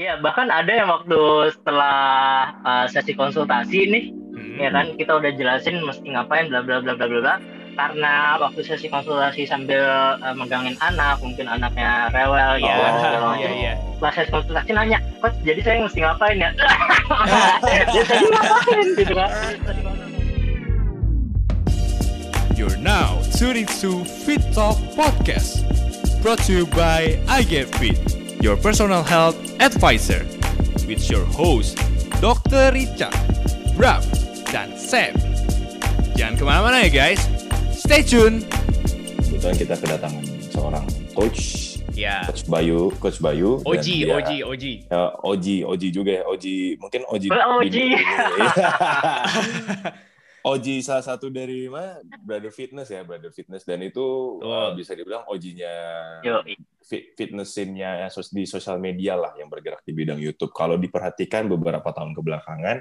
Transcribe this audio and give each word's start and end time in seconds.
Iya, 0.00 0.16
bahkan 0.24 0.48
ada 0.48 0.72
yang 0.72 0.88
waktu 0.88 1.52
setelah 1.52 1.98
uh, 2.64 2.88
sesi 2.88 3.12
konsultasi 3.12 3.84
nih, 3.84 4.04
hmm. 4.32 4.56
ya 4.56 4.72
kan 4.72 4.96
kita 4.96 5.12
udah 5.12 5.28
jelasin 5.36 5.76
mesti 5.84 6.16
ngapain 6.16 6.48
bla 6.48 6.64
bla 6.64 6.80
bla 6.80 6.96
bla 6.96 7.04
bla 7.04 7.20
bla. 7.20 7.36
Karena 7.76 8.40
waktu 8.40 8.64
sesi 8.64 8.88
konsultasi 8.88 9.44
sambil 9.44 9.84
uh, 10.24 10.32
megangin 10.32 10.72
anak, 10.80 11.20
mungkin 11.20 11.52
anaknya 11.52 12.08
rewel 12.16 12.56
ya. 12.64 12.76
Oh, 13.20 13.36
iya, 13.36 13.50
iya. 13.52 13.72
Pas 14.00 14.16
sesi 14.16 14.32
konsultasi 14.32 14.72
nanya, 14.72 15.04
"Coach, 15.20 15.36
jadi 15.44 15.60
saya 15.60 15.84
mesti 15.84 16.00
ngapain 16.00 16.40
ya?" 16.40 16.50
ya 17.92 18.02
saya 18.08 18.24
ngapain 18.24 18.86
gitu 18.96 19.12
kan. 19.12 19.30
You're 22.56 22.80
now 22.80 23.20
tuning 23.36 23.68
to 23.84 24.08
Fit 24.24 24.40
Talk 24.56 24.80
Podcast, 24.96 25.60
brought 26.24 26.40
to 26.48 26.56
you 26.56 26.64
by 26.72 27.20
I 27.28 27.44
Get 27.44 27.68
Fit, 27.76 28.00
your 28.40 28.56
personal 28.56 29.04
health 29.04 29.36
advisor, 29.60 30.24
with 30.88 31.04
your 31.12 31.24
host 31.28 31.76
Dr. 32.24 32.72
Richard, 32.72 33.12
Bram, 33.76 34.00
dan 34.48 34.72
Sam. 34.80 35.12
Jangan 36.16 36.34
ke 36.40 36.44
mana-mana 36.44 36.84
ya 36.84 36.90
guys, 36.92 37.20
stay 37.76 38.00
tune. 38.00 38.44
Kebetulan 39.28 39.56
kita 39.56 39.74
kedatangan 39.76 40.24
seorang 40.52 40.84
coach 41.12 41.68
Ya. 42.00 42.24
Coach 42.24 42.48
Bayu, 42.48 42.88
Coach 42.96 43.20
Bayu. 43.20 43.60
Oji, 43.60 44.08
dia, 44.08 44.16
Oji, 44.16 44.36
Oji. 44.40 44.72
Ya, 44.88 45.12
Oji, 45.20 45.56
Oji 45.68 45.88
juga 45.92 46.16
ya, 46.16 46.24
Oji. 46.24 46.80
Mungkin 46.80 47.04
Oji. 47.12 47.28
Oji. 47.28 47.86
Oji 50.40 50.80
salah 50.80 51.04
satu 51.04 51.28
dari 51.28 51.68
mana 51.68 52.00
Brother 52.24 52.48
Fitness 52.48 52.88
ya 52.88 53.04
Brother 53.04 53.28
Fitness 53.28 53.68
dan 53.68 53.84
itu 53.84 54.40
oh. 54.40 54.44
uh, 54.44 54.70
bisa 54.72 54.96
dibilang 54.96 55.28
Ojinya 55.28 55.74
fit, 56.80 57.12
fitness 57.12 57.52
scene-nya 57.52 58.08
di 58.08 58.44
sosial 58.48 58.80
media 58.80 59.20
lah 59.20 59.36
yang 59.36 59.52
bergerak 59.52 59.84
di 59.84 59.92
bidang 59.92 60.16
YouTube. 60.16 60.56
Kalau 60.56 60.80
diperhatikan 60.80 61.44
beberapa 61.44 61.92
tahun 61.92 62.16
kebelakangan 62.16 62.78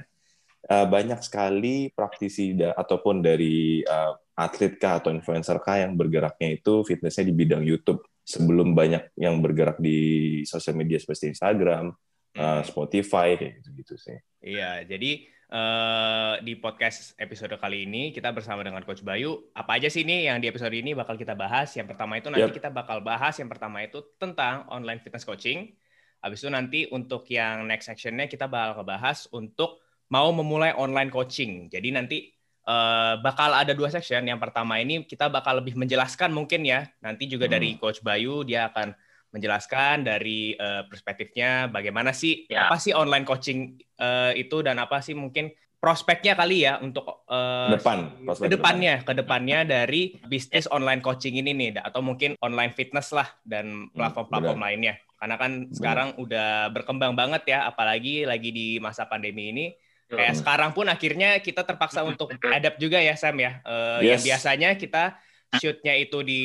uh, 0.72 0.88
banyak 0.88 1.20
sekali 1.20 1.92
praktisi 1.92 2.56
da, 2.56 2.76
ataupun 2.76 3.20
dari 3.20 3.84
uh, 3.84 4.16
atlet 4.40 4.80
kah 4.80 5.04
atau 5.04 5.12
influencer 5.12 5.60
kah 5.60 5.84
yang 5.84 6.00
bergeraknya 6.00 6.56
itu 6.56 6.88
fitnessnya 6.88 7.28
di 7.28 7.36
bidang 7.36 7.64
YouTube 7.68 8.08
sebelum 8.24 8.72
banyak 8.78 9.18
yang 9.20 9.42
bergerak 9.44 9.82
di 9.82 10.42
sosial 10.46 10.78
media 10.78 11.02
seperti 11.02 11.34
Instagram, 11.34 11.92
uh, 12.38 12.62
Spotify 12.62 13.36
kayak 13.36 13.60
gitu-gitu 13.60 13.98
sih. 13.98 14.18
Iya, 14.40 14.86
jadi 14.86 15.26
Uh, 15.50 16.38
di 16.46 16.54
podcast 16.62 17.18
episode 17.18 17.50
kali 17.58 17.82
ini 17.90 18.14
kita 18.14 18.30
bersama 18.30 18.62
dengan 18.62 18.86
Coach 18.86 19.02
Bayu. 19.02 19.50
Apa 19.58 19.82
aja 19.82 19.90
sih 19.90 20.06
ini 20.06 20.30
yang 20.30 20.38
di 20.38 20.46
episode 20.46 20.78
ini 20.78 20.94
bakal 20.94 21.18
kita 21.18 21.34
bahas? 21.34 21.74
Yang 21.74 21.90
pertama 21.90 22.22
itu 22.22 22.30
nanti 22.30 22.54
yep. 22.54 22.54
kita 22.54 22.70
bakal 22.70 23.02
bahas 23.02 23.34
yang 23.42 23.50
pertama 23.50 23.82
itu 23.82 23.98
tentang 24.22 24.70
online 24.70 25.02
fitness 25.02 25.26
coaching. 25.26 25.74
Habis 26.22 26.46
itu 26.46 26.50
nanti 26.54 26.80
untuk 26.94 27.26
yang 27.34 27.66
next 27.66 27.90
sectionnya 27.90 28.30
kita 28.30 28.46
bakal 28.46 28.86
bahas 28.86 29.26
untuk 29.34 29.82
mau 30.14 30.30
memulai 30.30 30.70
online 30.78 31.10
coaching. 31.10 31.66
Jadi 31.66 31.98
nanti 31.98 32.30
uh, 32.70 33.18
bakal 33.18 33.50
ada 33.50 33.74
dua 33.74 33.90
section. 33.90 34.22
Yang 34.30 34.46
pertama 34.46 34.78
ini 34.78 35.02
kita 35.02 35.34
bakal 35.34 35.66
lebih 35.66 35.74
menjelaskan 35.74 36.30
mungkin 36.30 36.62
ya. 36.62 36.86
Nanti 37.02 37.26
juga 37.26 37.50
hmm. 37.50 37.54
dari 37.58 37.70
Coach 37.82 38.06
Bayu 38.06 38.46
dia 38.46 38.70
akan 38.70 38.94
menjelaskan 39.30 40.06
dari 40.06 40.58
uh, 40.58 40.90
perspektifnya 40.90 41.70
bagaimana 41.70 42.10
sih 42.12 42.50
ya. 42.50 42.66
apa 42.66 42.82
sih 42.82 42.98
online 42.98 43.26
coaching 43.26 43.78
uh, 44.02 44.34
itu 44.34 44.66
dan 44.66 44.82
apa 44.82 45.06
sih 45.06 45.14
mungkin 45.14 45.54
prospeknya 45.80 46.36
kali 46.36 46.68
ya 46.68 46.82
untuk 46.84 47.24
uh, 47.32 47.72
depan 47.72 48.12
ke 48.28 48.52
depannya 48.52 49.06
ke 49.06 49.14
depannya 49.16 49.64
dari 49.64 50.20
bisnis 50.28 50.68
online 50.68 51.00
coaching 51.00 51.40
ini 51.40 51.56
nih 51.56 51.80
atau 51.80 52.04
mungkin 52.04 52.36
online 52.44 52.76
fitness 52.76 53.16
lah 53.16 53.30
dan 53.48 53.88
hmm, 53.88 53.96
platform-platform 53.96 54.60
hmm, 54.60 54.68
lainnya 54.68 54.96
karena 55.20 55.36
kan 55.40 55.52
benar. 55.68 55.76
sekarang 55.76 56.10
udah 56.20 56.50
berkembang 56.76 57.14
banget 57.16 57.56
ya 57.56 57.60
apalagi 57.70 58.28
lagi 58.28 58.52
di 58.52 58.68
masa 58.84 59.08
pandemi 59.08 59.56
ini 59.56 59.66
kayak 60.12 60.36
hmm. 60.36 60.40
sekarang 60.44 60.72
pun 60.76 60.90
akhirnya 60.92 61.40
kita 61.40 61.64
terpaksa 61.64 62.04
untuk 62.04 62.34
adapt 62.44 62.82
juga 62.82 63.00
ya 63.00 63.16
Sam 63.16 63.40
ya 63.40 63.64
uh, 63.64 64.04
yes. 64.04 64.20
yang 64.20 64.22
biasanya 64.36 64.70
kita 64.76 65.16
shootnya 65.62 65.98
itu 65.98 66.22
di 66.22 66.42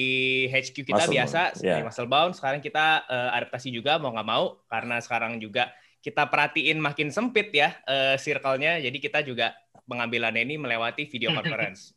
HQ 0.48 0.76
kita 0.88 1.04
muscle 1.04 1.12
biasa. 1.12 1.40
Yeah. 1.60 1.84
muscle 1.84 2.08
bound 2.08 2.32
sekarang 2.32 2.64
kita 2.64 3.04
uh, 3.04 3.36
adaptasi 3.36 3.68
juga 3.68 4.00
mau 4.00 4.16
nggak 4.16 4.28
mau. 4.28 4.44
Karena 4.68 4.96
sekarang 5.04 5.36
juga 5.40 5.68
kita 6.00 6.28
perhatiin 6.28 6.80
makin 6.80 7.12
sempit 7.12 7.52
ya 7.52 7.76
uh, 7.84 8.16
circle-nya. 8.16 8.80
Jadi 8.80 8.98
kita 9.00 9.20
juga 9.20 9.52
pengambilannya 9.84 10.42
ini 10.44 10.56
melewati 10.56 11.04
video 11.08 11.32
conference. 11.36 11.92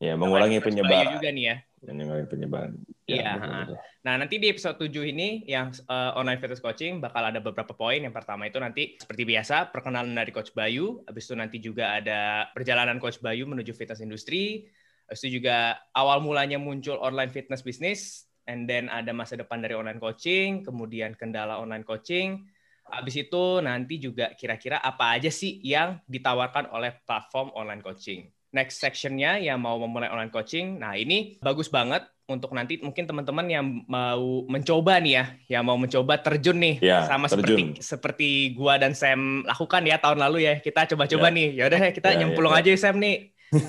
Ya 0.00 0.16
mengurangi 0.16 0.64
penyebaran 0.64 1.20
juga 1.20 1.28
nih 1.28 1.44
ya. 1.44 1.56
Mengurangi 1.84 2.28
penyebaran. 2.28 2.72
Iya 3.10 3.42
ya, 3.42 3.66
nah 4.06 4.14
nanti 4.14 4.38
di 4.38 4.46
episode 4.46 4.78
7 4.78 5.02
ini 5.02 5.42
yang 5.50 5.74
uh, 5.90 6.14
online 6.14 6.38
fitness 6.38 6.62
coaching 6.62 7.02
bakal 7.02 7.26
ada 7.26 7.42
beberapa 7.42 7.74
poin. 7.74 7.98
Yang 7.98 8.22
pertama 8.22 8.46
itu 8.46 8.62
nanti 8.62 8.94
seperti 8.96 9.26
biasa 9.26 9.74
perkenalan 9.74 10.14
dari 10.14 10.30
coach 10.30 10.54
Bayu. 10.54 11.02
Habis 11.10 11.26
itu 11.26 11.34
nanti 11.34 11.56
juga 11.58 11.98
ada 11.98 12.48
perjalanan 12.54 13.02
coach 13.02 13.18
Bayu 13.18 13.50
menuju 13.50 13.74
fitness 13.74 14.00
industri 14.00 14.70
itu 15.10 15.42
juga 15.42 15.78
awal 15.90 16.22
mulanya 16.22 16.56
muncul 16.56 16.96
online 17.02 17.34
fitness 17.34 17.66
bisnis, 17.66 18.30
and 18.46 18.70
then 18.70 18.86
ada 18.86 19.10
masa 19.10 19.34
depan 19.34 19.58
dari 19.58 19.74
online 19.74 19.98
coaching, 19.98 20.62
kemudian 20.62 21.18
kendala 21.18 21.58
online 21.58 21.82
coaching. 21.82 22.46
Habis 22.90 23.26
itu 23.26 23.62
nanti 23.62 24.02
juga 24.02 24.34
kira-kira 24.34 24.82
apa 24.82 25.14
aja 25.14 25.30
sih 25.30 25.62
yang 25.62 26.02
ditawarkan 26.10 26.74
oleh 26.74 26.94
platform 27.06 27.54
online 27.54 27.82
coaching. 27.82 28.30
Next 28.50 28.82
sectionnya 28.82 29.38
yang 29.38 29.62
mau 29.62 29.78
memulai 29.78 30.10
online 30.10 30.34
coaching, 30.34 30.82
nah 30.82 30.98
ini 30.98 31.38
bagus 31.38 31.70
banget 31.70 32.02
untuk 32.26 32.54
nanti 32.54 32.78
mungkin 32.78 33.06
teman-teman 33.06 33.46
yang 33.50 33.64
mau 33.86 34.46
mencoba 34.46 34.98
nih 35.02 35.12
ya, 35.18 35.24
yang 35.58 35.62
mau 35.66 35.78
mencoba 35.78 36.18
terjun 36.18 36.58
nih 36.58 36.82
ya, 36.82 37.06
sama 37.06 37.26
terjun. 37.26 37.74
seperti 37.78 37.82
seperti 37.82 38.28
gua 38.54 38.78
dan 38.78 38.94
Sam 38.94 39.46
lakukan 39.46 39.82
ya 39.86 39.98
tahun 39.98 40.18
lalu 40.22 40.50
ya. 40.50 40.54
Kita 40.58 40.86
coba-coba 40.94 41.30
ya. 41.30 41.36
nih. 41.38 41.48
Ya 41.58 41.62
udah 41.70 41.80
kita 41.94 42.08
ya, 42.14 42.18
nyemplung 42.22 42.54
ya, 42.54 42.58
ya. 42.58 42.62
aja 42.62 42.70
ya 42.74 42.78
Sam 42.78 42.96
nih 43.02 43.14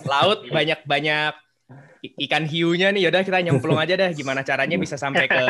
laut 0.05 0.45
banyak-banyak 0.49 1.33
ikan 2.25 2.45
hiunya 2.45 2.89
nih. 2.93 3.09
Yaudah 3.09 3.21
kita 3.25 3.41
nyemplung 3.41 3.77
aja 3.77 3.97
dah 3.97 4.09
gimana 4.13 4.41
caranya 4.41 4.77
bisa 4.77 4.97
sampai 4.97 5.25
ke 5.29 5.43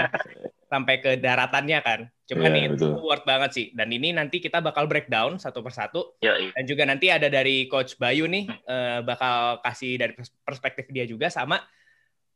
sampai 0.72 1.04
ke 1.04 1.12
daratannya 1.20 1.80
kan. 1.84 2.00
Cuma 2.24 2.48
yeah, 2.48 2.56
nih 2.56 2.64
itu 2.72 2.88
worth 3.04 3.28
banget 3.28 3.50
sih. 3.52 3.66
Dan 3.76 3.92
ini 3.92 4.16
nanti 4.16 4.40
kita 4.40 4.64
bakal 4.64 4.88
breakdown 4.88 5.36
satu 5.36 5.60
persatu. 5.60 6.16
Yeah, 6.24 6.40
yeah. 6.40 6.52
dan 6.56 6.64
juga 6.64 6.84
nanti 6.88 7.12
ada 7.12 7.28
dari 7.28 7.68
coach 7.68 8.00
Bayu 8.00 8.28
nih 8.32 8.48
uh, 8.48 9.04
bakal 9.04 9.60
kasih 9.64 10.00
dari 10.00 10.16
perspektif 10.48 10.88
dia 10.92 11.04
juga 11.04 11.28
sama 11.28 11.60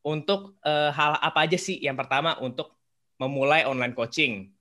untuk 0.04 0.60
uh, 0.68 0.92
hal 0.92 1.18
apa 1.24 1.48
aja 1.48 1.58
sih 1.58 1.80
yang 1.80 1.96
pertama 1.96 2.36
untuk 2.44 2.76
memulai 3.20 3.64
online 3.64 3.96
coaching. 3.96 4.52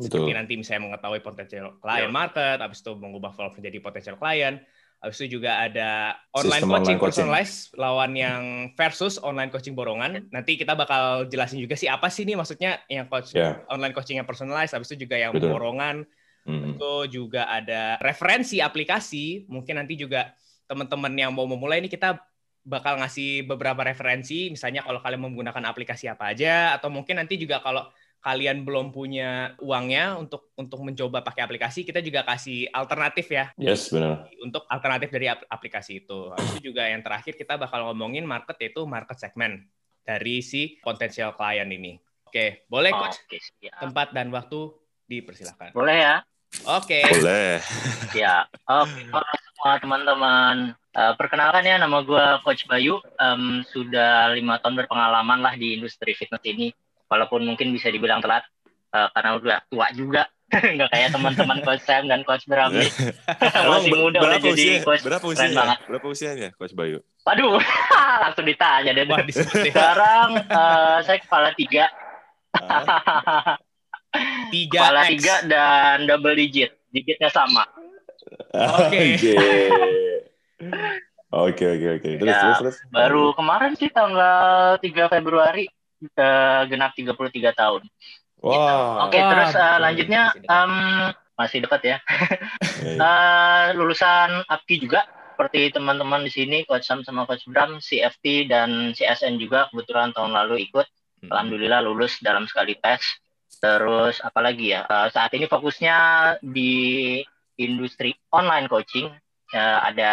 Betul. 0.00 0.24
seperti 0.24 0.32
nanti 0.32 0.52
misalnya 0.56 0.82
mengetahui 0.88 1.20
potensial 1.20 1.76
client 1.76 2.08
yeah. 2.08 2.16
market 2.16 2.56
habis 2.64 2.80
itu 2.80 2.96
mengubah 2.96 3.36
flow 3.36 3.52
menjadi 3.52 3.78
potensial 3.84 4.16
client 4.16 4.64
Habis 5.00 5.16
itu 5.24 5.40
juga 5.40 5.64
ada 5.64 6.12
online 6.36 6.60
Sistem 6.60 6.70
coaching, 6.76 6.96
online 7.00 7.00
personalized 7.00 7.58
lawan 7.80 8.12
yang 8.12 8.42
versus 8.76 9.16
online 9.24 9.48
coaching 9.48 9.72
borongan. 9.72 10.28
Nanti 10.28 10.60
kita 10.60 10.76
bakal 10.76 11.24
jelasin 11.32 11.56
juga 11.56 11.72
sih 11.72 11.88
apa 11.88 12.12
sih 12.12 12.28
nih 12.28 12.36
maksudnya 12.36 12.84
yang 12.84 13.08
coach 13.08 13.32
yeah. 13.32 13.64
online 13.72 13.96
coaching 13.96 14.20
yang 14.20 14.28
personalized. 14.28 14.76
Habis 14.76 14.92
itu 14.92 15.08
juga 15.08 15.16
yang 15.16 15.32
Betul. 15.32 15.56
borongan. 15.56 16.04
Mm. 16.44 16.76
Itu 16.76 16.92
juga 17.08 17.48
ada 17.48 17.96
referensi 18.04 18.60
aplikasi. 18.60 19.48
Mungkin 19.48 19.80
nanti 19.80 19.96
juga 19.96 20.36
teman-teman 20.68 21.16
yang 21.16 21.32
mau 21.32 21.48
memulai 21.48 21.80
ini 21.80 21.88
kita 21.88 22.20
bakal 22.60 23.00
ngasih 23.00 23.48
beberapa 23.48 23.80
referensi. 23.80 24.52
Misalnya 24.52 24.84
kalau 24.84 25.00
kalian 25.00 25.32
menggunakan 25.32 25.64
aplikasi 25.64 26.12
apa 26.12 26.36
aja, 26.36 26.76
atau 26.76 26.92
mungkin 26.92 27.16
nanti 27.16 27.40
juga 27.40 27.64
kalau 27.64 27.88
kalian 28.20 28.68
belum 28.68 28.92
punya 28.92 29.56
uangnya 29.64 30.20
untuk 30.20 30.52
untuk 30.52 30.84
mencoba 30.84 31.24
pakai 31.24 31.40
aplikasi, 31.48 31.88
kita 31.88 32.04
juga 32.04 32.20
kasih 32.22 32.68
alternatif 32.68 33.32
ya. 33.32 33.48
Yes, 33.56 33.88
benar. 33.88 34.28
Untuk 34.44 34.68
alternatif 34.68 35.08
dari 35.08 35.32
aplikasi 35.32 36.04
itu. 36.04 36.28
Habis 36.36 36.60
itu 36.60 36.72
juga 36.72 36.84
yang 36.84 37.00
terakhir 37.00 37.34
kita 37.34 37.56
bakal 37.56 37.88
ngomongin 37.88 38.28
market 38.28 38.60
yaitu 38.60 38.84
market 38.84 39.16
segment 39.16 39.64
dari 40.04 40.44
si 40.44 40.76
potensial 40.84 41.32
klien 41.32 41.68
ini. 41.72 41.96
Oke, 42.28 42.68
boleh 42.68 42.92
coach? 42.92 43.18
Oke, 43.26 43.40
Tempat 43.72 44.12
dan 44.12 44.28
waktu 44.30 44.70
dipersilakan. 45.08 45.72
Boleh 45.74 45.96
ya? 45.98 46.14
Oke. 46.68 47.02
Boleh. 47.02 47.58
Ya. 48.14 48.46
Oke, 48.68 49.00
semua 49.56 49.74
teman-teman. 49.80 50.76
Uh, 50.90 51.14
perkenalkan 51.14 51.62
ya, 51.62 51.78
nama 51.78 52.02
gue 52.02 52.24
Coach 52.42 52.66
Bayu. 52.66 52.98
Um, 53.18 53.62
sudah 53.70 54.34
lima 54.34 54.58
tahun 54.58 54.82
berpengalaman 54.84 55.40
lah 55.42 55.54
di 55.54 55.78
industri 55.78 56.14
fitness 56.14 56.42
ini 56.46 56.74
walaupun 57.10 57.42
mungkin 57.42 57.74
bisa 57.74 57.90
dibilang 57.90 58.22
telat 58.22 58.46
uh, 58.94 59.10
karena 59.12 59.30
udah 59.36 59.58
tua 59.66 59.86
juga. 59.92 60.30
Nggak 60.50 60.90
kayak 60.90 61.08
teman-teman 61.14 61.58
coach 61.62 61.82
Sam 61.86 62.10
dan 62.10 62.26
coach 62.26 62.46
Bram. 62.46 62.74
Masih 63.70 63.94
muda 63.94 64.18
berapa 64.18 64.42
udah 64.42 64.54
usia, 64.54 64.54
jadi 64.54 64.74
coach. 64.82 65.02
Berapa 65.02 65.26
usianya? 65.26 65.58
banget. 65.58 65.78
Berapa 65.86 66.06
usianya 66.10 66.48
coach 66.54 66.74
Bayu? 66.74 66.98
Waduh 67.26 67.58
langsung 68.22 68.46
ditanya 68.46 68.90
deh. 68.94 69.04
Sekarang 69.34 70.42
uh, 70.50 70.98
saya 71.06 71.18
kepala 71.22 71.54
tiga. 71.54 71.90
Tiga 74.50 74.80
kepala 74.90 75.00
X. 75.06 75.10
tiga 75.14 75.34
dan 75.46 76.06
double 76.10 76.34
digit. 76.34 76.74
Digitnya 76.90 77.30
sama. 77.30 77.62
Oke. 78.50 79.14
Oke 81.30 81.62
oke 81.62 81.86
oke. 81.94 82.08
Terus 82.18 82.34
ya, 82.34 82.42
terus 82.42 82.58
terus. 82.58 82.76
Baru 82.90 83.30
kemarin 83.38 83.78
sih 83.78 83.86
tanggal 83.94 84.82
3 84.82 85.14
Februari 85.14 85.70
uh, 86.16 86.62
genap 86.66 86.92
33 86.96 87.52
tahun. 87.54 87.82
Wow. 88.40 88.52
Gitu. 88.52 88.74
Oke, 89.04 89.10
okay, 89.12 89.22
terus 89.24 89.52
uh, 89.56 89.78
lanjutnya 89.78 90.22
um, 90.48 90.74
masih 91.36 91.58
dekat 91.64 91.82
ya. 91.84 91.96
uh, 92.96 93.72
lulusan 93.78 94.44
APKI 94.48 94.76
juga 94.80 95.00
seperti 95.40 95.72
teman-teman 95.72 96.20
di 96.20 96.32
sini 96.32 96.68
Coach 96.68 96.84
Sam 96.84 97.00
sama 97.00 97.24
Coach 97.24 97.48
Bram, 97.48 97.80
CFT 97.80 98.52
dan 98.52 98.92
CSN 98.92 99.40
juga 99.40 99.72
kebetulan 99.72 100.12
tahun 100.12 100.36
lalu 100.36 100.68
ikut. 100.68 100.84
Hmm. 101.24 101.32
Alhamdulillah 101.32 101.80
lulus 101.80 102.20
dalam 102.20 102.44
sekali 102.44 102.76
tes. 102.76 103.00
Terus 103.60 104.20
apalagi 104.20 104.76
ya? 104.76 104.84
Uh, 104.84 105.08
saat 105.08 105.32
ini 105.36 105.48
fokusnya 105.48 105.96
di 106.44 107.20
industri 107.56 108.12
online 108.32 108.68
coaching. 108.68 109.08
Uh, 109.50 109.78
ada 109.80 110.12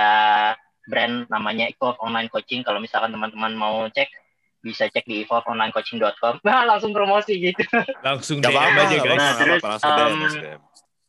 brand 0.87 1.27
namanya 1.27 1.67
Evolve 1.67 1.99
Online 1.99 2.31
Coaching. 2.31 2.63
Kalau 2.63 2.79
misalkan 2.79 3.11
teman-teman 3.11 3.53
mau 3.53 3.85
cek 3.91 4.07
bisa 4.62 4.89
cek 4.89 5.06
di 5.06 5.24
evolveonlinecoaching.com. 5.24 6.42
Nah, 6.44 6.65
langsung 6.75 6.92
promosi 6.92 7.38
gitu. 7.39 7.63
Langsung 8.01 8.42
DM 8.42 8.56
aja 8.56 8.98
guys. 9.00 9.19
Nah, 9.19 9.33
terus, 9.38 9.62
um, 9.63 10.19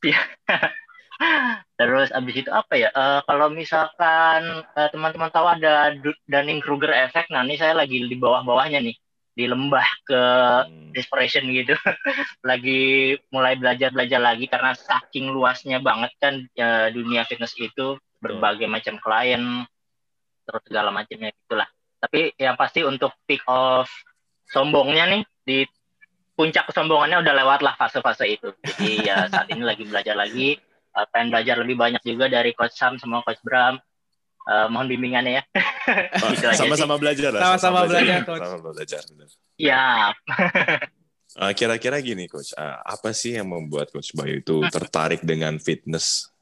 ya. 0.05 0.21
terus 1.81 2.09
abis 2.15 2.35
itu 2.47 2.50
apa 2.53 2.75
ya? 2.79 2.89
Uh, 2.95 3.21
kalau 3.27 3.50
misalkan 3.50 4.62
uh, 4.79 4.89
teman-teman 4.95 5.31
tahu 5.35 5.47
ada 5.49 5.95
Dunning 6.31 6.62
Kruger 6.62 6.95
effect, 6.95 7.33
nah 7.35 7.43
ini 7.43 7.59
saya 7.59 7.75
lagi 7.75 7.99
di 8.06 8.17
bawah-bawahnya 8.17 8.79
nih 8.85 8.97
di 9.39 9.47
lembah 9.47 9.89
ke 10.03 10.23
hmm. 10.67 10.91
desperation 10.91 11.47
gitu 11.47 11.79
lagi 12.50 13.15
mulai 13.31 13.55
belajar 13.55 13.95
belajar 13.95 14.19
lagi 14.19 14.50
karena 14.50 14.75
saking 14.75 15.31
luasnya 15.31 15.79
banget 15.79 16.11
kan 16.19 16.43
uh, 16.59 16.91
dunia 16.91 17.23
fitness 17.23 17.55
itu 17.55 17.95
berbagai 18.19 18.67
hmm. 18.67 18.75
macam 18.75 18.99
klien 18.99 19.62
terus 20.43 20.62
segala 20.67 20.91
macamnya 20.91 21.31
itulah 21.31 21.71
tapi 21.99 22.33
yang 22.39 22.55
pasti 22.55 22.87
untuk 22.87 23.11
peak 23.27 23.43
of 23.50 23.91
sombongnya 24.49 25.05
nih 25.11 25.23
di 25.45 25.59
puncak 26.39 26.71
kesombongannya 26.71 27.19
udah 27.19 27.35
lewat 27.35 27.61
lah 27.67 27.75
fase-fase 27.75 28.31
itu. 28.31 28.55
Jadi 28.62 28.91
ya 29.11 29.27
saat 29.27 29.50
ini 29.50 29.67
lagi 29.67 29.83
belajar 29.83 30.15
lagi, 30.15 30.55
uh, 30.95 31.06
pengen 31.11 31.35
belajar 31.35 31.59
lebih 31.59 31.75
banyak 31.75 32.03
juga 32.06 32.31
dari 32.31 32.55
Coach 32.55 32.79
Sam 32.79 32.95
sama 33.03 33.27
Coach 33.27 33.43
Bram. 33.43 33.83
Uh, 34.49 34.65
mohon 34.73 34.89
bimbingannya 34.89 35.43
ya. 35.43 35.43
Oh, 36.25 36.33
gitu 36.33 36.49
sama-sama 36.56 36.97
belajar 36.97 37.37
lah. 37.37 37.53
Sama-sama 37.53 37.85
belajar, 37.85 38.25
Coach. 38.25 38.41
Sama 38.41 38.59
belajar. 38.73 39.03
Ya. 39.61 39.85
uh, 41.37 41.53
kira-kira 41.59 42.00
gini, 42.00 42.31
Coach. 42.33 42.56
Uh, 42.56 42.81
apa 42.81 43.12
sih 43.12 43.37
yang 43.37 43.53
membuat 43.53 43.93
Coach 43.93 44.17
Bayu 44.17 44.41
itu 44.41 44.65
tertarik 44.73 45.21
dengan 45.21 45.61
fitness? 45.61 46.33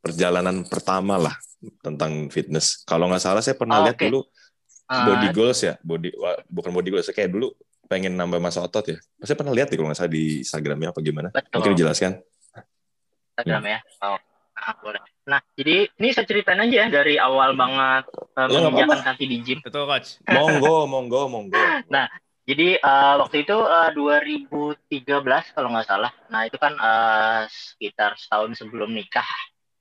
Perjalanan 0.00 0.64
pertama 0.64 1.20
lah 1.20 1.36
tentang 1.84 2.32
fitness. 2.32 2.80
Kalau 2.88 3.12
nggak 3.12 3.20
salah 3.20 3.44
saya 3.44 3.60
pernah 3.60 3.84
oh, 3.84 3.92
lihat 3.92 4.00
okay. 4.00 4.08
dulu 4.08 4.24
uh, 4.90 5.06
body 5.06 5.28
goals 5.30 5.60
ya 5.62 5.78
body 5.80 6.10
bukan 6.50 6.70
body 6.74 6.88
goals 6.90 7.06
kayak 7.14 7.30
dulu 7.30 7.54
pengen 7.90 8.14
nambah 8.14 8.38
masa 8.38 8.62
otot 8.62 8.86
ya. 8.86 8.98
Saya 9.26 9.34
pernah 9.34 9.50
lihat 9.50 9.66
nih 9.70 9.78
kalau 9.78 9.90
nggak 9.90 9.98
salah 9.98 10.14
di 10.14 10.46
Instagramnya 10.46 10.94
apa 10.94 11.00
gimana? 11.02 11.28
Betul. 11.34 11.50
mungkin 11.58 11.72
dijelaskan. 11.74 12.12
Instagram 13.34 13.62
ya. 13.66 13.78
Oh 14.06 14.18
nah, 14.60 14.74
boleh. 14.78 15.02
Nah 15.26 15.40
jadi 15.56 15.76
ini 15.96 16.08
saya 16.12 16.26
ceritain 16.28 16.60
aja 16.60 16.76
ya 16.76 16.88
dari 16.92 17.14
awal 17.16 17.56
banget 17.56 18.04
uh, 18.36 18.46
ya, 18.46 18.58
menginjakan 18.68 19.00
kaki 19.10 19.24
di 19.26 19.36
gym. 19.42 19.58
Betul 19.64 19.88
coach. 19.88 20.20
Monggo 20.28 20.86
monggo 20.86 21.20
monggo. 21.26 21.58
Nah 21.94 22.06
jadi 22.44 22.82
uh, 22.82 23.14
waktu 23.22 23.46
itu 23.46 23.56
uh, 23.56 23.90
2013 23.94 25.54
kalau 25.54 25.68
nggak 25.74 25.88
salah. 25.88 26.12
Nah 26.28 26.46
itu 26.46 26.58
kan 26.58 26.74
uh, 26.76 27.46
sekitar 27.48 28.18
setahun 28.20 28.58
sebelum 28.58 28.92
nikah. 28.92 29.26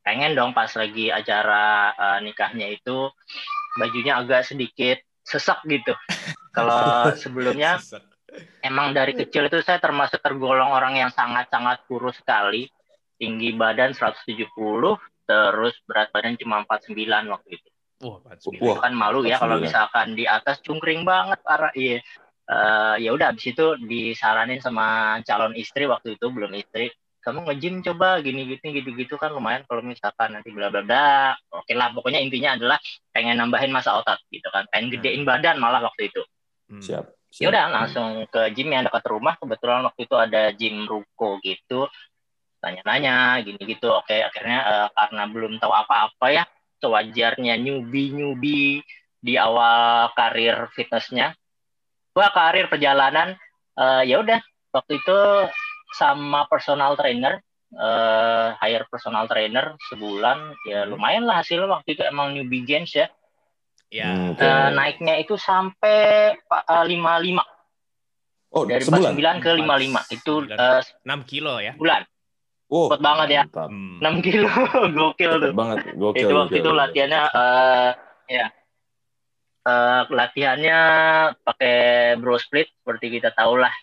Pengen 0.02 0.34
dong 0.34 0.56
pas 0.56 0.72
lagi 0.74 1.12
acara 1.14 1.94
uh, 1.94 2.20
nikahnya 2.24 2.72
itu 2.72 3.12
bajunya 3.80 4.20
agak 4.20 4.44
sedikit 4.44 5.00
sesak 5.24 5.64
gitu. 5.66 5.96
Kalau 6.56 7.16
sebelumnya 7.16 7.80
emang 8.60 8.92
dari 8.92 9.16
kecil 9.16 9.48
itu 9.48 9.64
saya 9.64 9.80
termasuk 9.80 10.20
tergolong 10.20 10.70
orang 10.70 11.00
yang 11.00 11.12
sangat-sangat 11.14 11.88
kurus 11.88 12.20
sekali. 12.20 12.68
Tinggi 13.20 13.52
badan 13.52 13.92
170, 13.92 14.48
terus 15.28 15.76
berat 15.84 16.08
badan 16.16 16.40
cuma 16.40 16.64
49 16.64 16.96
waktu 17.28 17.50
itu. 17.60 17.70
Wah, 18.00 18.24
Wah, 18.64 18.78
kan 18.80 18.96
malu 18.96 19.28
ya 19.28 19.36
kalau 19.36 19.60
misalkan 19.60 20.16
di 20.16 20.24
atas 20.24 20.64
cungkring 20.64 21.04
banget 21.04 21.40
parah. 21.44 21.72
Iya. 21.76 22.00
Uh, 22.50 22.98
ya 22.98 23.14
udah 23.14 23.30
habis 23.30 23.54
itu 23.54 23.78
disaranin 23.86 24.58
sama 24.58 25.20
calon 25.22 25.54
istri 25.54 25.86
waktu 25.86 26.18
itu 26.18 26.34
belum 26.34 26.50
istri 26.58 26.90
kamu 27.20 27.52
nge-gym 27.52 27.76
coba 27.84 28.24
gini 28.24 28.48
gini 28.48 28.68
gitu 28.80 28.90
gitu 28.96 29.16
kan 29.20 29.36
lumayan 29.36 29.68
kalau 29.68 29.84
misalkan 29.84 30.32
nanti 30.32 30.56
bla 30.56 30.72
bla 30.72 30.82
bla 30.88 31.36
oke 31.52 31.72
lah 31.76 31.92
pokoknya 31.92 32.24
intinya 32.24 32.56
adalah 32.56 32.80
pengen 33.12 33.36
nambahin 33.36 33.76
masa 33.76 34.00
otot 34.00 34.16
gitu 34.32 34.48
kan. 34.48 34.64
Pengen 34.72 34.88
hmm. 34.88 34.94
gedein 35.00 35.24
badan 35.28 35.60
malah 35.60 35.84
waktu 35.84 36.08
itu. 36.08 36.22
Hmm. 36.70 36.80
siap, 36.86 37.06
siap. 37.28 37.44
ya 37.44 37.48
udah 37.52 37.66
langsung 37.74 38.10
ke 38.32 38.42
gym 38.56 38.72
yang 38.72 38.88
dekat 38.88 39.04
rumah. 39.12 39.36
Kebetulan 39.36 39.84
waktu 39.84 40.02
itu 40.08 40.16
ada 40.16 40.42
gym 40.56 40.88
ruko 40.88 41.44
gitu. 41.44 41.92
Tanya-tanya 42.60 43.40
gini 43.44 43.60
gitu 43.68 43.88
oke 43.92 44.16
akhirnya 44.16 44.60
uh, 44.64 44.88
karena 44.92 45.24
belum 45.32 45.60
tahu 45.60 45.72
apa-apa 45.72 46.28
ya 46.32 46.44
sewajarnya 46.80 47.60
newbie 47.60 48.16
newbie 48.16 48.84
di 49.20 49.36
awal 49.36 50.16
karir 50.16 50.72
fitnessnya. 50.72 51.36
Gua 52.16 52.32
karir 52.32 52.72
perjalanan 52.72 53.36
uh, 53.76 54.04
ya 54.08 54.24
udah 54.24 54.40
waktu 54.72 55.04
itu 55.04 55.20
sama 55.94 56.46
personal 56.46 56.94
trainer 56.94 57.42
uh, 57.76 58.58
hire 58.58 58.86
personal 58.90 59.30
trainer 59.30 59.78
sebulan 59.92 60.58
ya 60.66 60.86
hmm. 60.86 60.90
lumayan 60.96 61.24
lah 61.26 61.42
hasilnya 61.42 61.70
waktu 61.70 61.94
itu 61.98 62.04
emang 62.06 62.34
newbie 62.34 62.66
games 62.66 62.94
ya 62.96 63.08
ya 63.90 64.10
hmm, 64.10 64.38
okay. 64.38 64.46
uh, 64.46 64.70
naiknya 64.74 65.18
itu 65.18 65.34
sampai 65.34 66.34
eh, 66.38 66.84
lima 66.86 67.18
uh, 67.18 67.20
lima 67.22 67.44
oh 68.54 68.64
dari 68.66 68.86
sebulan 68.86 69.42
ke 69.42 69.50
lima 69.58 69.76
lima 69.78 70.02
itu 70.14 70.46
enam 70.46 71.20
uh, 71.22 71.26
kilo 71.26 71.58
ya 71.62 71.74
bulan 71.78 72.06
Oh, 72.70 72.86
Cepet 72.86 73.02
banget 73.02 73.28
ya. 73.34 73.44
Hmm. 73.50 73.98
6 73.98 74.22
kilo. 74.22 74.46
gokil 75.02 75.42
tuh. 75.42 75.54
banget. 75.58 75.90
Gokil. 75.98 76.30
Itu 76.30 76.34
waktu 76.38 76.56
itu 76.62 76.70
latihannya 76.70 77.22
uh, 77.34 77.92
ya. 78.30 78.54
Uh, 79.66 80.06
latihannya 80.14 80.80
pakai 81.42 82.14
bro 82.22 82.38
split 82.38 82.70
seperti 82.70 83.18
kita 83.18 83.34
tahu 83.34 83.58
lah 83.58 83.74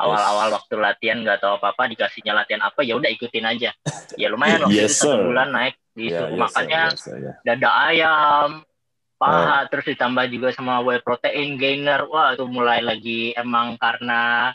awal-awal 0.00 0.48
waktu 0.56 0.74
latihan 0.80 1.20
nggak 1.20 1.44
tahu 1.44 1.60
apa-apa 1.60 1.92
dikasihnya 1.92 2.32
latihan 2.32 2.64
apa 2.64 2.80
ya 2.80 2.96
udah 2.96 3.10
ikutin 3.12 3.44
aja. 3.44 3.70
Ya 4.16 4.26
lumayan 4.32 4.64
waktu 4.64 4.88
yes, 4.88 5.00
itu 5.00 5.12
satu 5.12 5.28
bulan 5.28 5.52
naik 5.52 5.76
di 5.92 6.08
yeah, 6.08 6.32
yes, 6.32 6.40
makannya 6.40 6.82
yes, 6.88 7.02
yeah. 7.06 7.34
dada 7.44 7.70
ayam 7.92 8.48
paha 9.20 9.44
uh. 9.44 9.60
terus 9.68 9.86
ditambah 9.92 10.24
juga 10.32 10.48
sama 10.56 10.80
whey 10.80 10.98
protein 11.04 11.60
gainer. 11.60 12.08
Wah 12.08 12.32
itu 12.32 12.48
mulai 12.48 12.80
lagi 12.80 13.36
emang 13.36 13.76
karena 13.76 14.50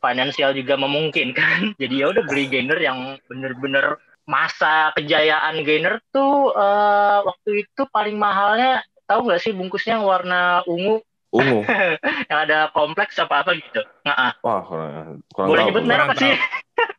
finansial 0.00 0.56
juga 0.56 0.74
memungkinkan. 0.80 1.72
Jadi 1.80 1.94
ya 2.00 2.10
udah 2.10 2.24
beli 2.24 2.48
gainer 2.48 2.78
yang 2.80 2.98
bener-bener 3.28 4.00
masa 4.24 4.94
kejayaan 4.96 5.66
gainer 5.66 5.98
tuh 6.14 6.54
uh, 6.54 7.26
waktu 7.26 7.66
itu 7.66 7.82
paling 7.90 8.14
mahalnya 8.14 8.86
tahu 9.06 9.28
nggak 9.28 9.42
sih 9.42 9.52
bungkusnya 9.52 9.98
warna 9.98 10.62
ungu 10.64 11.02
ungu 11.32 11.64
yang 12.30 12.38
ada 12.44 12.68
kompleks 12.76 13.16
apa 13.16 13.40
apa 13.40 13.56
gitu 13.56 13.80
nggak 14.04 14.44
wah 14.44 14.60
kurang 14.68 15.48
boleh 15.48 15.62
nyebut 15.64 15.84
merek 15.88 16.12
apa 16.12 16.14
sih 16.20 16.36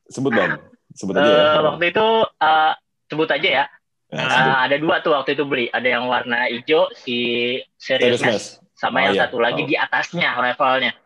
sebut 0.10 0.34
dong 0.34 0.58
sebut 0.98 1.14
aja 1.18 1.30
ya. 1.30 1.38
Uh, 1.38 1.62
waktu 1.70 1.86
itu 1.94 2.08
uh, 2.42 2.74
sebut 3.10 3.30
aja 3.30 3.50
ya, 3.62 3.66
ya 4.10 4.26
uh, 4.26 4.58
ada 4.66 4.76
dua 4.82 5.06
tuh 5.06 5.14
waktu 5.14 5.38
itu 5.38 5.46
beli 5.46 5.70
ada 5.70 5.86
yang 5.86 6.10
warna 6.10 6.50
hijau 6.50 6.90
si 6.98 7.62
serius 7.78 8.58
sama 8.74 9.00
oh, 9.00 9.02
yang 9.06 9.16
iya. 9.16 9.22
satu 9.30 9.38
lagi 9.38 9.62
oh. 9.64 9.68
di 9.70 9.76
atasnya 9.78 10.34
levelnya 10.42 10.98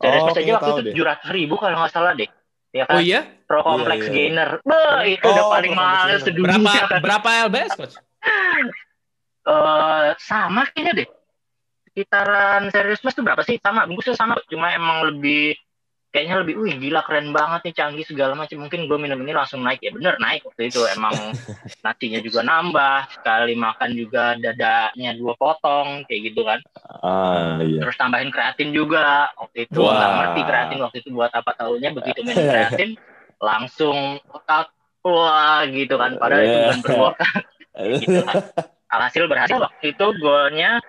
serius 0.00 0.24
oh, 0.24 0.32
aja 0.32 0.52
waktu 0.56 0.70
itu 0.72 0.82
tujuh 0.92 1.04
ratus 1.04 1.28
ribu 1.28 1.54
kalau 1.60 1.76
nggak 1.76 1.92
salah 1.92 2.16
deh 2.16 2.28
ya 2.70 2.86
kan? 2.86 2.96
Oh 2.96 3.00
iya? 3.02 3.26
Pro 3.50 3.66
Complex 3.66 4.06
iya, 4.06 4.06
iya. 4.06 4.14
Gainer. 4.14 4.50
Bah, 4.62 5.02
itu 5.02 5.26
oh, 5.26 5.34
udah 5.34 5.44
paling 5.58 5.74
mahal 5.74 6.22
sedunia. 6.22 6.54
Berapa 6.54 7.02
berapa 7.02 7.28
LBS, 7.50 7.72
Coach? 7.74 7.98
Uh, 9.42 10.14
sama 10.30 10.70
kayaknya 10.70 11.02
deh 11.02 11.08
sekitaran 12.00 12.72
serius 12.72 13.04
mas 13.04 13.12
tuh 13.12 13.20
berapa 13.20 13.44
sih? 13.44 13.60
Sama 13.60 13.84
bungkusnya 13.84 14.16
sama. 14.16 14.40
Cuma 14.48 14.72
emang 14.72 15.04
lebih 15.12 15.52
kayaknya 16.10 16.42
lebih 16.42 16.58
wih 16.58 16.74
gila 16.80 17.06
keren 17.06 17.30
banget 17.30 17.70
nih 17.70 17.74
canggih 17.76 18.06
segala 18.08 18.32
macam. 18.32 18.64
Mungkin 18.64 18.88
gue 18.88 18.98
minum 18.98 19.20
ini 19.20 19.36
langsung 19.36 19.60
naik. 19.60 19.84
Ya 19.84 19.92
bener 19.92 20.16
naik 20.16 20.48
waktu 20.48 20.72
itu. 20.72 20.80
Emang 20.96 21.12
nasinya 21.84 22.20
juga 22.24 22.40
nambah 22.40 23.20
sekali 23.20 23.52
makan 23.52 23.90
juga 23.92 24.34
dadanya 24.40 25.12
dua 25.12 25.36
potong 25.36 26.08
kayak 26.08 26.20
gitu 26.32 26.40
kan. 26.48 26.64
Ah, 27.04 27.60
iya. 27.60 27.84
terus 27.84 28.00
tambahin 28.00 28.32
kreatin 28.32 28.72
juga. 28.72 29.28
Waktu 29.36 29.68
itu 29.68 29.80
nggak 29.84 30.12
ngerti 30.16 30.40
kreatin 30.48 30.80
waktu 30.80 30.96
itu 31.04 31.08
buat 31.12 31.32
apa 31.36 31.52
tahunya 31.52 31.92
begitu 31.92 32.24
minum 32.24 32.48
kreatin 32.56 32.96
langsung 33.36 34.16
workout 34.32 34.72
wah 35.04 35.68
gitu 35.68 36.00
kan. 36.00 36.16
Padahal 36.16 36.40
yeah. 36.40 36.48
itu 36.48 36.56
bukan 36.64 36.80
berworkout 36.80 37.44
gitu 38.02 38.20
kan. 38.24 38.36
alhasil 38.90 39.30
berhasil 39.30 39.54
waktu 39.62 39.94
itu 39.94 40.06
golnya 40.18 40.82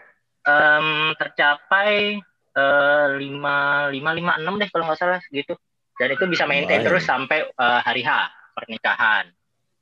um, 0.48 1.14
tercapai 1.18 2.18
eh, 2.52 3.08
lima 3.18 3.88
lima 3.90 4.12
lima 4.12 4.32
enam 4.40 4.58
deh 4.58 4.70
kalau 4.70 4.88
nggak 4.90 5.00
salah 5.00 5.22
gitu. 5.30 5.56
Dan 6.00 6.18
itu 6.18 6.26
bisa 6.26 6.50
maintain 6.50 6.82
terus 6.82 7.06
sampai 7.06 7.46
uh, 7.46 7.80
hari 7.86 8.02
H 8.02 8.10
pernikahan. 8.58 9.30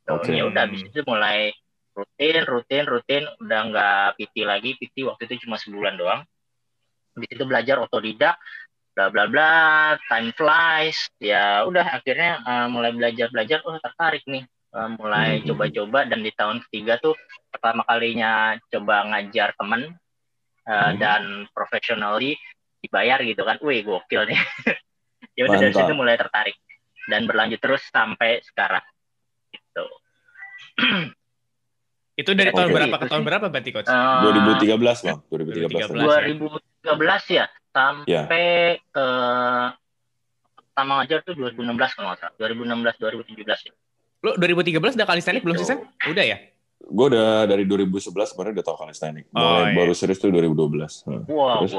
Okay. 0.03 0.41
Ya 0.41 0.51
udah 0.51 0.67
habis 0.67 0.83
itu 0.83 0.99
mulai 1.07 1.55
rutin 1.95 2.43
rutin 2.43 2.83
rutin. 2.83 3.23
Udah 3.39 3.59
nggak 3.71 4.07
PT 4.19 4.35
lagi 4.43 4.75
PT 4.75 5.07
waktu 5.07 5.31
itu 5.31 5.47
cuma 5.47 5.55
sebulan 5.55 5.95
doang. 5.95 6.21
Habis 7.15 7.29
itu 7.31 7.43
belajar 7.47 7.79
otodidak 7.79 8.35
bla 8.97 9.07
bla 9.07 9.31
bla 9.31 9.53
time 10.11 10.35
flies. 10.35 11.07
Ya 11.23 11.63
udah 11.63 11.87
akhirnya 11.87 12.43
uh, 12.43 12.67
mulai 12.67 12.91
belajar 12.91 13.31
belajar 13.31 13.63
oh 13.63 13.79
tertarik 13.79 14.25
nih. 14.27 14.43
Uh, 14.75 14.91
mulai 14.99 15.39
coba-coba. 15.47 16.03
Dan 16.03 16.19
di 16.19 16.35
tahun 16.35 16.59
ketiga 16.67 16.99
tuh 16.99 17.15
pertama 17.47 17.87
kalinya 17.87 18.59
coba 18.67 19.07
ngajar 19.07 19.55
temen 19.55 19.95
uh, 20.67 20.91
dan 20.97 21.45
professionally 21.53 22.35
dibayar 22.79 23.19
gitu 23.23 23.43
kan, 23.43 23.59
wih 23.63 23.83
gokil 23.83 24.27
nih. 24.27 24.39
ya 25.37 25.47
udah 25.47 25.59
dari 25.59 25.73
situ 25.75 25.93
mulai 25.95 26.15
tertarik 26.15 26.55
dan 27.07 27.27
berlanjut 27.27 27.59
terus 27.59 27.83
sampai 27.91 28.39
sekarang. 28.43 28.83
Gitu. 29.51 29.85
Itu 32.19 32.35
dari 32.35 32.51
tahun 32.51 32.75
berapa 32.75 32.95
ke 32.99 33.05
tahun 33.07 33.23
berapa 33.23 33.47
berarti 33.47 33.71
coach? 33.71 33.87
Uh, 33.87 34.27
2013 34.59 34.75
bang, 35.07 35.19
2013. 35.31 36.83
2013 36.83 37.37
ya, 37.39 37.45
sampai 37.71 38.75
yeah. 38.75 38.75
ke 38.91 39.07
pertama 40.59 40.99
ngajar 40.99 41.23
tuh 41.23 41.39
2016 41.39 41.95
kalau 41.95 42.11
nggak 42.11 42.19
salah, 42.19 42.35
2016 42.35 42.99
2017 43.39 43.67
ya. 43.71 43.73
Lo 44.19 44.35
2013 44.35 44.99
udah 44.99 45.07
kalistenik 45.07 45.47
belum 45.47 45.55
sih 45.63 45.67
Sam? 45.67 45.79
Udah 46.11 46.23
ya? 46.27 46.43
Gue 46.79 47.05
udah 47.11 47.43
dari 47.45 47.67
2011 47.67 48.33
kemarin 48.33 48.51
udah 48.55 48.65
tau 48.65 48.77
kalistenik. 48.79 49.27
Oh, 49.35 49.41
Mulai 49.41 49.63
iya. 49.71 49.75
baru 49.75 49.93
serius 49.93 50.19
tuh 50.23 50.31
2012. 50.31 51.27
Wow. 51.27 51.67
Terus, 51.67 51.73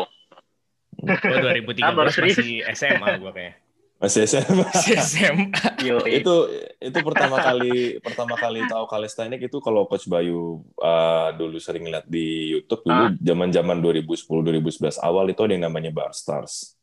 Gue 1.00 1.36
2013 1.64 1.80
ah, 1.80 1.92
masih 1.96 2.60
SMA 2.76 3.08
gue 3.16 3.32
kayak. 3.32 3.54
Masih 4.00 4.24
SMA. 4.24 4.64
Masih 4.64 4.96
SMA. 4.96 5.60
itu 6.08 6.34
itu 6.80 6.98
pertama 7.04 7.36
kali 7.36 8.00
pertama 8.00 8.34
kali 8.36 8.64
tahu 8.64 8.84
kalistenik 8.88 9.40
itu 9.44 9.60
kalau 9.60 9.84
Coach 9.84 10.08
Bayu 10.08 10.64
uh, 10.80 11.28
dulu 11.36 11.60
sering 11.60 11.84
lihat 11.84 12.08
di 12.08 12.56
YouTube 12.56 12.84
dulu 12.84 13.16
zaman-zaman 13.20 13.76
2010 13.76 14.24
2011 14.24 15.04
awal 15.04 15.28
itu 15.28 15.40
ada 15.44 15.52
yang 15.52 15.64
namanya 15.68 15.92
Bar 15.92 16.16
Stars. 16.16 16.76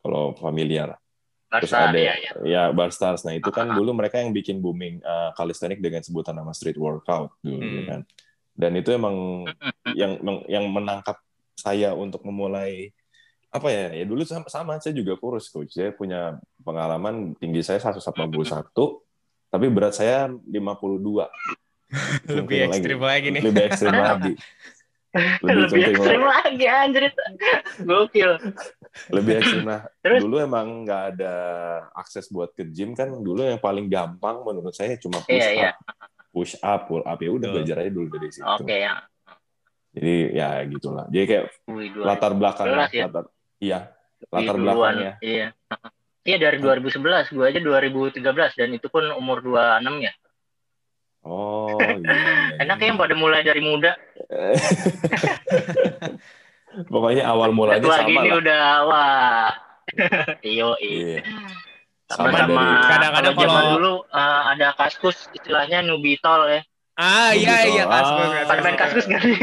Kalau 0.00 0.32
familiar. 0.36 0.96
Terus 1.50 1.74
ada 1.74 1.98
ya, 1.98 2.14
ya. 2.14 2.32
ya 2.46 2.62
Bar 2.70 2.94
Stars. 2.94 3.26
Nah, 3.26 3.34
itu 3.34 3.50
kan 3.50 3.66
uh 3.66 3.74
-huh. 3.74 3.78
dulu 3.82 3.98
mereka 3.98 4.22
yang 4.22 4.30
bikin 4.30 4.62
booming 4.62 5.02
uh, 5.02 5.34
kalistenik 5.34 5.82
dengan 5.82 5.98
sebutan 6.06 6.38
nama 6.38 6.54
street 6.54 6.78
workout 6.78 7.34
dulu 7.42 7.58
hmm. 7.58 7.86
kan. 7.90 8.00
Dan 8.54 8.78
itu 8.78 8.94
emang 8.94 9.46
yang 10.00 10.22
yang 10.46 10.70
menangkap 10.70 11.18
saya 11.58 11.92
untuk 11.92 12.22
memulai 12.22 12.94
apa 13.50 13.66
ya 13.66 13.90
ya 13.90 14.04
dulu 14.06 14.22
sama, 14.22 14.46
sama 14.46 14.78
saya 14.78 14.94
juga 14.94 15.18
kurus 15.18 15.50
coach 15.50 15.74
saya 15.74 15.90
punya 15.90 16.38
pengalaman 16.62 17.34
tinggi 17.34 17.66
saya 17.66 17.82
181 17.82 18.30
tapi 19.50 19.66
berat 19.66 19.94
saya 19.98 20.30
52 20.30 20.46
lebih 22.38 22.58
ekstrim 22.70 23.02
lagi, 23.02 23.10
lagi 23.10 23.28
nih 23.34 23.42
lebih 23.42 23.62
ekstrim 23.66 23.98
lagi 24.06 24.32
lebih, 25.42 25.66
lebih 25.66 25.82
ekstrim 25.98 26.22
lagi 26.22 26.66
anjir 26.70 27.02
gokil 27.82 28.38
lebih 29.10 29.32
ekstrim 29.42 29.66
nah 29.66 29.86
dulu 30.02 30.36
emang 30.42 30.86
nggak 30.86 31.02
ada 31.16 31.34
akses 31.94 32.26
buat 32.30 32.50
ke 32.54 32.66
gym 32.68 32.94
kan 32.94 33.10
dulu 33.10 33.46
yang 33.46 33.62
paling 33.62 33.86
gampang 33.86 34.42
menurut 34.42 34.74
saya 34.74 34.98
cuma 34.98 35.22
push 35.22 35.38
iya, 35.38 35.48
iya. 35.50 35.70
up 35.70 35.76
iya. 35.78 36.06
push 36.34 36.54
up 36.58 36.80
pull 36.90 37.02
up 37.06 37.18
ya 37.22 37.30
udah 37.30 37.48
belajar 37.54 37.76
aja 37.82 37.90
dulu 37.90 38.06
dari 38.10 38.28
situ 38.30 38.46
oke 38.46 38.66
okay, 38.66 38.86
ya 38.86 38.94
jadi 39.90 40.14
ya 40.30 40.48
gitulah 40.70 41.04
jadi 41.10 41.24
kayak 41.26 41.44
latar 42.02 42.32
belakang 42.34 42.66
ya? 42.70 43.06
latar 43.06 43.26
Iya, 43.60 43.92
latar 44.32 44.56
belakangnya. 44.56 45.12
Iya. 45.20 45.46
Iya 46.20 46.36
dari 46.36 46.60
2011, 46.60 47.32
gue 47.32 47.44
aja 47.44 47.60
2013 47.60 48.56
dan 48.56 48.68
itu 48.76 48.88
pun 48.92 49.04
umur 49.16 49.40
26 49.44 50.04
ya. 50.04 50.12
Oh, 51.20 51.76
iya. 51.76 51.96
iya, 51.96 52.12
iya. 52.56 52.64
Enak 52.64 52.80
ya 52.80 52.96
pada 52.96 53.14
mulai 53.16 53.44
dari 53.44 53.60
muda. 53.60 53.92
Pokoknya 56.86 57.24
awal 57.26 57.50
mulanya 57.50 57.82
sama 57.82 58.06
gini 58.06 58.30
lah. 58.30 58.38
udah 58.38 58.66
wah. 58.86 59.48
Iyo, 60.46 60.78
iya. 60.78 61.22
Sama-sama. 62.10 62.86
Kadang-kadang 62.90 63.34
kalau 63.38 63.62
dulu 63.78 63.94
uh, 64.10 64.42
ada 64.54 64.74
kaskus 64.78 65.30
istilahnya 65.34 65.82
nubitol 65.82 66.46
ya. 66.50 66.62
Ah 67.00 67.32
iya 67.32 67.64
iya 67.64 67.84
kaskus. 67.88 68.28
Ah, 68.44 68.60
main 68.60 68.76
kaskus 68.76 69.04
nggak 69.08 69.22
sih? 69.24 69.36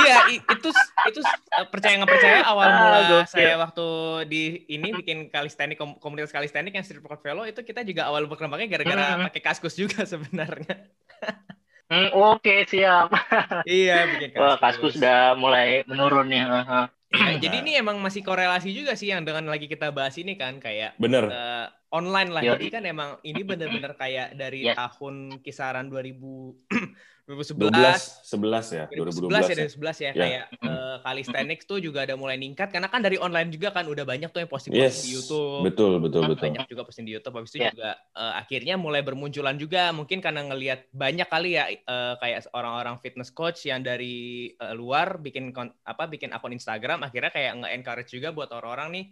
Iya 0.00 0.16
itu 0.32 0.68
itu 0.72 1.20
eh, 1.20 1.66
percaya 1.68 2.00
nggak 2.00 2.08
percaya 2.08 2.38
awal 2.48 2.64
ah, 2.64 2.72
mula 2.78 2.98
ah, 3.20 3.24
saya 3.28 3.60
waktu 3.60 3.86
di 4.32 4.64
ini 4.72 4.96
bikin 4.96 5.28
kalistenik 5.28 5.76
komunitas 6.00 6.32
kalistenik 6.32 6.72
yang 6.72 6.86
street 6.86 7.04
workout 7.04 7.20
velo 7.20 7.44
itu 7.44 7.60
kita 7.60 7.84
juga 7.84 8.08
awal 8.08 8.24
berkembangnya 8.24 8.80
gara-gara 8.80 9.28
pakai 9.28 9.42
kaskus 9.44 9.76
juga 9.76 10.06
sebenarnya. 10.12 10.88
Hmm, 11.92 12.08
Oke 12.16 12.40
okay, 12.40 12.58
siap. 12.64 13.12
iya 13.68 14.08
bikin 14.16 14.32
kaskus. 14.32 14.40
Wah 14.40 14.56
kaskus 14.56 14.94
udah 14.96 15.36
mulai 15.36 15.84
menurun 15.84 16.32
ya. 16.32 16.88
Nah, 17.12 17.36
jadi 17.36 17.60
ini 17.60 17.76
emang 17.76 18.00
masih 18.00 18.24
korelasi 18.24 18.72
juga 18.72 18.96
sih 18.96 19.12
yang 19.12 19.28
dengan 19.28 19.44
lagi 19.52 19.68
kita 19.68 19.92
bahas 19.92 20.16
ini 20.16 20.32
kan 20.40 20.56
kayak 20.56 20.96
bener 20.96 21.28
uh, 21.28 21.68
online 21.92 22.32
lah. 22.32 22.40
Jadi 22.40 22.72
kan 22.72 22.88
emang 22.88 23.20
ini 23.20 23.44
bener-bener 23.44 23.92
kayak 23.92 24.32
dari 24.32 24.64
yes. 24.64 24.80
tahun 24.80 25.44
kisaran 25.44 25.92
2000 25.92 26.16
2011 27.22 28.26
11 28.26 28.74
ya 28.74 28.84
2012 28.90 29.30
ya 29.30 29.54
2011 29.70 29.78
ya, 29.78 30.10
ya. 30.10 30.12
kayak 30.12 30.44
uh, 30.58 30.96
calisthenics 31.06 31.64
tuh 31.70 31.78
juga 31.78 32.02
ada 32.02 32.18
mulai 32.18 32.34
ningkat 32.34 32.74
karena 32.74 32.90
kan 32.90 32.98
dari 32.98 33.14
online 33.14 33.46
juga 33.54 33.70
kan 33.70 33.86
udah 33.86 34.02
banyak 34.02 34.26
tuh 34.34 34.42
yang 34.42 34.50
posting, 34.50 34.74
-posting 34.74 34.90
yes. 34.90 35.06
di 35.06 35.14
YouTube. 35.14 35.62
Betul 35.62 36.02
betul 36.02 36.26
betul. 36.26 36.50
Banyak 36.50 36.66
juga 36.66 36.82
posting 36.82 37.06
di 37.06 37.14
YouTube 37.14 37.38
habis 37.38 37.54
itu 37.54 37.62
yeah. 37.62 37.70
juga 37.70 37.90
uh, 38.18 38.34
akhirnya 38.42 38.74
mulai 38.74 39.06
bermunculan 39.06 39.54
juga 39.54 39.94
mungkin 39.94 40.18
karena 40.18 40.42
ngelihat 40.50 40.90
banyak 40.90 41.28
kali 41.30 41.50
ya 41.54 41.70
uh, 41.86 42.18
kayak 42.18 42.50
orang-orang 42.50 42.98
fitness 42.98 43.30
coach 43.30 43.70
yang 43.70 43.86
dari 43.86 44.50
uh, 44.58 44.74
luar 44.74 45.22
bikin 45.22 45.54
apa 45.86 46.10
bikin 46.10 46.34
akun 46.34 46.50
Instagram 46.50 47.06
akhirnya 47.06 47.30
kayak 47.30 47.62
nge-encourage 47.62 48.10
juga 48.10 48.34
buat 48.34 48.50
orang-orang 48.50 48.88
nih 48.98 49.04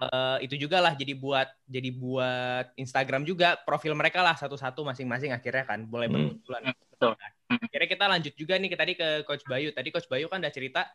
uh, 0.00 0.36
itu 0.40 0.56
juga 0.56 0.80
lah 0.80 0.96
jadi 0.96 1.12
buat 1.12 1.48
jadi 1.68 1.90
buat 1.92 2.66
Instagram 2.80 3.28
juga 3.28 3.60
profil 3.62 3.92
mereka 3.92 4.24
lah 4.24 4.32
satu-satu 4.32 4.80
masing-masing 4.82 5.36
akhirnya 5.36 5.68
kan 5.68 5.84
boleh 5.84 6.08
hmm. 6.08 6.14
bermunculan. 6.16 6.62
Betul. 6.96 7.14
Akhirnya 7.58 7.88
kita 7.90 8.04
lanjut 8.06 8.34
juga 8.38 8.54
nih 8.60 8.70
ke 8.70 8.76
tadi 8.78 8.92
ke 8.94 9.08
Coach 9.26 9.44
Bayu. 9.50 9.74
Tadi 9.74 9.88
Coach 9.90 10.06
Bayu 10.06 10.30
kan 10.30 10.38
udah 10.38 10.54
cerita 10.54 10.86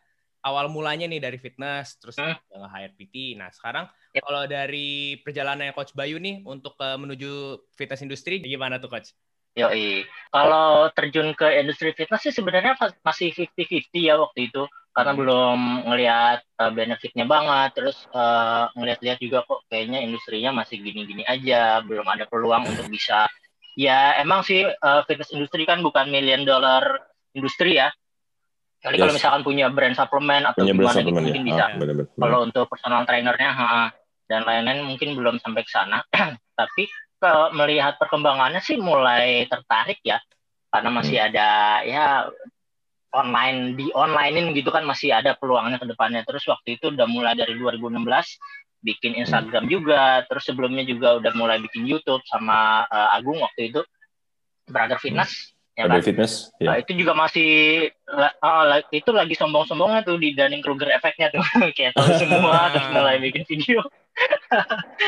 awal 0.46 0.70
mulanya 0.70 1.10
nih 1.10 1.18
dari 1.18 1.38
fitness 1.42 1.98
terus 1.98 2.16
hmm. 2.16 2.38
nge-hire 2.54 2.94
PT. 2.94 3.34
Nah, 3.34 3.50
sekarang 3.50 3.90
yep. 4.14 4.22
kalau 4.22 4.46
dari 4.46 5.18
perjalanan 5.20 5.74
Coach 5.74 5.92
Bayu 5.92 6.22
nih 6.22 6.46
untuk 6.46 6.78
uh, 6.78 6.94
menuju 6.94 7.66
fitness 7.74 8.06
industri 8.06 8.38
gimana 8.38 8.78
tuh 8.78 8.88
Coach? 8.88 9.10
Yoi. 9.56 10.04
Kalau 10.28 10.92
terjun 10.92 11.32
ke 11.32 11.48
industri 11.58 11.96
fitness 11.96 12.28
sih 12.28 12.34
sebenarnya 12.36 12.76
masih 13.00 13.32
50-50 13.32 13.88
ya 14.04 14.14
waktu 14.20 14.52
itu 14.52 14.68
karena 14.92 15.12
hmm. 15.12 15.20
belum 15.20 15.58
ngelihat 15.92 16.38
uh, 16.56 16.72
benefitnya 16.72 17.24
banget 17.28 17.76
terus 17.76 18.08
uh, 18.16 18.68
ngelihat-lihat 18.76 19.18
juga 19.20 19.44
kok 19.44 19.64
kayaknya 19.68 20.00
industrinya 20.00 20.56
masih 20.56 20.80
gini-gini 20.80 21.20
aja 21.28 21.84
belum 21.84 22.04
ada 22.08 22.24
peluang 22.24 22.64
untuk 22.64 22.88
bisa 22.88 23.28
ya 23.76 24.16
emang 24.18 24.42
sih 24.42 24.64
uh, 24.64 25.00
fitness 25.04 25.30
industri 25.36 25.68
kan 25.68 25.84
bukan 25.84 26.08
million 26.08 26.42
dollar 26.48 26.82
industri 27.36 27.76
ya 27.76 27.92
jadi 28.80 28.96
yes. 28.96 29.02
kalau 29.04 29.12
misalkan 29.14 29.42
punya 29.44 29.66
brand 29.68 29.96
suplemen 29.96 30.42
atau 30.48 30.64
punya 30.64 30.74
gimana 30.74 31.00
gitu 31.04 31.20
mungkin 31.20 31.44
ya. 31.44 31.48
bisa 31.52 31.64
ah, 31.64 31.70
bener 31.76 31.94
-bener. 32.00 32.06
kalau 32.16 32.38
untuk 32.44 32.64
personal 32.72 33.02
trainernya 33.04 33.50
ha, 33.52 33.92
dan 34.26 34.40
lain-lain 34.48 34.88
mungkin 34.88 35.12
belum 35.12 35.36
sampai 35.44 35.62
ke 35.62 35.70
sana 35.70 36.00
tapi 36.58 36.88
kalau 37.20 37.52
melihat 37.52 37.96
perkembangannya 38.00 38.64
sih 38.64 38.80
mulai 38.80 39.44
tertarik 39.48 40.00
ya 40.00 40.20
karena 40.72 40.90
masih 40.92 41.16
hmm. 41.16 41.28
ada 41.32 41.48
ya 41.84 42.06
online 43.16 43.78
di 43.80 43.88
onlinein 43.96 44.52
gitu 44.52 44.68
kan 44.68 44.84
masih 44.84 45.16
ada 45.16 45.32
peluangnya 45.32 45.80
ke 45.80 45.88
depannya. 45.88 46.20
Terus 46.28 46.44
waktu 46.52 46.76
itu 46.76 46.92
udah 46.92 47.08
mulai 47.08 47.32
dari 47.32 47.56
2016 47.56 47.96
bikin 48.84 49.18
Instagram 49.18 49.66
hmm. 49.66 49.72
juga, 49.72 50.22
terus 50.28 50.44
sebelumnya 50.46 50.84
juga 50.86 51.18
udah 51.18 51.32
mulai 51.34 51.58
bikin 51.58 51.84
YouTube 51.88 52.22
sama 52.28 52.86
uh, 52.86 53.16
Agung 53.16 53.40
waktu 53.40 53.72
itu 53.72 53.80
Brother 54.66 54.98
Fitness. 54.98 55.32
Hmm. 55.32 55.54
Ya 55.76 55.84
kan? 55.92 56.00
Fitness, 56.00 56.48
ya. 56.56 56.72
Nah, 56.72 56.76
itu 56.80 56.96
juga 56.96 57.12
masih 57.12 57.48
uh, 58.08 58.80
itu 58.88 59.12
lagi 59.12 59.36
sombong-sombongnya 59.36 60.08
tuh 60.08 60.16
di 60.16 60.32
Dunning 60.32 60.64
Kruger 60.64 60.88
efeknya 60.88 61.28
tuh 61.28 61.44
kayak 61.76 61.92
tahu 61.92 62.16
semua 62.16 62.64
terus 62.72 62.88
mulai 62.96 63.20
bikin 63.20 63.44
video. 63.44 63.84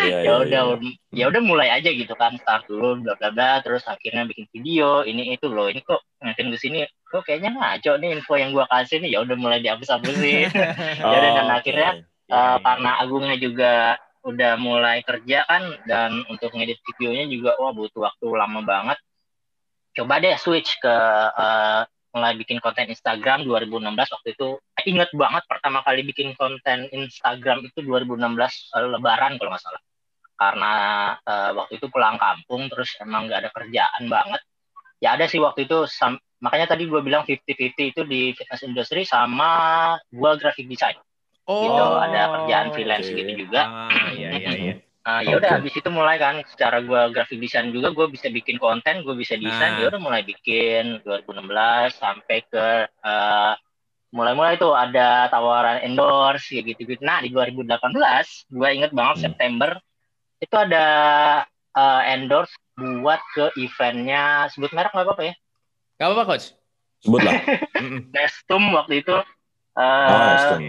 ya, 0.04 0.20
ya 0.28 0.32
udah 0.44 0.76
ya, 0.76 0.92
ya 1.16 1.24
udah 1.32 1.40
mulai 1.40 1.72
aja 1.72 1.88
gitu 1.88 2.12
kan 2.12 2.36
start 2.36 2.68
dulu 2.68 3.00
bla 3.00 3.16
bla 3.16 3.32
bla 3.32 3.64
terus 3.64 3.80
akhirnya 3.88 4.28
bikin 4.28 4.44
video 4.52 5.00
ini 5.00 5.32
itu 5.32 5.48
loh 5.48 5.72
ini 5.72 5.80
kok 5.80 6.04
ngatin 6.20 6.52
ke 6.52 6.58
sini 6.60 6.84
kok 7.08 7.24
kayaknya 7.24 7.56
ngaco 7.56 7.96
nih 7.96 8.20
info 8.20 8.36
yang 8.36 8.52
gua 8.52 8.68
kasih 8.68 9.00
nih 9.00 9.16
ya 9.16 9.24
udah 9.24 9.36
mulai 9.40 9.64
dihapus-hapusin 9.64 10.52
oh, 11.00 11.08
ya 11.08 11.18
dan 11.40 11.48
akhirnya 11.48 11.90
okay. 11.96 12.17
Uh, 12.28 12.58
karena 12.60 12.90
Agungnya 13.00 13.36
juga 13.40 13.96
udah 14.26 14.60
mulai 14.60 15.00
kerja 15.06 15.46
kan 15.48 15.62
dan 15.88 16.26
untuk 16.28 16.52
ngedit 16.52 16.82
videonya 16.84 17.24
juga 17.30 17.56
wah 17.56 17.72
butuh 17.72 18.04
waktu 18.04 18.26
lama 18.28 18.60
banget. 18.62 18.98
Coba 19.96 20.20
deh 20.20 20.36
switch 20.36 20.78
ke 20.78 20.94
uh, 21.32 21.82
mulai 22.12 22.32
bikin 22.36 22.58
konten 22.58 22.88
Instagram 22.88 23.44
2016 23.44 23.84
waktu 23.94 24.28
itu 24.32 24.48
eh, 24.80 24.84
inget 24.88 25.10
banget 25.12 25.44
pertama 25.44 25.84
kali 25.84 26.02
bikin 26.04 26.32
konten 26.34 26.88
Instagram 26.92 27.64
itu 27.68 27.84
2016 27.84 28.20
uh, 28.20 28.88
Lebaran 28.96 29.40
kalau 29.40 29.50
nggak 29.54 29.64
salah. 29.64 29.82
Karena 30.38 30.72
uh, 31.18 31.50
waktu 31.58 31.82
itu 31.82 31.86
pulang 31.90 32.14
kampung 32.20 32.70
terus 32.70 32.94
emang 33.02 33.26
nggak 33.26 33.48
ada 33.48 33.50
kerjaan 33.50 34.02
banget. 34.06 34.40
Ya 34.98 35.14
ada 35.14 35.30
sih 35.30 35.38
waktu 35.38 35.66
itu 35.66 35.86
makanya 36.38 36.74
tadi 36.74 36.86
gue 36.86 37.00
bilang 37.02 37.26
50-50 37.26 37.90
itu 37.94 38.02
di 38.06 38.30
fitness 38.34 38.62
industry 38.62 39.02
sama 39.02 39.50
gue 40.10 40.32
graphic 40.38 40.70
design 40.70 40.94
oh. 41.48 41.62
gitu 41.64 41.84
ada 42.04 42.20
kerjaan 42.36 42.66
freelance 42.76 43.08
okay. 43.08 43.18
gitu 43.24 43.32
juga 43.48 43.60
ah, 43.64 44.10
iya 44.12 44.30
iya 44.36 44.52
iya 44.54 44.74
Uh, 45.08 45.24
ya 45.30 45.40
udah 45.40 45.48
okay. 45.48 45.56
habis 45.56 45.72
itu 45.72 45.88
mulai 45.88 46.20
kan 46.20 46.44
secara 46.44 46.84
gue 46.84 47.00
grafik 47.16 47.40
desain 47.40 47.72
juga 47.72 47.96
gue 47.96 48.12
bisa 48.12 48.28
bikin 48.28 48.60
konten 48.60 49.00
gue 49.00 49.16
bisa 49.16 49.40
desain 49.40 49.78
nah. 49.78 49.80
ya 49.80 49.88
udah 49.88 50.00
mulai 50.04 50.20
bikin 50.20 51.00
2016 51.00 51.48
sampai 51.96 52.44
ke 52.44 52.66
uh, 53.00 53.56
mulai-mulai 54.12 54.60
tuh 54.60 54.72
ada 54.72 55.28
tawaran 55.32 55.80
endorse 55.80 56.52
ya 56.52 56.60
gitu 56.60 56.84
gitu 56.84 57.00
nah 57.00 57.24
di 57.24 57.32
2018 57.32 57.72
gue 58.52 58.68
inget 58.68 58.92
banget 58.92 59.16
hmm. 59.16 59.24
September 59.32 59.70
itu 60.44 60.56
ada 60.56 60.86
uh, 61.72 62.02
endorse 62.04 62.52
buat 62.76 63.20
ke 63.34 63.52
eventnya 63.58 64.46
sebut 64.52 64.70
merek 64.76 64.92
nggak 64.94 65.06
apa-apa 65.08 65.22
ya 65.24 65.34
nggak 65.98 66.08
apa-apa 66.08 66.24
coach 66.30 66.46
sebut 67.00 67.20
lah 67.24 67.34
Nestum 68.14 68.62
waktu 68.72 69.02
itu 69.02 69.16
uh, 69.76 70.08
oh, 70.56 70.60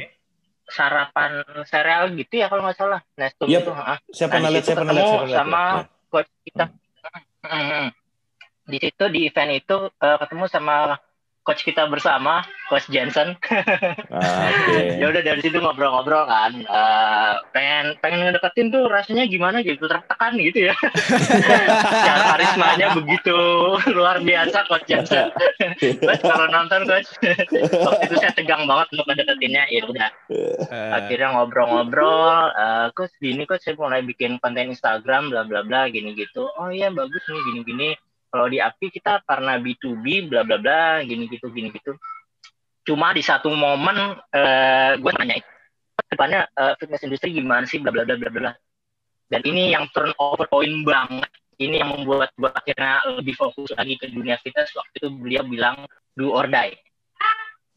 sarapan 0.70 1.42
sereal 1.66 2.14
gitu 2.14 2.34
ya 2.40 2.48
kalau 2.48 2.62
nggak 2.66 2.78
salah 2.78 3.02
Nestum 3.18 3.50
yep. 3.50 3.66
itu. 3.66 3.72
Saya 4.14 4.28
pernah 4.30 4.50
lihat, 4.54 4.64
saya 4.66 4.78
pernah 4.78 4.94
lihat, 4.94 5.10
sama 5.34 5.62
coach 6.10 6.30
kita. 6.46 6.66
Hmm. 7.44 7.88
Di 8.70 8.78
situ 8.78 9.04
di 9.10 9.20
event 9.26 9.52
itu 9.58 9.78
uh, 9.90 10.18
ketemu 10.22 10.46
sama 10.46 10.98
coach 11.44 11.66
kita 11.66 11.88
bersama, 11.90 12.44
coach 12.70 12.88
Jensen. 12.92 13.36
Ah, 14.10 14.50
okay. 14.50 14.98
ya 14.98 15.06
udah 15.14 15.22
dari 15.22 15.40
situ 15.40 15.62
ngobrol-ngobrol 15.62 16.26
kan. 16.26 16.52
Uh, 16.66 17.38
pengen 17.54 17.94
pengen 18.02 18.26
ngedeketin 18.26 18.74
tuh 18.74 18.90
rasanya 18.90 19.30
gimana 19.30 19.62
gitu, 19.62 19.86
tertekan 19.86 20.34
gitu 20.36 20.70
ya. 20.72 20.76
ya 22.10 22.14
karismanya 22.34 22.98
begitu 22.98 23.38
luar 23.94 24.20
biasa 24.20 24.66
coach 24.66 24.90
Jensen. 24.90 25.30
coach 26.10 26.24
kalau 26.26 26.48
nonton 26.50 26.90
coach, 26.90 27.10
waktu 27.70 28.04
itu 28.10 28.16
saya 28.18 28.34
tegang 28.34 28.66
banget 28.66 28.88
untuk 28.98 29.06
ngedeketinnya. 29.14 29.64
Ya 29.70 29.82
udah. 29.86 30.10
Akhirnya 30.98 31.38
ngobrol-ngobrol, 31.38 32.50
uh, 32.58 32.88
coach 32.98 33.14
gini 33.22 33.46
coach 33.46 33.64
saya 33.64 33.78
mulai 33.78 34.02
bikin 34.02 34.42
konten 34.42 34.74
Instagram 34.74 35.30
bla 35.30 35.46
bla 35.46 35.62
bla 35.62 35.86
gini 35.88 36.18
gitu. 36.18 36.50
Oh 36.58 36.74
iya 36.74 36.90
bagus 36.90 37.22
nih 37.30 37.42
gini-gini 37.54 37.90
kalau 38.30 38.46
di 38.46 38.62
API 38.62 38.94
kita 38.94 39.26
karena 39.26 39.58
B2B 39.58 40.30
bla 40.30 40.46
bla 40.46 40.58
bla 40.62 41.02
gini 41.02 41.26
gitu 41.26 41.50
gini 41.50 41.74
gitu. 41.74 41.98
Cuma 42.86 43.14
di 43.14 43.26
satu 43.26 43.50
momen 43.54 44.18
uh, 44.18 44.92
gue 44.98 45.12
nanya 45.18 45.42
depannya 46.10 46.50
uh, 46.58 46.74
fitness 46.78 47.06
industry 47.06 47.34
gimana 47.34 47.66
sih? 47.66 47.82
Bla 47.82 47.90
bla 47.90 48.06
bla 48.06 48.16
bla 48.18 48.30
bla. 48.30 48.52
Dan 49.30 49.42
ini 49.46 49.74
yang 49.74 49.90
turnover 49.94 50.50
point 50.50 50.86
banget. 50.86 51.30
Ini 51.60 51.84
yang 51.84 51.92
membuat 51.92 52.32
gue 52.40 52.48
akhirnya 52.48 53.04
lebih 53.20 53.36
fokus 53.36 53.76
lagi 53.76 54.00
ke 54.00 54.08
dunia 54.10 54.40
fitness. 54.40 54.72
Waktu 54.74 54.94
itu 54.96 55.08
beliau 55.12 55.44
bilang 55.44 55.86
do 56.16 56.32
or 56.32 56.48
die. 56.48 56.78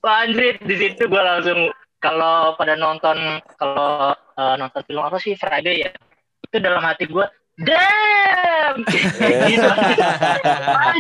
Andrit, 0.03 0.59
di 0.67 0.75
situ 0.75 1.07
gue 1.07 1.23
langsung 1.23 1.71
kalau 2.03 2.59
pada 2.59 2.75
nonton 2.75 3.39
kalau 3.55 4.15
uh, 4.15 4.55
nonton 4.59 4.83
film 4.87 5.03
apa 5.03 5.19
sih 5.19 5.35
Friday 5.35 5.87
ya? 5.87 5.91
Itu 6.43 6.59
dalam 6.59 6.83
hati 6.83 7.07
gue 7.07 7.27
damn! 7.61 8.77
Gitu 9.53 9.69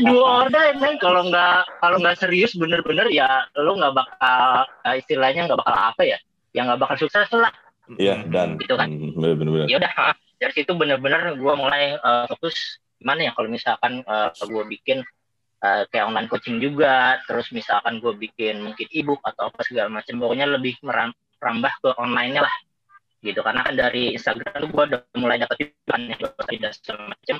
dua 0.04 0.26
order 0.44 0.76
men 0.76 1.00
kalau 1.00 1.24
nggak 1.28 1.64
kalau 1.80 1.96
nggak 2.00 2.18
serius 2.20 2.52
bener-bener 2.58 3.08
ya 3.08 3.48
lo 3.56 3.76
nggak 3.76 3.94
bakal 3.96 4.66
uh, 4.68 4.94
istilahnya 4.96 5.48
nggak 5.48 5.60
bakal 5.60 5.72
apa 5.72 6.02
ya 6.04 6.18
yang 6.52 6.68
nggak 6.68 6.80
bakal 6.84 6.96
sukses 7.00 7.28
lah. 7.32 7.52
Iya 7.96 8.24
dan 8.28 8.56
gitu 8.60 8.76
kan. 8.78 8.88
hmm, 8.88 9.16
bener-bener 9.16 9.68
ya 9.68 9.76
udah 9.80 10.16
dari 10.42 10.52
situ 10.58 10.72
bener-bener 10.74 11.38
gue 11.38 11.54
mulai 11.54 11.94
uh, 12.02 12.26
fokus 12.26 12.82
gimana 12.98 13.30
ya 13.30 13.32
kalau 13.34 13.48
misalkan 13.50 13.92
uh, 14.06 14.30
gue 14.34 14.64
bikin 14.70 15.02
uh, 15.62 15.82
kayak 15.90 16.06
online 16.10 16.28
coaching 16.30 16.58
juga 16.58 17.22
terus 17.26 17.50
misalkan 17.54 18.02
gue 18.02 18.14
bikin 18.14 18.62
mungkin 18.62 18.86
ebook 18.90 19.22
atau 19.22 19.50
apa 19.50 19.60
segala 19.66 19.90
macam 19.90 20.18
pokoknya 20.18 20.46
lebih 20.50 20.78
merambah 20.82 21.72
ke 21.82 21.90
online-nya 21.98 22.42
lah 22.42 22.54
gitu. 23.22 23.40
Karena 23.40 23.62
kan 23.62 23.74
dari 23.78 24.12
Instagram 24.18 24.66
tuh 24.66 24.68
gue 24.68 24.84
udah 24.92 25.00
mulai 25.16 25.38
dapet 25.38 25.72
kan 25.86 26.10
tidak 26.50 26.72
semacam 26.82 27.38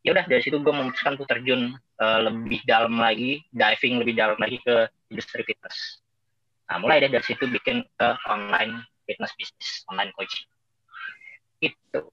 ya 0.00 0.16
udah 0.16 0.24
dari 0.24 0.40
situ 0.40 0.56
gue 0.60 0.72
memutuskan 0.72 1.20
untuk 1.20 1.28
terjun 1.28 1.76
uh, 2.00 2.20
lebih 2.24 2.64
dalam 2.64 2.96
lagi 2.96 3.44
diving 3.52 4.00
lebih 4.00 4.16
dalam 4.16 4.38
lagi 4.40 4.56
ke 4.64 4.88
industri 5.12 5.44
fitness. 5.44 6.00
Nah 6.72 6.80
mulai 6.80 7.04
deh 7.04 7.12
dari 7.12 7.24
situ 7.24 7.44
bikin 7.44 7.84
ke 7.84 8.08
online 8.28 8.80
fitness 9.04 9.32
bisnis 9.36 9.84
online 9.92 10.12
coaching. 10.16 10.48
Itu 11.60 12.08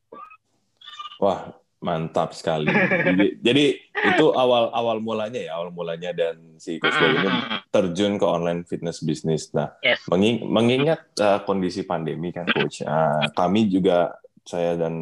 wah 1.23 1.55
Mantap 1.77 2.33
sekali. 2.33 2.65
Jadi, 3.07 3.37
jadi 3.37 3.65
itu 3.97 4.25
awal 4.33 4.73
awal 4.73 4.97
mulanya 4.97 5.37
ya, 5.37 5.61
awal 5.61 5.69
mulanya 5.69 6.09
dan 6.09 6.57
si 6.57 6.81
Coach 6.81 6.97
Boy 6.97 7.21
ini 7.21 7.29
terjun 7.69 8.17
ke 8.17 8.25
online 8.25 8.65
fitness 8.65 9.05
bisnis. 9.05 9.53
Nah, 9.53 9.77
yes. 9.85 10.01
menging, 10.09 10.41
mengingat 10.49 11.05
uh, 11.21 11.45
kondisi 11.45 11.85
pandemi 11.85 12.33
kan 12.33 12.49
Coach, 12.49 12.81
uh, 12.81 13.29
kami 13.37 13.69
juga 13.69 14.17
saya 14.41 14.73
dan 14.73 14.93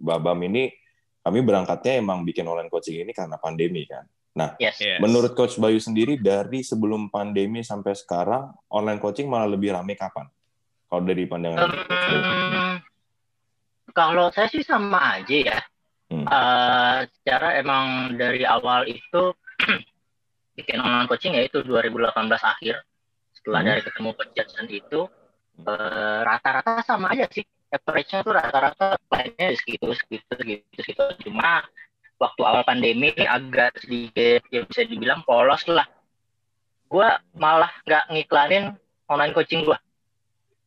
Babam 0.00 0.40
ini 0.48 0.72
kami 1.20 1.44
berangkatnya 1.44 2.00
emang 2.00 2.24
bikin 2.24 2.48
online 2.48 2.72
coaching 2.72 3.04
ini 3.04 3.12
karena 3.12 3.36
pandemi 3.36 3.84
kan. 3.84 4.08
Nah, 4.40 4.56
yes. 4.56 4.80
Yes. 4.80 5.04
menurut 5.04 5.36
Coach 5.36 5.60
Bayu 5.60 5.76
sendiri 5.76 6.16
dari 6.16 6.64
sebelum 6.64 7.12
pandemi 7.12 7.60
sampai 7.60 7.92
sekarang 7.92 8.56
online 8.72 8.96
coaching 8.96 9.28
malah 9.28 9.52
lebih 9.52 9.76
ramai 9.76 10.00
kapan? 10.00 10.24
Kalau 10.90 11.02
dari 11.06 11.22
pandangan 11.28 11.70
um, 11.70 12.74
Kalau 13.94 14.26
saya 14.34 14.48
sih 14.50 14.64
sama 14.64 15.22
aja 15.22 15.36
ya 15.36 15.58
Hmm. 16.10 16.26
Uh, 16.26 17.06
secara 17.06 17.54
emang 17.62 18.18
dari 18.18 18.42
awal 18.42 18.82
itu 18.90 19.30
bikin 20.58 20.82
online 20.82 21.06
coaching 21.06 21.38
ya 21.38 21.46
itu 21.46 21.62
2018 21.62 22.10
akhir. 22.34 22.82
Setelah 23.30 23.60
hmm. 23.62 23.68
dari 23.70 23.80
ketemu 23.86 24.10
Coach 24.18 24.32
Jackson 24.34 24.66
itu 24.66 25.00
uh, 25.70 26.18
rata-rata 26.26 26.82
sama 26.82 27.14
aja 27.14 27.30
sih. 27.30 27.46
Average-nya 27.70 28.26
tuh 28.26 28.34
rata-rata 28.34 28.98
lainnya 29.14 29.54
segitu 29.54 29.94
segitu 29.94 30.30
segitu 30.34 30.66
segitu. 30.74 31.02
Cuma 31.22 31.62
waktu 32.18 32.42
awal 32.42 32.66
pandemi 32.66 33.14
agak 33.14 33.78
sedikit 33.78 34.42
ya 34.50 34.66
bisa 34.66 34.82
dibilang 34.82 35.22
polos 35.22 35.62
lah. 35.70 35.86
Gue 36.90 37.06
malah 37.38 37.70
nggak 37.86 38.10
ngiklanin 38.10 38.74
online 39.06 39.30
coaching 39.30 39.62
gue 39.62 39.78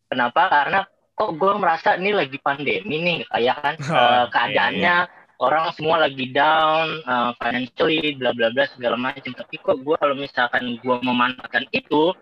kenapa? 0.08 0.48
Karena 0.48 0.88
kok 1.14 1.36
gue 1.36 1.54
merasa 1.60 2.00
ini 2.00 2.16
lagi 2.16 2.40
pandemi 2.40 2.96
nih 3.04 3.18
kayak 3.28 3.58
kan 3.60 3.76
oh, 3.92 3.92
uh, 3.92 4.26
keadaannya 4.32 4.96
iya, 5.04 5.12
iya 5.12 5.23
orang 5.42 5.74
semua 5.74 6.02
lagi 6.02 6.30
down 6.30 7.02
uh, 7.08 7.32
financially 7.42 8.14
bla 8.20 8.36
bla 8.36 8.54
bla 8.54 8.70
segala 8.70 9.00
macam 9.00 9.34
tapi 9.34 9.56
kok 9.58 9.82
gue 9.82 9.96
kalau 9.98 10.16
misalkan 10.18 10.78
gue 10.78 10.96
memanfaatkan 11.02 11.66
itu 11.74 12.14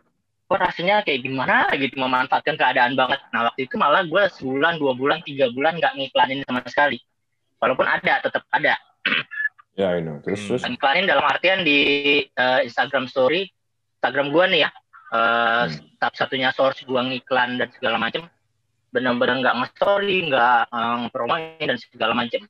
kok 0.51 0.59
rasanya 0.59 1.03
kayak 1.03 1.23
gimana 1.23 1.71
gitu 1.79 1.95
memanfaatkan 1.95 2.59
keadaan 2.59 2.95
banget. 2.99 3.23
Nah 3.31 3.51
waktu 3.51 3.67
itu 3.67 3.75
malah 3.79 4.03
gue 4.03 4.23
sebulan 4.35 4.79
dua 4.79 4.93
bulan 4.95 5.23
tiga 5.23 5.47
bulan 5.51 5.79
nggak 5.79 5.95
ngiklanin 5.95 6.43
sama 6.43 6.61
sekali. 6.67 6.99
Walaupun 7.63 7.87
ada 7.87 8.19
tetap 8.23 8.43
ada. 8.53 8.75
Ya 9.79 9.87
yeah, 9.87 9.91
I 9.95 10.03
know. 10.03 10.19
Terus 10.19 10.43
terus? 10.51 10.67
Ngiklanin 10.67 11.07
dalam 11.07 11.23
artian 11.23 11.63
di 11.63 11.79
uh, 12.35 12.59
Instagram 12.59 13.07
Story 13.07 13.47
Instagram 14.01 14.33
gue 14.33 14.45
nih 14.49 14.61
ya 14.65 14.69
uh, 15.13 15.69
hmm. 15.69 16.09
satunya 16.17 16.49
source 16.57 16.81
gue 16.81 16.97
ngiklan 16.97 17.61
dan 17.61 17.69
segala 17.69 18.01
macam 18.01 18.25
benar-benar 18.89 19.45
nggak 19.45 19.55
nge-story 19.61 20.17
nggak 20.33 20.73
um, 20.73 21.05
promoin 21.13 21.61
dan 21.61 21.77
segala 21.77 22.17
macam 22.17 22.41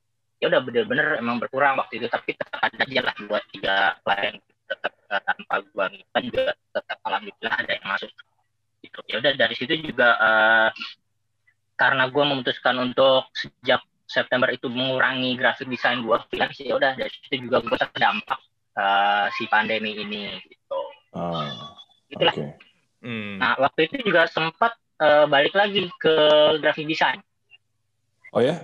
ya 0.42 0.50
udah 0.50 0.60
bener-bener 0.66 1.22
emang 1.22 1.38
berkurang 1.38 1.78
waktu 1.78 2.02
itu 2.02 2.10
tapi 2.10 2.34
tetap 2.34 2.58
ada 2.58 2.82
aja 2.82 3.00
lah 3.06 3.14
buat 3.30 3.46
tiga 3.54 3.94
klien 4.02 4.42
tetap 4.66 4.92
uh, 5.06 5.22
tanpa 5.22 5.54
gua 5.70 5.86
kan 5.86 6.22
juga 6.26 6.50
tetap 6.74 6.98
alhamdulillah 7.06 7.54
ada 7.54 7.72
yang 7.78 7.86
masuk. 7.86 8.10
Gitu. 8.82 8.98
Ya 9.06 9.16
udah 9.22 9.32
dari 9.38 9.54
situ 9.54 9.74
juga 9.78 10.18
uh, 10.18 10.68
karena 11.78 12.10
gue 12.10 12.24
memutuskan 12.26 12.76
untuk 12.82 13.30
sejak 13.34 13.86
September 14.06 14.50
itu 14.50 14.66
mengurangi 14.66 15.38
grafik 15.38 15.70
desain 15.70 16.02
freelance 16.28 16.58
ya 16.60 16.74
udah 16.76 16.92
dari 16.98 17.10
situ 17.10 17.48
juga 17.48 17.62
gue 17.62 17.78
terdampak 17.78 18.40
uh, 18.76 19.26
si 19.38 19.46
pandemi 19.46 19.94
ini 19.94 20.36
gitu. 20.50 20.80
Oh, 21.14 21.76
itulah. 22.08 22.32
okay. 22.32 22.56
hmm. 23.04 23.36
nah 23.36 23.54
waktu 23.60 23.88
itu 23.88 24.08
juga 24.08 24.24
sempat 24.26 24.74
uh, 25.00 25.28
balik 25.28 25.54
lagi 25.54 25.86
ke 26.02 26.14
grafik 26.60 26.90
desain. 26.90 27.20
Oh 28.32 28.40
ya? 28.40 28.58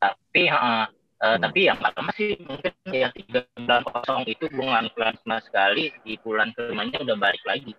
Tapi 0.00 0.48
uh, 0.48 0.86
Uh, 1.16 1.32
hmm. 1.32 1.48
Tapi 1.48 1.60
yang 1.64 1.80
lama 1.80 2.12
sih 2.12 2.36
mungkin 2.44 2.72
yang 2.92 3.12
tiga 3.16 3.48
bulan 3.56 3.82
kosong 3.88 4.28
itu 4.28 4.52
gue 4.52 4.64
nggak 4.68 5.16
sama 5.24 5.40
sekali 5.40 5.88
di 6.04 6.20
bulan 6.20 6.52
kelimanya 6.52 7.00
udah 7.00 7.16
balik 7.16 7.40
lagi 7.48 7.72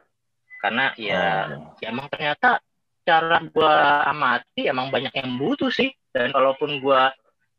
karena 0.58 0.90
ya, 0.98 1.54
oh. 1.54 1.78
ya 1.78 1.94
emang 1.94 2.10
ternyata 2.10 2.58
cara 3.08 3.40
gue 3.40 3.76
amati 4.10 4.68
emang 4.68 4.92
banyak 4.92 5.14
yang 5.16 5.38
butuh 5.40 5.72
sih 5.72 5.94
dan 6.12 6.34
kalaupun 6.34 6.82
gue 6.82 7.02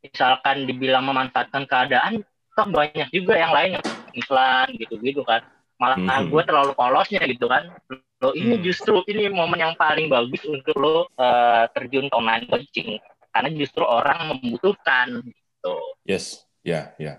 misalkan 0.04 0.68
dibilang 0.68 1.08
memanfaatkan 1.08 1.64
keadaan 1.64 2.26
toh 2.52 2.68
banyak 2.68 3.08
juga 3.14 3.38
yang 3.38 3.54
lain 3.54 3.78
yang 3.78 3.86
iklan 4.18 4.68
gitu-gitu 4.76 5.22
kan 5.22 5.46
malah 5.78 5.96
hmm. 5.96 6.34
gue 6.34 6.42
terlalu 6.42 6.72
polosnya 6.74 7.22
gitu 7.24 7.46
kan 7.46 7.70
lo 8.18 8.34
ini 8.34 8.58
hmm. 8.58 8.64
justru 8.66 8.98
ini 9.06 9.30
momen 9.30 9.62
yang 9.62 9.74
paling 9.78 10.10
bagus 10.10 10.42
untuk 10.42 10.74
lo 10.74 11.06
uh, 11.16 11.64
terjun 11.70 12.10
ke 12.10 12.14
online 12.18 12.44
coaching 12.50 12.98
karena 13.30 13.48
justru 13.54 13.86
orang 13.86 14.34
membutuhkan 14.34 15.22
gitu. 15.58 15.74
Yes, 16.06 16.46
ya, 16.62 16.70
yeah, 16.70 16.84
ya. 16.96 17.04
Yeah. 17.04 17.16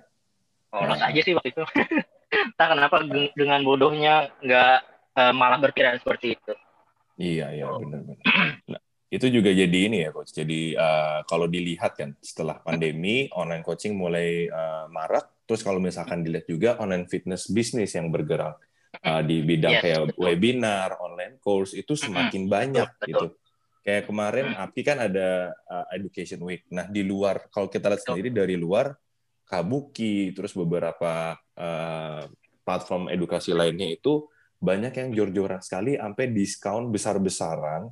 Oh, 0.72 0.86
nah. 0.88 1.12
aja 1.12 1.20
sih 1.20 1.36
waktu 1.36 1.52
itu. 1.52 1.64
Entah 2.56 2.68
kenapa 2.72 3.02
dengan 3.34 3.60
bodohnya 3.66 4.30
nggak 4.40 4.78
uh, 5.18 5.34
malah 5.34 5.58
berpikiran 5.58 5.98
seperti 5.98 6.38
itu. 6.38 6.54
Iya, 7.20 7.52
iya, 7.52 7.66
benar-benar. 7.68 8.22
Nah, 8.70 8.82
itu 9.10 9.26
juga 9.34 9.50
jadi 9.50 9.80
ini 9.90 10.06
ya 10.06 10.14
coach. 10.14 10.32
Jadi 10.32 10.78
uh, 10.78 11.26
kalau 11.26 11.50
dilihat 11.50 11.98
kan 11.98 12.14
setelah 12.22 12.62
pandemi 12.62 13.28
online 13.34 13.66
coaching 13.66 13.98
mulai 13.98 14.46
uh, 14.48 14.86
marak, 14.94 15.44
terus 15.50 15.66
kalau 15.66 15.82
misalkan 15.82 16.22
dilihat 16.22 16.46
juga 16.46 16.78
online 16.78 17.10
fitness 17.10 17.50
bisnis 17.50 17.98
yang 17.98 18.14
bergerak 18.14 18.62
uh, 19.02 19.22
di 19.26 19.42
bidang 19.42 19.82
yes, 19.82 19.84
kayak 19.84 20.00
betul. 20.14 20.22
webinar, 20.22 20.90
online 21.02 21.42
course 21.42 21.74
itu 21.74 21.98
semakin 21.98 22.46
banyak 22.46 22.88
betul, 23.02 23.10
gitu. 23.10 23.26
Kayak 23.90 24.06
kemarin 24.06 24.54
Api 24.54 24.86
kan 24.86 25.02
ada 25.02 25.50
uh, 25.66 25.86
Education 25.98 26.46
Week. 26.46 26.70
Nah 26.70 26.86
di 26.86 27.02
luar 27.02 27.50
kalau 27.50 27.66
kita 27.66 27.90
lihat 27.90 28.06
sendiri 28.06 28.30
dari 28.30 28.54
luar 28.54 28.94
Kabuki, 29.50 30.30
terus 30.38 30.54
beberapa 30.54 31.34
uh, 31.58 32.30
platform 32.62 33.10
edukasi 33.10 33.50
lainnya 33.50 33.90
itu 33.90 34.30
banyak 34.62 34.94
yang 34.94 35.10
jor-joran 35.10 35.58
sekali 35.58 35.98
sampai 35.98 36.30
diskon 36.30 36.94
besar-besaran 36.94 37.90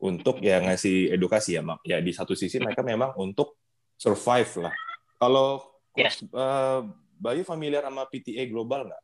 untuk 0.00 0.40
ya 0.40 0.56
ngasih 0.64 1.12
edukasi 1.12 1.60
ya 1.60 1.62
mak 1.66 1.84
ya 1.84 2.00
di 2.00 2.16
satu 2.16 2.32
sisi 2.32 2.56
mereka 2.56 2.80
memang 2.80 3.12
untuk 3.20 3.60
survive 4.00 4.64
lah 4.64 4.72
kalau 5.20 5.60
yes. 6.00 6.24
uh, 6.32 6.80
Bayu 7.20 7.44
familiar 7.44 7.84
sama 7.84 8.08
PTA 8.08 8.48
global 8.48 8.88
nggak? 8.88 9.02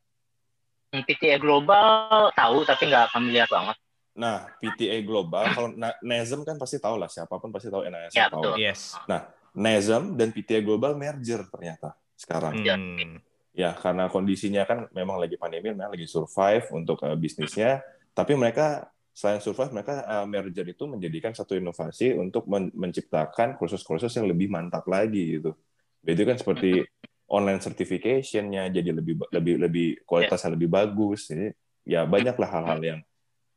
PTA 1.04 1.36
global 1.36 2.32
tahu 2.32 2.64
tapi 2.64 2.88
nggak 2.88 3.12
familiar 3.12 3.44
banget. 3.44 3.76
Nah, 4.16 4.48
PTA 4.56 5.04
global 5.04 5.44
kalau 5.52 5.68
NASM 6.00 6.40
kan 6.42 6.56
pasti 6.56 6.80
tahu 6.80 6.96
lah 6.96 7.08
siapa 7.12 7.36
pun 7.36 7.52
pasti 7.52 7.68
tahu 7.68 7.84
NASM 7.84 8.16
ya, 8.16 8.32
tahu. 8.32 8.56
Yes. 8.56 8.96
Nah, 9.04 9.28
NASM 9.52 10.16
dan 10.16 10.32
PTA 10.32 10.64
global 10.64 10.96
merger 10.96 11.44
ternyata 11.52 11.92
sekarang. 12.16 12.64
Hmm. 12.64 13.20
Ya, 13.56 13.76
karena 13.76 14.08
kondisinya 14.08 14.64
kan 14.68 14.88
memang 14.92 15.16
lagi 15.20 15.36
pandemi, 15.40 15.72
memang 15.72 15.92
lagi 15.92 16.08
survive 16.08 16.68
untuk 16.72 17.00
uh, 17.04 17.16
bisnisnya, 17.16 17.80
tapi 18.12 18.36
mereka 18.36 18.88
selain 19.16 19.40
survive 19.40 19.72
mereka 19.72 20.04
uh, 20.04 20.28
merger 20.28 20.64
itu 20.68 20.84
menjadikan 20.84 21.32
satu 21.32 21.56
inovasi 21.56 22.12
untuk 22.12 22.44
men 22.52 22.68
menciptakan 22.76 23.56
kursus-kursus 23.56 24.12
yang 24.16 24.28
lebih 24.28 24.52
mantap 24.52 24.84
lagi 24.84 25.40
gitu. 25.40 25.56
Itu 26.04 26.22
kan 26.28 26.36
seperti 26.36 26.84
online 27.32 27.64
certification-nya 27.64 28.68
jadi 28.68 28.92
lebih 28.92 29.24
lebih 29.32 29.54
lebih 29.56 29.88
kualitasnya 30.04 30.52
lebih 30.52 30.68
bagus. 30.68 31.32
Jadi 31.32 31.48
ya 31.88 32.04
banyaklah 32.04 32.48
hal-hal 32.48 32.80
yang 32.84 33.00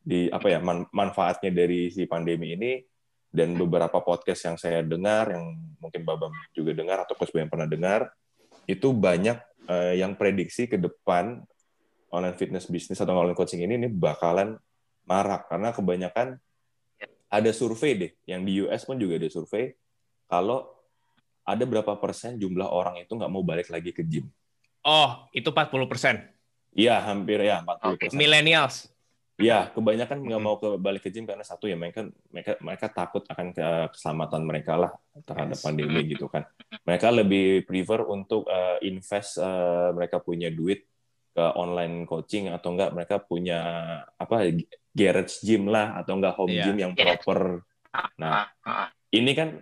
di 0.09 0.25
apa 0.33 0.49
ya 0.49 0.57
man, 0.57 0.89
manfaatnya 0.89 1.53
dari 1.53 1.93
si 1.93 2.09
pandemi 2.09 2.57
ini 2.57 2.81
dan 3.29 3.53
beberapa 3.53 4.01
podcast 4.01 4.41
yang 4.49 4.57
saya 4.57 4.81
dengar 4.81 5.29
yang 5.29 5.53
mungkin 5.77 6.01
Babam 6.01 6.33
juga 6.49 6.73
dengar 6.73 7.05
atau 7.05 7.13
Coach 7.13 7.29
yang 7.37 7.45
pernah 7.45 7.69
dengar 7.69 8.09
itu 8.65 8.89
banyak 8.89 9.37
uh, 9.69 9.93
yang 9.93 10.17
prediksi 10.17 10.65
ke 10.65 10.81
depan 10.81 11.45
online 12.09 12.33
fitness 12.33 12.65
bisnis 12.65 12.97
atau 12.97 13.13
online 13.13 13.37
coaching 13.37 13.61
ini 13.61 13.77
ini 13.77 13.85
bakalan 13.85 14.57
marak 15.05 15.45
karena 15.45 15.69
kebanyakan 15.69 16.41
ada 17.29 17.51
survei 17.53 17.93
deh 17.93 18.11
yang 18.25 18.41
di 18.41 18.65
US 18.65 18.89
pun 18.89 18.97
juga 18.97 19.21
ada 19.21 19.29
survei 19.29 19.77
kalau 20.25 20.65
ada 21.45 21.65
berapa 21.65 21.93
persen 22.01 22.41
jumlah 22.41 22.65
orang 22.65 23.01
itu 23.01 23.13
nggak 23.13 23.29
mau 23.29 23.41
balik 23.45 23.69
lagi 23.73 23.93
ke 23.93 24.05
gym. 24.05 24.29
Oh, 24.85 25.25
itu 25.33 25.49
40 25.49 25.89
persen? 25.89 26.15
Iya, 26.73 27.01
hampir 27.01 27.41
ya 27.41 27.65
40 27.65 27.97
persen. 27.97 28.13
Okay. 28.13 28.17
Millennials? 28.17 28.89
Iya, 29.39 29.71
kebanyakan 29.71 30.19
nggak 30.27 30.43
mau 30.43 30.59
ke 30.59 30.75
balik 30.75 31.07
ke 31.07 31.09
gym 31.15 31.23
karena 31.23 31.47
satu 31.47 31.71
ya 31.71 31.79
mereka 31.79 32.03
mereka 32.27 32.59
mereka 32.59 32.91
takut 32.91 33.23
akan 33.23 33.55
ke 33.55 33.67
keselamatan 33.95 34.43
mereka 34.43 34.75
lah 34.75 34.91
terhadap 35.23 35.55
yes. 35.55 35.63
pandemi 35.63 36.01
gitu 36.11 36.27
kan. 36.27 36.43
Mereka 36.83 37.07
lebih 37.15 37.63
prefer 37.63 38.03
untuk 38.03 38.43
uh, 38.51 38.75
invest 38.83 39.39
uh, 39.39 39.95
mereka 39.95 40.19
punya 40.19 40.51
duit 40.51 40.83
ke 41.31 41.45
online 41.55 42.03
coaching 42.03 42.51
atau 42.51 42.75
enggak 42.75 42.91
mereka 42.91 43.15
punya 43.23 43.59
apa 44.19 44.51
garage 44.91 45.39
gym 45.39 45.71
lah 45.71 45.95
atau 46.03 46.19
enggak 46.19 46.35
home 46.35 46.51
yeah. 46.51 46.67
gym 46.67 46.77
yang 46.83 46.91
proper. 46.91 47.63
Nah, 48.19 48.43
ini 49.15 49.31
kan 49.31 49.55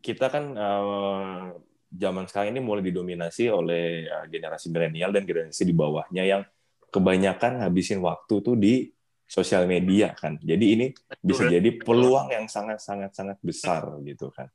kita 0.00 0.32
kan 0.32 0.44
uh, 0.56 1.52
zaman 1.92 2.24
sekarang 2.24 2.56
ini 2.56 2.64
mulai 2.64 2.80
didominasi 2.80 3.52
oleh 3.52 4.08
uh, 4.08 4.24
generasi 4.24 4.72
milenial 4.72 5.12
dan 5.12 5.28
generasi 5.28 5.68
di 5.68 5.76
bawahnya 5.76 6.24
yang 6.24 6.42
kebanyakan 6.88 7.60
habisin 7.60 8.00
waktu 8.00 8.40
tuh 8.40 8.56
di 8.56 8.88
sosial 9.32 9.64
media 9.64 10.12
kan. 10.12 10.36
Jadi 10.44 10.66
ini 10.76 10.86
bisa 11.24 11.48
jadi 11.48 11.64
peluang 11.80 12.28
yang 12.28 12.44
sangat 12.52 12.84
sangat 12.84 13.16
sangat 13.16 13.40
besar 13.40 13.96
gitu 14.04 14.28
kan. 14.28 14.52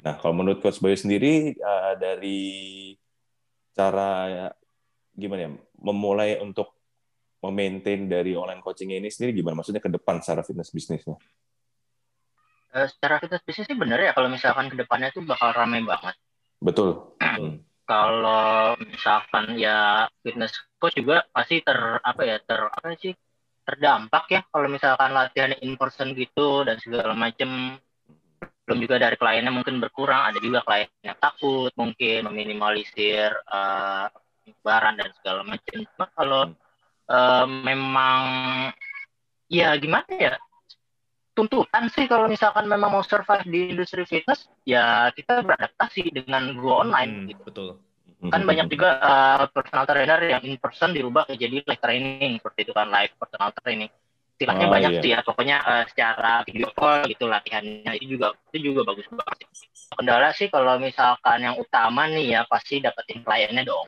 Nah, 0.00 0.16
kalau 0.16 0.32
menurut 0.32 0.64
Coach 0.64 0.80
Bayu 0.80 0.96
sendiri 0.96 1.52
uh, 1.60 1.92
dari 2.00 2.96
cara 3.76 4.48
gimana 5.12 5.40
ya 5.44 5.50
memulai 5.84 6.40
untuk 6.40 6.72
memaintain 7.44 8.08
dari 8.08 8.32
online 8.32 8.64
coaching 8.64 8.96
ini 8.96 9.12
sendiri 9.12 9.36
gimana? 9.36 9.60
Maksudnya 9.60 9.84
ke 9.84 9.92
depan 9.92 10.24
secara 10.24 10.40
fitness 10.40 10.72
bisnisnya? 10.72 11.20
Uh, 12.72 12.88
secara 12.88 13.20
fitness 13.20 13.44
bisnis 13.44 13.68
sih 13.68 13.76
bener 13.76 14.00
ya 14.00 14.16
kalau 14.16 14.32
misalkan 14.32 14.72
ke 14.72 14.76
depannya 14.80 15.12
itu 15.12 15.20
bakal 15.20 15.52
ramai 15.52 15.84
banget. 15.84 16.16
Betul. 16.64 17.12
Hmm. 17.20 17.60
Kalau 17.84 18.72
misalkan 18.80 19.60
ya 19.60 20.08
fitness 20.24 20.56
coach 20.80 20.96
juga 20.96 21.28
pasti 21.28 21.60
ter 21.60 21.76
apa 22.00 22.22
ya 22.24 22.40
ter 22.40 22.72
apa 22.72 22.96
sih 22.96 23.12
terdampak 23.68 24.24
ya 24.32 24.40
kalau 24.48 24.72
misalkan 24.72 25.12
latihan 25.12 25.52
in 25.60 25.76
person 25.76 26.16
gitu 26.16 26.64
dan 26.64 26.80
segala 26.80 27.12
macam 27.12 27.76
belum 28.64 28.84
juga 28.84 28.96
dari 29.00 29.16
kliennya 29.16 29.52
mungkin 29.52 29.80
berkurang 29.80 30.28
ada 30.28 30.40
juga 30.40 30.64
klien 30.64 30.88
yang 31.04 31.16
takut 31.20 31.72
mungkin 31.76 32.28
meminimalisir 32.28 33.32
uh, 33.48 34.08
penyebaran 34.44 34.96
dan 34.96 35.10
segala 35.20 35.40
macam. 35.44 35.76
Cuma 35.96 36.06
kalau 36.12 36.42
uh, 37.08 37.46
memang 37.48 38.20
ya 39.48 39.72
gimana 39.80 40.12
ya 40.12 40.36
tuntutan 41.32 41.88
sih 41.88 42.04
kalau 42.04 42.28
misalkan 42.28 42.68
memang 42.68 42.92
mau 42.92 43.04
survive 43.04 43.48
di 43.48 43.72
industri 43.72 44.04
fitness 44.04 44.52
ya 44.68 45.08
kita 45.16 45.40
beradaptasi 45.44 46.12
dengan 46.12 46.52
go 46.60 46.84
online 46.84 47.24
hmm, 47.24 47.26
gitu. 47.32 47.42
Betul. 47.48 47.70
Kan 48.18 48.42
banyak 48.42 48.66
juga 48.66 48.98
uh, 48.98 49.46
personal 49.46 49.86
trainer 49.86 50.18
yang 50.26 50.42
in 50.42 50.58
person 50.58 50.90
dirubah 50.90 51.30
jadi 51.30 51.62
live 51.62 51.78
training 51.78 52.42
seperti 52.42 52.66
itu 52.66 52.72
kan 52.74 52.90
live 52.90 53.14
personal 53.14 53.54
training. 53.62 53.90
Istilahnya 54.34 54.66
oh, 54.66 54.72
banyak 54.74 54.92
iya. 54.98 55.02
sih 55.02 55.10
ya 55.14 55.20
pokoknya 55.22 55.56
uh, 55.62 55.84
secara 55.86 56.42
video 56.42 56.70
call 56.74 57.06
gitu 57.06 57.30
latihannya 57.30 57.90
itu 57.98 58.18
juga 58.18 58.34
itu 58.50 58.74
juga 58.74 58.90
bagus 58.90 59.06
banget. 59.10 59.46
Kendala 59.94 60.28
sih 60.34 60.50
kalau 60.50 60.78
misalkan 60.82 61.38
yang 61.46 61.54
utama 61.58 62.10
nih 62.10 62.38
ya 62.38 62.40
pasti 62.46 62.82
dapetin 62.82 63.22
kliennya 63.22 63.62
dong 63.62 63.86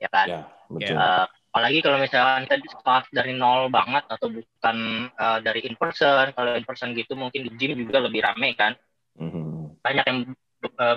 ya 0.00 0.08
kan? 0.08 0.26
Ya, 0.28 0.40
betul. 0.72 0.96
Uh, 0.96 1.26
apalagi 1.52 1.78
kalau 1.84 1.98
misalkan 2.00 2.42
kita 2.48 2.56
start 2.72 3.04
dari 3.12 3.36
nol 3.36 3.68
banget 3.68 4.04
atau 4.08 4.32
bukan 4.32 4.76
uh, 5.16 5.38
dari 5.44 5.60
in 5.68 5.76
person, 5.76 6.32
kalau 6.32 6.56
in 6.56 6.64
person 6.64 6.96
gitu 6.96 7.12
mungkin 7.14 7.44
di 7.44 7.52
gym 7.60 7.76
juga 7.76 8.00
lebih 8.00 8.24
rame 8.24 8.56
kan. 8.56 8.72
Mm-hmm. 9.20 9.80
Banyak 9.84 10.04
yang 10.08 10.18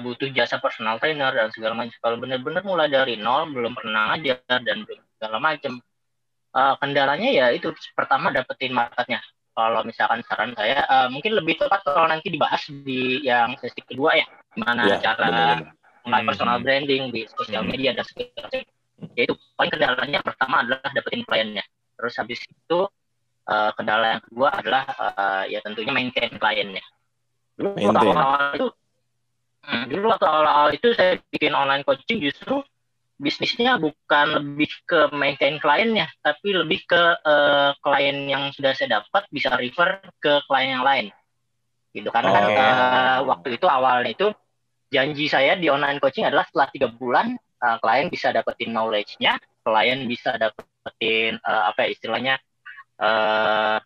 butuh 0.04 0.28
jasa 0.36 0.60
personal 0.60 0.99
trainer 0.99 1.32
dan 1.32 1.47
segala 1.56 1.73
macam. 1.78 1.95
Kalau 1.95 2.17
benar-benar 2.19 2.63
mulai 2.67 2.91
dari 2.91 3.15
nol, 3.15 3.52
belum 3.52 3.73
pernah 3.76 4.13
ngajar 4.13 4.43
dan 4.47 4.84
segala 5.15 5.38
macam, 5.39 5.80
uh, 6.52 6.76
kendalanya 6.84 7.30
ya 7.32 7.47
itu 7.56 7.71
pertama 7.95 8.32
dapetin 8.36 8.76
marketnya. 8.76 9.23
Kalau 9.54 9.86
misalkan 9.86 10.26
saran 10.26 10.52
saya, 10.58 10.82
uh, 10.89 11.08
mungkin 11.13 11.38
lebih 11.38 11.62
tepat 11.62 11.86
kalau 11.86 12.10
nanti 12.10 12.34
dibahas 12.34 12.65
di 12.67 13.21
yang 13.21 13.54
sesi 13.62 13.80
kedua 13.86 14.17
ya, 14.17 14.26
gimana 14.58 14.89
ya, 14.89 14.97
cara 14.99 15.62
mulai 16.04 16.23
personal 16.28 16.58
hmm. 16.60 16.65
branding 16.67 17.04
di 17.15 17.21
sosial 17.32 17.63
hmm. 17.63 17.71
media 17.71 17.91
dan 17.95 18.04
segala 18.04 18.30
macam 18.43 18.62
yaitu 19.15 19.34
paling 19.56 19.71
kendalanya 19.71 20.19
pertama 20.23 20.56
adalah 20.63 20.89
dapetin 20.91 21.23
kliennya 21.28 21.63
terus 21.99 22.13
habis 22.19 22.39
itu 22.43 22.80
uh, 23.47 23.71
kendala 23.76 24.17
yang 24.19 24.23
kedua 24.23 24.47
adalah 24.56 24.84
uh, 24.95 25.43
ya 25.47 25.60
tentunya 25.63 25.91
maintain 25.91 26.32
kliennya 26.32 26.84
dulu 27.60 27.76
maintain. 27.76 28.15
itu 28.56 28.67
hmm, 29.63 29.86
dulu 29.89 30.06
waktu 30.12 30.26
awal-awal 30.28 30.69
itu 30.76 30.93
saya 30.95 31.19
bikin 31.32 31.56
online 31.56 31.84
coaching 31.88 32.19
justru 32.19 32.63
bisnisnya 33.17 33.78
bukan 33.80 34.41
lebih 34.41 34.71
ke 34.84 35.08
maintain 35.15 35.62
kliennya 35.62 36.10
tapi 36.19 36.52
lebih 36.52 36.84
ke 36.84 37.02
uh, 37.23 37.71
klien 37.80 38.28
yang 38.28 38.52
sudah 38.52 38.76
saya 38.76 38.99
dapat 38.99 39.23
bisa 39.32 39.54
refer 39.56 40.02
ke 40.19 40.43
klien 40.49 40.76
yang 40.80 40.86
lain 40.86 41.08
gitu 41.93 42.10
karena 42.10 42.30
oh. 42.30 42.36
kan 42.36 42.45
uh, 42.52 43.19
waktu 43.30 43.56
itu 43.56 43.65
awalnya 43.69 44.12
itu 44.12 44.28
janji 44.93 45.26
saya 45.26 45.58
di 45.58 45.69
online 45.73 45.97
coaching 45.97 46.26
adalah 46.26 46.45
setelah 46.45 46.69
tiga 46.69 46.88
bulan 46.93 47.38
uh, 47.63 47.78
klien 47.80 48.12
bisa 48.12 48.30
dapetin 48.30 48.76
knowledge-nya, 48.76 49.39
klien 49.63 50.06
bisa 50.06 50.36
dapetin 50.36 51.39
uh, 51.41 51.73
apa 51.73 51.88
ya 51.88 51.89
istilahnya 51.89 52.36
uh, 52.99 53.80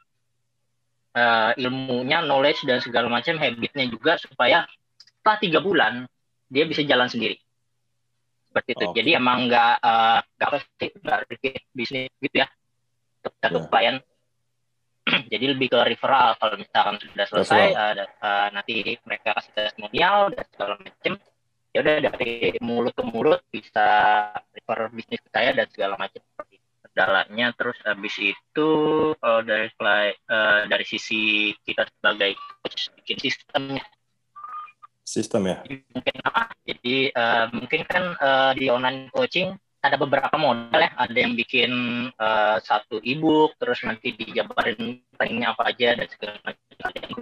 uh, 1.14 1.52
ilmunya, 1.56 2.26
knowledge 2.26 2.66
dan 2.66 2.82
segala 2.84 3.08
macam 3.08 3.38
habitnya 3.38 3.86
juga 3.88 4.18
supaya 4.18 4.66
setelah 5.28 5.44
tiga 5.44 5.60
bulan 5.60 6.08
dia 6.48 6.64
bisa 6.64 6.88
jalan 6.88 7.12
sendiri 7.12 7.36
seperti 8.48 8.80
itu. 8.80 8.86
Okay. 8.88 8.96
Jadi 9.04 9.10
emang 9.20 9.52
nggak 9.52 9.76
nggak 10.40 10.48
uh, 10.48 10.56
apa 10.56 10.58
sih 10.80 10.90
nggak 11.04 11.20
bisnis 11.76 12.08
gitu 12.24 12.36
ya 12.40 12.48
satu 13.44 13.60
yeah. 13.60 13.68
klien. 13.68 13.96
Jadi 15.36 15.46
lebih 15.52 15.68
ke 15.68 15.80
referral 15.84 16.40
kalau 16.40 16.56
misalkan 16.56 16.96
sudah 17.04 17.26
selesai 17.28 17.64
uh, 17.76 17.94
uh, 18.24 18.48
nanti 18.56 18.96
mereka 19.04 19.36
kasih 19.36 19.52
testimonial 19.52 20.32
dan 20.32 20.48
segala 20.56 20.80
macam 20.80 21.14
ya 21.76 21.78
udah 21.84 21.96
dari 22.08 22.32
mulut 22.64 22.96
ke 22.96 23.04
mulut 23.04 23.44
bisa 23.52 23.88
refer 24.56 24.80
bisnis 24.96 25.20
saya 25.28 25.52
dan 25.52 25.68
segala 25.68 26.00
macam 26.00 26.24
kendalanya 26.88 27.52
terus 27.52 27.76
habis 27.84 28.16
itu 28.16 28.70
kalau 29.20 29.44
dari 29.44 29.68
uh, 29.76 30.64
dari 30.72 30.86
sisi 30.88 31.52
kita 31.68 31.84
sebagai 31.88 32.40
coach 32.64 32.96
bikin 32.96 33.20
sistemnya 33.20 33.84
sistem 35.08 35.48
ya? 35.48 35.58
Mungkin 35.96 36.16
apa? 36.28 36.52
Jadi 36.68 37.16
uh, 37.16 37.48
mungkin 37.56 37.82
kan 37.88 38.04
uh, 38.20 38.52
di 38.52 38.68
online 38.68 39.08
coaching 39.16 39.56
ada 39.80 39.96
beberapa 39.96 40.36
model 40.36 40.84
ya. 40.84 40.92
Ada 41.00 41.18
yang 41.18 41.34
bikin 41.40 41.72
uh, 42.20 42.60
satu 42.60 43.00
ebook 43.00 43.56
terus 43.56 43.80
nanti 43.88 44.12
dijabarin 44.12 45.00
pengennya 45.16 45.56
apa 45.56 45.72
aja 45.72 45.96
dan 45.96 46.08
segala 46.12 46.36
macam. 46.44 46.76
Ada 46.84 47.00
yang 47.00 47.14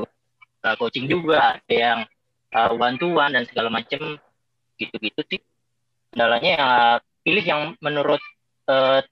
uh, 0.65 0.75
coaching 0.81 1.05
juga. 1.05 1.61
Ada 1.61 1.75
yang 1.77 1.99
uh, 2.57 2.73
bantuan 2.73 3.37
dan 3.37 3.45
segala 3.45 3.69
macam. 3.69 4.17
Gitu-gitu 4.81 5.21
sih. 5.29 5.39
Kendalanya 6.09 6.51
ya 6.57 6.69
pilih 7.21 7.45
yang 7.45 7.61
menurut 7.85 8.19
uh, 8.65 9.05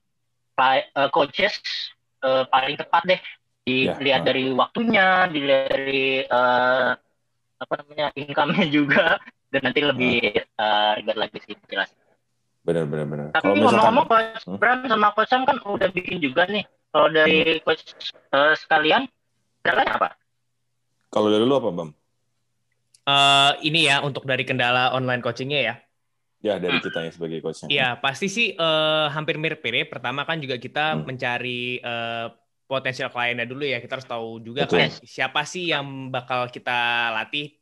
uh, 0.58 1.10
coaches 1.14 1.62
uh, 2.26 2.42
paling 2.50 2.74
tepat 2.74 3.02
deh. 3.06 3.22
Dilihat 3.64 4.28
ya, 4.28 4.28
dari 4.28 4.52
waktunya 4.52 5.24
dilihat 5.24 5.72
dari 5.72 6.20
uh, 6.28 6.92
apa 7.58 7.72
namanya 7.82 8.06
income-nya 8.18 8.66
juga 8.76 9.18
dan 9.50 9.60
nanti 9.70 9.80
lebih 9.82 10.16
uh, 10.58 10.98
ribet 10.98 11.16
lagi 11.18 11.38
sih 11.46 11.54
jelas 11.70 11.90
benar 12.64 12.88
benar 12.88 13.06
benar 13.06 13.26
tapi 13.36 13.60
ngomong-ngomong 13.60 14.06
coach 14.08 14.42
hmm? 14.48 14.58
Bram 14.58 14.88
sama 14.88 15.08
coach 15.12 15.30
Sam 15.30 15.44
kan 15.44 15.60
udah 15.62 15.88
bikin 15.92 16.18
juga 16.18 16.48
nih 16.48 16.64
kalau 16.90 17.08
dari 17.12 17.60
hmm. 17.60 17.62
coach 17.62 17.82
uh, 18.32 18.56
sekalian 18.56 19.06
kendalanya 19.62 19.92
apa 20.00 20.08
kalau 21.12 21.28
dari 21.30 21.44
lu 21.44 21.54
apa 21.54 21.70
bang 21.70 21.90
uh, 23.06 23.52
ini 23.60 23.86
ya 23.86 24.00
untuk 24.00 24.24
dari 24.24 24.42
kendala 24.42 24.96
online 24.96 25.20
coachingnya 25.20 25.60
ya 25.60 25.76
Ya 26.44 26.60
dari 26.60 26.76
kita 26.76 27.00
ya 27.00 27.08
sebagai 27.08 27.40
coachnya. 27.40 27.68
Iya 27.72 27.88
pasti 28.04 28.28
sih 28.28 28.52
uh, 28.52 29.08
hampir 29.08 29.40
mirip-mirip. 29.40 29.88
Pertama 29.88 30.28
kan 30.28 30.36
juga 30.44 30.60
kita 30.60 30.92
hmm. 30.92 31.00
mencari 31.08 31.80
uh, 31.80 32.28
potensial 32.64 33.12
kliennya 33.12 33.46
dulu 33.48 33.64
ya. 33.64 33.78
Kita 33.80 34.00
harus 34.00 34.08
tahu 34.08 34.40
juga 34.40 34.68
kan 34.68 34.90
siapa 35.04 35.44
sih 35.44 35.72
yang 35.72 36.10
bakal 36.12 36.48
kita 36.48 37.10
latih 37.12 37.54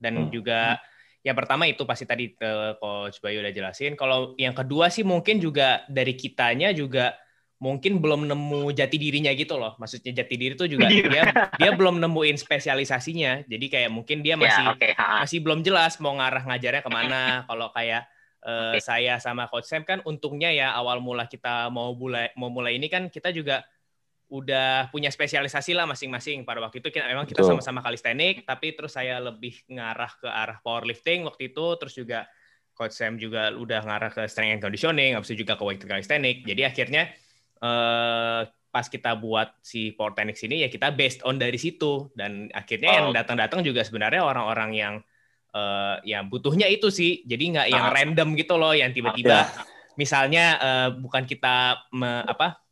dan 0.00 0.26
hmm. 0.26 0.30
juga 0.32 0.80
yang 1.20 1.36
pertama 1.36 1.68
itu 1.68 1.84
pasti 1.84 2.08
tadi 2.08 2.32
uh, 2.40 2.80
Coach 2.80 3.20
Bayu 3.20 3.44
udah 3.44 3.52
jelasin. 3.52 3.92
Kalau 3.92 4.32
yang 4.40 4.56
kedua 4.56 4.88
sih 4.88 5.04
mungkin 5.04 5.36
juga 5.36 5.84
dari 5.84 6.16
kitanya 6.16 6.72
juga 6.72 7.12
mungkin 7.60 8.00
belum 8.00 8.24
nemu 8.24 8.72
jati 8.72 8.96
dirinya 8.96 9.28
gitu 9.36 9.60
loh. 9.60 9.76
Maksudnya 9.76 10.24
jati 10.24 10.34
diri 10.40 10.56
itu 10.56 10.64
juga 10.64 10.88
iya. 10.88 11.04
dia 11.04 11.24
dia 11.60 11.70
belum 11.76 12.00
nemuin 12.00 12.40
spesialisasinya. 12.40 13.44
Jadi 13.44 13.66
kayak 13.68 13.90
mungkin 13.92 14.24
dia 14.24 14.34
ya, 14.34 14.40
masih 14.40 14.64
ya, 14.64 14.72
okay. 14.72 14.92
masih 14.96 15.38
belum 15.44 15.60
jelas 15.60 16.00
mau 16.00 16.16
ngarah 16.16 16.48
ngajarnya 16.48 16.80
ke 16.80 16.90
mana. 16.90 17.22
Kalau 17.52 17.68
kayak 17.76 18.08
uh, 18.44 18.72
okay. 18.72 18.80
saya 18.80 19.20
sama 19.20 19.44
coach 19.52 19.68
Sam 19.68 19.84
kan 19.84 20.00
untungnya 20.08 20.48
ya 20.48 20.72
awal 20.72 21.04
mula 21.04 21.28
kita 21.28 21.68
mau 21.68 21.92
mulai 21.92 22.32
mau 22.32 22.48
mulai 22.48 22.80
ini 22.80 22.88
kan 22.88 23.12
kita 23.12 23.28
juga 23.28 23.60
udah 24.30 24.94
punya 24.94 25.10
spesialisasi 25.10 25.74
lah 25.74 25.90
masing-masing 25.90 26.46
pada 26.46 26.62
waktu 26.62 26.78
itu 26.78 26.94
kita, 26.94 27.06
memang 27.10 27.26
kita 27.26 27.42
sama-sama 27.42 27.82
kalistenik 27.82 28.46
tapi 28.46 28.78
terus 28.78 28.94
saya 28.94 29.18
lebih 29.18 29.58
ngarah 29.66 30.12
ke 30.22 30.28
arah 30.30 30.58
powerlifting 30.62 31.26
waktu 31.26 31.50
itu 31.50 31.66
terus 31.82 31.98
juga 31.98 32.30
coach 32.78 32.94
Sam 32.94 33.18
juga 33.18 33.50
udah 33.50 33.82
ngarah 33.82 34.10
ke 34.14 34.22
strength 34.30 34.54
and 34.54 34.62
conditioning 34.62 35.18
habis 35.18 35.34
itu 35.34 35.42
juga 35.42 35.58
ke 35.58 35.62
weight 35.66 35.82
calisthenics 35.82 36.46
jadi 36.46 36.70
akhirnya 36.70 37.10
uh, 37.58 38.46
pas 38.70 38.86
kita 38.86 39.18
buat 39.18 39.50
si 39.66 39.90
power 39.98 40.14
techniques 40.14 40.46
ini 40.46 40.62
ya 40.62 40.70
kita 40.70 40.94
based 40.94 41.26
on 41.26 41.42
dari 41.42 41.58
situ 41.58 42.06
dan 42.14 42.46
akhirnya 42.54 42.90
oh. 42.90 42.96
yang 43.02 43.08
datang-datang 43.10 43.66
juga 43.66 43.82
sebenarnya 43.82 44.22
orang-orang 44.22 44.70
yang 44.78 44.94
uh, 45.54 45.98
ya 46.06 46.22
butuhnya 46.22 46.70
itu 46.70 46.88
sih. 46.88 47.22
Jadi 47.26 47.44
nggak 47.56 47.68
yang 47.70 47.84
ah. 47.90 47.92
random 47.94 48.28
gitu 48.38 48.54
loh, 48.56 48.72
yang 48.74 48.94
tiba-tiba 48.94 49.46
ya. 49.46 49.50
misalnya 49.98 50.44
uh, 50.58 50.88
bukan 50.94 51.26
kita 51.26 51.86
me, 51.94 52.22
apa 52.24 52.62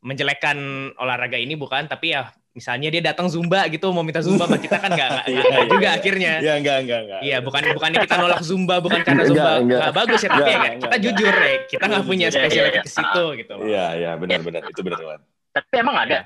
menjelekkan 0.00 0.56
olahraga 0.96 1.36
ini 1.36 1.56
bukan, 1.56 1.88
tapi 1.88 2.16
ya 2.16 2.32
misalnya 2.50 2.90
dia 2.90 3.02
datang 3.14 3.30
zumba 3.30 3.62
gitu 3.70 3.94
mau 3.94 4.02
minta 4.02 4.18
zumba 4.18 4.50
sama 4.50 4.58
kita 4.58 4.82
kan 4.82 4.90
nggak 4.90 5.10
ya, 5.30 5.64
juga 5.70 5.86
ya. 5.86 5.98
akhirnya. 6.02 6.32
Iya 6.42 6.54
enggak 6.58 6.76
enggak 6.82 7.00
enggak. 7.06 7.20
Iya 7.22 7.36
bukan 7.46 7.62
bukan 7.78 7.90
kita 7.94 8.14
nolak 8.18 8.40
zumba 8.42 8.74
bukan 8.82 9.00
karena 9.06 9.22
zumba 9.22 9.52
nggak 9.62 9.92
bagus 9.94 10.20
ya 10.26 10.30
tapi 10.34 10.50
ya 10.50 10.60
kita 10.74 10.96
jujur 10.98 11.34
ya 11.34 11.54
kita 11.70 11.84
nggak 11.86 12.04
punya 12.04 12.26
spesialitas 12.32 12.82
ke 12.82 12.90
situ 12.90 13.24
gitu 13.38 13.52
loh. 13.54 13.64
Iya 13.64 13.86
iya 13.94 14.10
benar 14.18 14.40
benar 14.42 14.66
itu 14.66 14.80
benar 14.82 14.98
banget. 14.98 15.22
Tapi 15.54 15.74
emang 15.78 15.96
ada 15.98 16.20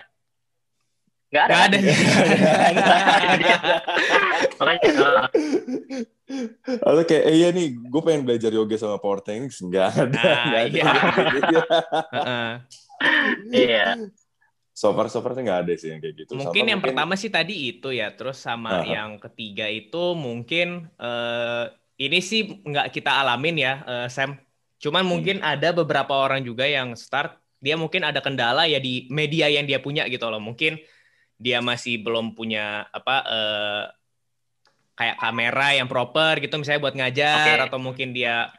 Gak 1.35 1.51
ada. 1.51 1.67
Gak 1.67 1.67
ada. 1.67 1.79
Lalu 6.87 7.01
kayak, 7.11 7.25
eh, 7.27 7.35
iya 7.35 7.51
nih, 7.51 7.75
gue 7.75 8.03
pengen 8.07 8.23
belajar 8.23 8.55
yoga 8.55 8.79
sama 8.79 9.03
power 9.03 9.19
techniques. 9.19 9.59
Nggak 9.59 9.99
ada. 9.99 10.15
Nah, 10.15 10.45
nggak 10.47 10.63
ada. 10.71 10.83
Iya. 13.51 14.11
So 14.75 14.91
far, 14.91 15.07
so 15.07 15.23
far 15.23 15.39
nggak 15.39 15.61
ada 15.67 15.73
sih 15.79 15.95
yang 15.95 16.03
kayak 16.03 16.27
gitu. 16.27 16.35
Mungkin 16.35 16.67
sama 16.67 16.71
yang 16.75 16.81
mungkin... 16.83 16.95
pertama 16.99 17.15
sih 17.15 17.31
tadi 17.31 17.55
itu 17.71 17.95
ya. 17.95 18.11
Terus 18.11 18.43
sama 18.43 18.83
uh 18.83 18.83
-huh. 18.83 18.91
yang 18.91 19.11
ketiga 19.23 19.71
itu 19.71 20.19
mungkin 20.19 20.91
uh, 20.99 21.71
ini 21.95 22.19
sih 22.19 22.59
nggak 22.67 22.91
kita 22.91 23.23
alamin 23.23 23.57
ya, 23.63 23.75
uh, 23.87 24.07
Sam. 24.11 24.35
Cuman 24.83 25.07
mungkin 25.07 25.39
hmm. 25.39 25.47
ada 25.47 25.71
beberapa 25.71 26.11
orang 26.19 26.43
juga 26.43 26.67
yang 26.67 26.99
start 26.99 27.39
dia 27.63 27.79
mungkin 27.81 28.05
ada 28.05 28.21
kendala 28.21 28.69
ya 28.69 28.77
di 28.77 29.09
media 29.09 29.49
yang 29.49 29.65
dia 29.65 29.79
punya 29.79 30.05
gitu 30.11 30.27
loh. 30.27 30.43
Mungkin 30.43 30.77
dia 31.39 31.63
masih 31.63 32.03
belum 32.03 32.35
punya 32.35 32.91
apa 32.91 33.17
uh, 33.25 33.85
kayak 34.95 35.17
kamera 35.19 35.69
yang 35.75 35.89
proper 35.91 36.39
gitu 36.39 36.55
misalnya 36.55 36.83
buat 36.83 36.95
ngajar 36.95 37.59
okay. 37.59 37.67
atau 37.67 37.79
mungkin 37.83 38.15
dia 38.15 38.51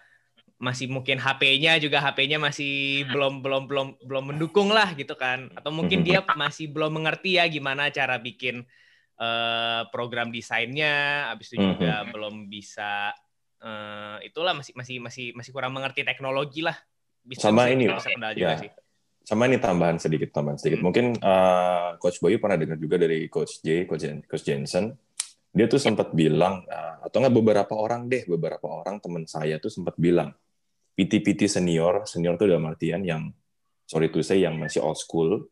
masih 0.55 0.87
mungkin 0.87 1.19
HP-nya 1.19 1.83
juga 1.83 1.99
HP-nya 1.99 2.39
masih 2.39 3.03
hmm. 3.03 3.11
belum 3.11 3.33
belum 3.43 3.63
belum 3.67 3.87
belum 4.07 4.23
mendukung 4.31 4.71
lah 4.71 4.95
gitu 4.95 5.11
kan 5.19 5.51
atau 5.51 5.67
mungkin 5.67 5.99
dia 5.99 6.23
masih 6.39 6.71
belum 6.71 6.95
mengerti 6.95 7.35
ya 7.35 7.45
gimana 7.51 7.91
cara 7.91 8.15
bikin 8.15 8.63
uh, 9.19 9.83
program 9.91 10.31
desainnya 10.31 11.27
habis 11.27 11.51
itu 11.51 11.59
juga 11.59 12.07
hmm. 12.07 12.09
belum 12.15 12.35
bisa 12.47 13.11
uh, 13.59 14.17
itulah 14.23 14.55
masih 14.55 14.71
masih 14.79 14.97
masih 15.03 15.25
masih 15.35 15.51
kurang 15.51 15.75
mengerti 15.75 16.07
teknologi 16.07 16.63
lah 16.63 16.79
bisa 17.19 17.51
sama 17.51 17.67
ini 17.67 17.91
bisa 17.91 18.15
ya. 18.31 18.55
sih 18.55 18.71
sama 19.25 19.49
ini 19.49 19.57
tambahan 19.57 19.97
sedikit 19.97 20.29
tambahan 20.29 20.61
sedikit. 20.61 20.85
Hmm. 20.85 20.93
Mungkin 20.93 21.05
uh, 21.17 21.97
Coach 21.97 22.21
Boyu 22.21 22.37
pernah 22.37 22.61
dengar 22.61 22.77
juga 22.77 23.01
dari 23.01 23.25
Coach 23.25 23.65
J, 23.65 23.89
Coach, 23.89 24.05
Jen, 24.05 24.21
Coach 24.21 24.45
Jensen. 24.45 24.93
Dia 25.49 25.65
tuh 25.65 25.81
sempat 25.81 26.13
bilang 26.13 26.61
uh, 26.69 27.01
atau 27.01 27.25
nggak 27.25 27.33
beberapa 27.33 27.73
orang 27.73 28.05
deh, 28.05 28.21
beberapa 28.29 28.69
orang 28.69 29.01
teman 29.01 29.25
saya 29.25 29.57
tuh 29.57 29.73
sempat 29.73 29.97
bilang 29.97 30.29
PT-PT 30.95 31.51
senior, 31.51 32.07
senior 32.07 32.39
tuh 32.39 32.47
dalam 32.47 32.71
artian 32.71 33.03
yang 33.03 33.27
sorry 33.83 34.07
to 34.09 34.23
say 34.23 34.39
yang 34.41 34.55
masih 34.55 34.79
old 34.79 34.97
school. 34.97 35.45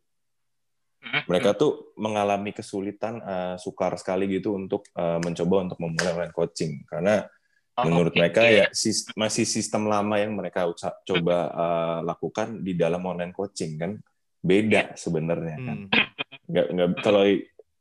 Hmm. 1.04 1.28
Mereka 1.28 1.60
tuh 1.60 1.92
mengalami 2.00 2.56
kesulitan 2.56 3.20
uh, 3.20 3.56
sukar 3.60 4.00
sekali 4.00 4.26
gitu 4.32 4.56
untuk 4.56 4.88
uh, 4.96 5.20
mencoba 5.20 5.68
untuk 5.68 5.78
memulai 5.84 6.16
online 6.16 6.36
coaching 6.36 6.88
karena 6.88 7.28
Oh, 7.74 7.90
Menurut 7.90 8.14
okay. 8.14 8.20
mereka 8.22 8.42
ya 8.46 8.70
sis, 8.70 9.10
masih 9.18 9.50
sistem 9.50 9.90
lama 9.90 10.14
yang 10.22 10.38
mereka 10.38 10.70
uca, 10.70 10.94
coba 11.02 11.50
uh, 11.50 12.00
lakukan 12.06 12.62
di 12.62 12.78
dalam 12.78 13.02
online 13.02 13.34
coaching 13.34 13.82
kan 13.82 13.98
beda 14.46 14.94
yeah. 14.94 14.94
sebenarnya 14.94 15.58
kan. 15.58 15.78
Hmm. 15.90 16.06
Nggak, 16.46 16.66
nggak 16.70 16.90
kalau 17.02 17.26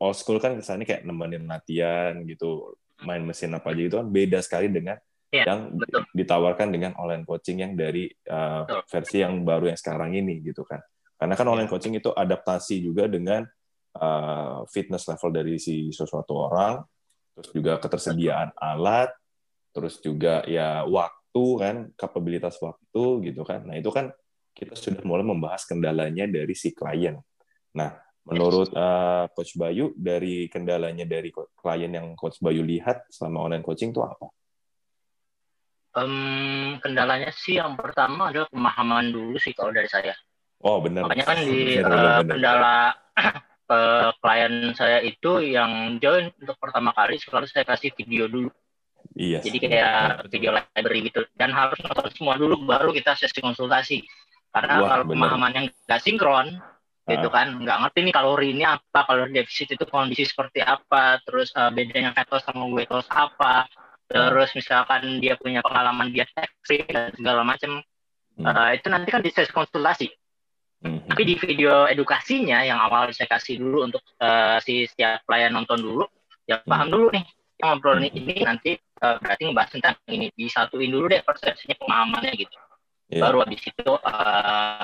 old 0.00 0.16
school 0.16 0.40
kan 0.40 0.56
kesannya 0.56 0.88
kayak 0.88 1.04
nemenin 1.04 1.44
latihan 1.44 2.24
gitu, 2.24 2.72
main 3.04 3.20
mesin 3.20 3.52
apa 3.52 3.76
aja 3.76 3.82
itu 3.84 3.96
kan 4.00 4.08
beda 4.08 4.40
sekali 4.40 4.72
dengan 4.72 4.96
yeah, 5.32 5.48
yang 5.48 5.74
betul. 5.74 6.04
ditawarkan 6.12 6.68
dengan 6.70 6.92
online 7.00 7.24
coaching 7.24 7.64
yang 7.64 7.72
dari 7.74 8.06
uh, 8.28 8.68
versi 8.86 9.24
yang 9.24 9.42
baru 9.42 9.72
yang 9.72 9.78
sekarang 9.80 10.12
ini 10.12 10.44
gitu 10.44 10.62
kan. 10.62 10.78
Karena 11.16 11.34
kan 11.34 11.46
online 11.48 11.66
iya. 11.66 11.74
coaching 11.74 11.94
itu 11.96 12.12
adaptasi 12.12 12.84
juga 12.84 13.08
dengan 13.08 13.42
uh, 13.96 14.62
fitness 14.68 15.08
level 15.08 15.30
dari 15.32 15.56
si 15.56 15.88
sesuatu 15.90 16.36
orang, 16.36 16.84
terus 17.32 17.48
juga 17.50 17.80
ketersediaan 17.80 18.52
alat, 18.60 19.10
terus 19.72 19.98
juga 19.98 20.44
ya 20.44 20.84
waktu 20.84 21.44
kan 21.58 21.76
kapabilitas 21.96 22.60
waktu 22.60 23.32
gitu 23.32 23.42
kan 23.42 23.64
nah 23.64 23.74
itu 23.74 23.88
kan 23.88 24.12
kita 24.52 24.76
sudah 24.76 25.00
mulai 25.08 25.24
membahas 25.24 25.64
kendalanya 25.64 26.28
dari 26.28 26.52
si 26.52 26.76
klien 26.76 27.16
nah 27.72 27.96
menurut 28.28 28.70
uh, 28.76 29.26
coach 29.32 29.56
Bayu 29.58 29.96
dari 29.96 30.46
kendalanya 30.46 31.08
dari 31.08 31.32
klien 31.32 31.90
yang 31.90 32.12
coach 32.14 32.38
Bayu 32.38 32.62
lihat 32.62 33.08
selama 33.10 33.50
online 33.50 33.66
coaching 33.66 33.90
itu 33.90 33.98
apa? 33.98 34.30
Um, 35.92 36.80
kendalanya 36.80 37.28
sih 37.36 37.60
yang 37.60 37.76
pertama 37.76 38.32
adalah 38.32 38.48
pemahaman 38.48 39.12
dulu 39.12 39.36
sih 39.36 39.52
kalau 39.52 39.76
dari 39.76 39.88
saya. 39.92 40.16
Oh 40.64 40.80
benar. 40.80 41.04
Makanya 41.04 41.26
kan 41.28 41.38
di 41.44 41.76
benar, 41.76 41.92
uh, 41.92 42.20
benar. 42.24 42.32
kendala 42.32 42.76
uh, 43.68 44.10
klien 44.24 44.54
saya 44.72 45.04
itu 45.04 45.44
yang 45.44 46.00
join 46.00 46.32
untuk 46.40 46.56
pertama 46.56 46.96
kali 46.96 47.20
selalu 47.20 47.44
saya 47.50 47.68
kasih 47.68 47.92
video 47.92 48.24
dulu 48.24 48.48
Iya. 49.12 49.44
Jadi 49.44 49.58
kayak 49.60 50.30
video 50.32 50.56
library 50.56 51.00
gitu 51.12 51.20
dan 51.36 51.52
harus 51.52 51.76
nonton 51.84 52.08
semua 52.16 52.34
dulu 52.40 52.64
baru 52.64 52.94
kita 52.94 53.12
sesi 53.18 53.42
konsultasi. 53.44 54.00
Karena 54.52 54.80
Wah, 54.80 54.88
kalau 54.88 55.04
pemahaman 55.08 55.52
yang 55.52 55.66
nggak 55.68 56.00
sinkron 56.00 56.60
gitu 57.02 57.28
ah. 57.28 57.34
kan 57.34 57.46
nggak 57.58 57.78
ngerti 57.82 57.98
nih 58.06 58.14
kalori 58.14 58.48
ini 58.54 58.62
apa 58.62 59.02
kalori 59.02 59.34
defisit 59.34 59.74
itu 59.74 59.84
kondisi 59.90 60.22
seperti 60.22 60.62
apa 60.62 61.18
terus 61.26 61.50
uh, 61.58 61.66
bedanya 61.74 62.14
keto 62.14 62.38
sama 62.38 62.62
loss 62.70 63.10
apa 63.10 63.66
terus 64.12 64.50
misalkan 64.52 65.02
dia 65.18 65.34
punya 65.40 65.64
pengalaman 65.64 66.12
diet 66.12 66.28
ekstrim 66.36 66.84
dan 66.88 67.10
segala 67.16 67.42
macam 67.42 67.80
hmm. 68.36 68.44
uh, 68.44 68.70
itu 68.76 68.86
nanti 68.92 69.08
kan 69.08 69.24
di 69.24 69.30
sesi 69.32 69.50
konsultasi 69.50 70.12
Mm-hmm. 70.82 71.08
Tapi 71.14 71.22
di 71.22 71.34
video 71.38 71.86
edukasinya 71.86 72.58
yang 72.66 72.82
awal 72.82 73.14
saya 73.14 73.30
kasih 73.30 73.62
dulu 73.62 73.86
untuk 73.86 74.02
uh, 74.18 74.58
si 74.58 74.82
setiap 74.90 75.22
pelayan 75.22 75.54
nonton 75.54 75.78
dulu, 75.78 76.04
ya 76.50 76.58
paham 76.66 76.90
mm-hmm. 76.90 76.94
dulu 76.98 77.06
nih 77.14 77.24
yang 77.62 77.66
ngobrol 77.70 77.96
mm-hmm. 78.02 78.18
ini 78.18 78.34
nanti 78.42 78.70
uh, 78.98 79.16
berarti 79.22 79.42
ngebahas 79.46 79.70
tentang 79.70 79.94
ini 80.10 80.26
disatuin 80.34 80.90
dulu 80.90 81.06
deh 81.06 81.22
persepsinya 81.22 81.78
pemahamannya 81.78 82.34
gitu. 82.34 82.56
Yeah. 83.14 83.22
Baru 83.22 83.46
habis 83.46 83.62
itu 83.62 83.92
uh, 83.94 84.82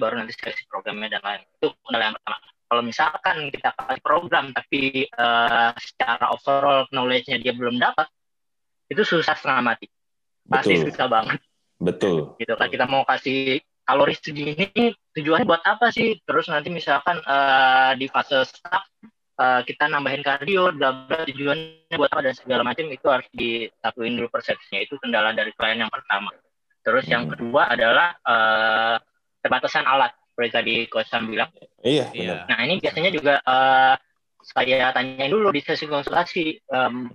baru 0.00 0.14
nanti 0.16 0.32
seleksi 0.40 0.64
programnya 0.72 1.20
dan 1.20 1.22
lain 1.22 1.40
itu 1.44 1.68
kendala 1.84 2.04
yang 2.08 2.16
pertama. 2.16 2.38
Kalau 2.66 2.82
misalkan 2.82 3.36
kita 3.54 3.70
kasih 3.78 4.02
program 4.02 4.50
tapi 4.50 5.06
uh, 5.14 5.70
secara 5.78 6.34
overall 6.34 6.82
knowledge-nya 6.90 7.38
dia 7.38 7.54
belum 7.54 7.78
dapat, 7.78 8.10
itu 8.90 9.02
susah 9.06 9.38
setengah 9.38 9.74
mati. 9.74 9.86
Pasti 10.46 10.74
Betul. 10.78 10.84
susah 10.90 11.06
banget. 11.06 11.38
Betul. 11.78 12.16
Gitu 12.42 12.54
kan 12.58 12.68
kita 12.70 12.86
mau 12.90 13.06
kasih 13.06 13.62
kalori 13.86 14.18
segini 14.18 14.66
tujuannya 15.14 15.46
buat 15.46 15.62
apa 15.62 15.94
sih? 15.94 16.18
Terus 16.26 16.50
nanti 16.50 16.74
misalkan 16.74 17.22
uh, 17.22 17.94
di 17.94 18.10
fase 18.10 18.42
start 18.42 18.82
uh, 19.38 19.62
kita 19.62 19.86
nambahin 19.86 20.26
kardio, 20.26 20.74
bla 20.74 21.06
bla 21.06 21.22
tujuannya 21.22 21.94
buat 21.94 22.10
apa 22.10 22.22
dan 22.26 22.34
segala 22.34 22.62
macam 22.66 22.90
itu 22.90 23.06
harus 23.06 23.28
disatuin 23.30 24.18
dulu 24.18 24.26
persepsinya. 24.26 24.82
Itu 24.82 24.98
kendala 24.98 25.30
dari 25.38 25.54
klien 25.54 25.78
yang 25.86 25.92
pertama. 25.94 26.34
Terus 26.82 27.06
hmm. 27.06 27.14
yang 27.14 27.24
kedua 27.30 27.62
adalah 27.70 28.18
uh, 28.26 28.98
keterbatasan 29.38 29.86
alat 29.86 30.10
seperti 30.36 30.52
tadi 30.52 30.74
Coach 30.92 31.08
Sam 31.08 31.32
bilang. 31.32 31.48
Iya. 31.80 32.12
iya. 32.12 32.44
Nah 32.44 32.60
ini 32.68 32.76
biasanya 32.76 33.08
juga 33.08 33.40
uh, 33.40 33.96
saya 34.44 34.92
tanyain 34.92 35.32
dulu 35.32 35.48
di 35.48 35.64
sesi 35.64 35.88
konsultasi 35.88 36.60
um, 36.68 37.08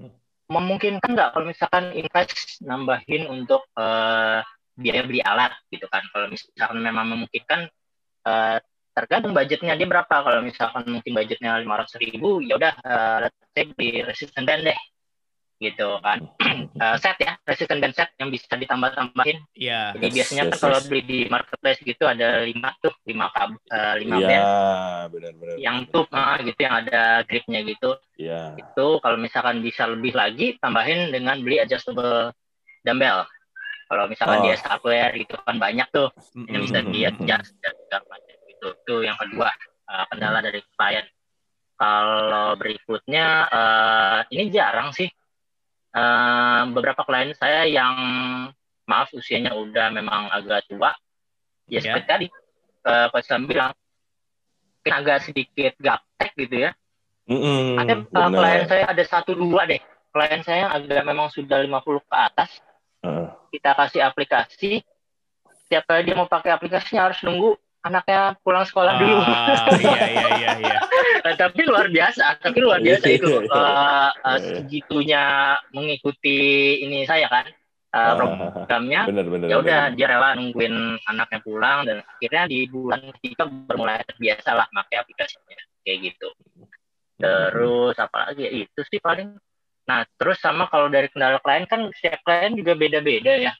memungkinkan 0.49 1.13
nggak 1.13 1.29
kalau 1.37 1.45
misalkan 1.45 1.93
invest 1.93 2.65
nambahin 2.65 3.29
untuk 3.29 3.61
uh, 3.77 4.41
biaya 4.73 5.05
beli 5.05 5.21
alat 5.21 5.53
gitu 5.69 5.85
kan. 5.85 6.01
Kalau 6.09 6.33
misalkan 6.33 6.81
memang 6.81 7.05
memungkinkan 7.13 7.69
uh, 8.25 8.57
tergantung 8.97 9.37
budgetnya 9.37 9.77
dia 9.77 9.85
berapa. 9.85 10.15
Kalau 10.25 10.41
misalkan 10.41 10.89
mungkin 10.89 11.13
budgetnya 11.13 11.61
lima 11.61 11.77
ratus 11.77 12.01
ribu, 12.01 12.41
ya 12.41 12.57
udah 12.57 12.73
uh, 12.81 13.29
saya 13.53 13.69
beli 13.77 14.01
resistant 14.01 14.49
band 14.49 14.65
deh 14.65 14.79
gitu 15.61 16.01
kan. 16.01 16.25
Uh, 16.81 16.97
set 17.01 17.21
ya 17.21 17.37
resistant 17.45 17.77
band 17.77 17.93
set 17.93 18.09
yang 18.17 18.33
bisa 18.33 18.49
ditambah-tambahin. 18.57 19.45
Yeah. 19.53 19.93
jadi 19.93 20.07
yes, 20.09 20.15
biasanya 20.17 20.43
yes, 20.43 20.51
kan 20.51 20.59
kalau 20.65 20.79
beli 20.89 21.01
di 21.05 21.19
marketplace 21.29 21.79
gitu 21.85 22.03
ada 22.09 22.41
lima 22.41 22.73
tuh 22.81 22.91
lima 23.05 23.29
kab 23.29 23.53
uh, 23.69 23.95
lima 24.01 24.17
yeah, 24.17 24.27
band. 24.27 24.45
benar-benar 25.13 25.55
yang 25.61 25.77
tuh 25.93 26.09
uh, 26.09 26.37
gitu 26.41 26.59
yang 26.59 26.75
ada 26.81 27.21
gripnya 27.29 27.61
gitu. 27.61 27.95
Yeah. 28.17 28.57
itu 28.57 28.87
kalau 29.05 29.17
misalkan 29.21 29.61
bisa 29.61 29.85
lebih 29.85 30.17
lagi 30.17 30.57
tambahin 30.57 31.13
dengan 31.13 31.37
beli 31.45 31.61
adjustable 31.61 32.33
dumbbell. 32.81 33.29
Kalau 33.91 34.07
misalkan 34.07 34.39
oh. 34.41 34.43
dia 34.47 34.55
hardware 34.57 35.13
gitu 35.19 35.35
kan 35.45 35.59
banyak 35.61 35.87
tuh 35.93 36.09
mm 36.09 36.25
-hmm. 36.33 36.45
yang 36.49 36.61
bisa 36.65 36.79
di 36.81 36.99
adjust 37.05 37.53
dan 37.61 37.73
segala 37.85 38.03
macam 38.09 38.35
gitu. 38.49 38.67
Itu 38.81 38.95
yang 39.05 39.17
kedua 39.21 39.53
uh, 39.85 40.05
kendala 40.09 40.41
dari 40.41 40.63
klien 40.73 41.05
kalau 41.81 42.53
berikutnya 42.61 43.49
uh, 43.49 44.19
ini 44.29 44.53
jarang 44.53 44.93
sih 44.93 45.09
uh, 45.95 46.61
beberapa 46.71 47.01
klien 47.07 47.31
saya 47.35 47.67
yang 47.67 47.95
maaf 48.87 49.11
usianya 49.15 49.55
udah 49.55 49.91
memang 49.93 50.31
agak 50.31 50.67
tua. 50.67 50.91
Ya 51.71 51.79
yeah. 51.79 51.81
seperti 51.83 52.07
tadi 52.07 52.27
uh, 52.87 53.07
Pak 53.11 53.21
Sam 53.23 53.47
bilang 53.47 53.71
mungkin 54.81 54.93
agak 54.97 55.29
sedikit 55.29 55.73
gaptek 55.77 56.31
gitu 56.35 56.67
ya. 56.67 56.71
Mm-hmm, 57.29 57.79
ada 57.79 57.93
uh, 58.01 58.29
klien 58.33 58.65
saya 58.67 58.85
ada 58.89 59.03
satu 59.05 59.37
dua 59.37 59.69
deh. 59.69 59.79
Klien 60.11 60.41
saya 60.43 60.67
agak 60.73 61.07
memang 61.07 61.31
sudah 61.31 61.63
50 61.63 62.03
ke 62.03 62.17
atas. 62.17 62.51
Uh. 63.01 63.33
kita 63.49 63.73
kasih 63.73 64.05
aplikasi. 64.05 64.71
Setiap 65.65 65.89
kali 65.89 66.05
dia 66.05 66.13
mau 66.13 66.29
pakai 66.29 66.53
aplikasinya 66.53 67.09
harus 67.09 67.17
nunggu 67.25 67.57
anaknya 67.81 68.37
pulang 68.45 68.65
sekolah 68.65 68.93
dulu. 69.01 69.17
Ah, 69.25 69.65
iya 69.81 70.01
iya 70.05 70.27
iya 70.37 70.49
iya. 70.61 70.75
nah, 71.25 71.33
tapi 71.33 71.61
luar 71.65 71.89
biasa, 71.89 72.37
tapi 72.37 72.57
luar 72.61 72.79
biasa 72.81 73.05
itu 73.09 73.31
uh, 73.49 74.11
uh, 74.13 74.37
segitunya 74.37 75.57
mengikuti 75.73 76.39
ini 76.85 77.03
saya 77.09 77.25
kan 77.25 77.45
uh, 77.93 78.15
programnya. 78.17 79.09
Ya 79.49 79.57
udah 79.57 79.81
dia 79.97 80.07
rela 80.07 80.37
nungguin 80.37 81.01
anaknya 81.09 81.39
pulang 81.41 81.79
dan 81.89 81.97
akhirnya 82.05 82.43
di 82.45 82.59
bulan 82.69 83.01
ketiga 83.17 83.49
bermulai 83.49 84.05
terbiasa 84.05 84.53
lah 84.53 84.65
pakai 84.69 84.97
aplikasinya 85.01 85.57
kayak 85.81 85.97
gitu. 86.13 86.29
Terus 87.17 87.95
apa 87.97 88.29
lagi 88.29 88.41
ya 88.45 88.51
itu 88.65 88.81
sih 88.85 89.01
paling. 89.01 89.37
Nah 89.89 90.05
terus 90.21 90.37
sama 90.37 90.69
kalau 90.69 90.85
dari 90.87 91.09
kendala 91.09 91.41
klien 91.41 91.65
kan 91.65 91.89
setiap 91.97 92.21
klien 92.21 92.53
juga 92.53 92.77
beda-beda 92.77 93.33
ya. 93.41 93.53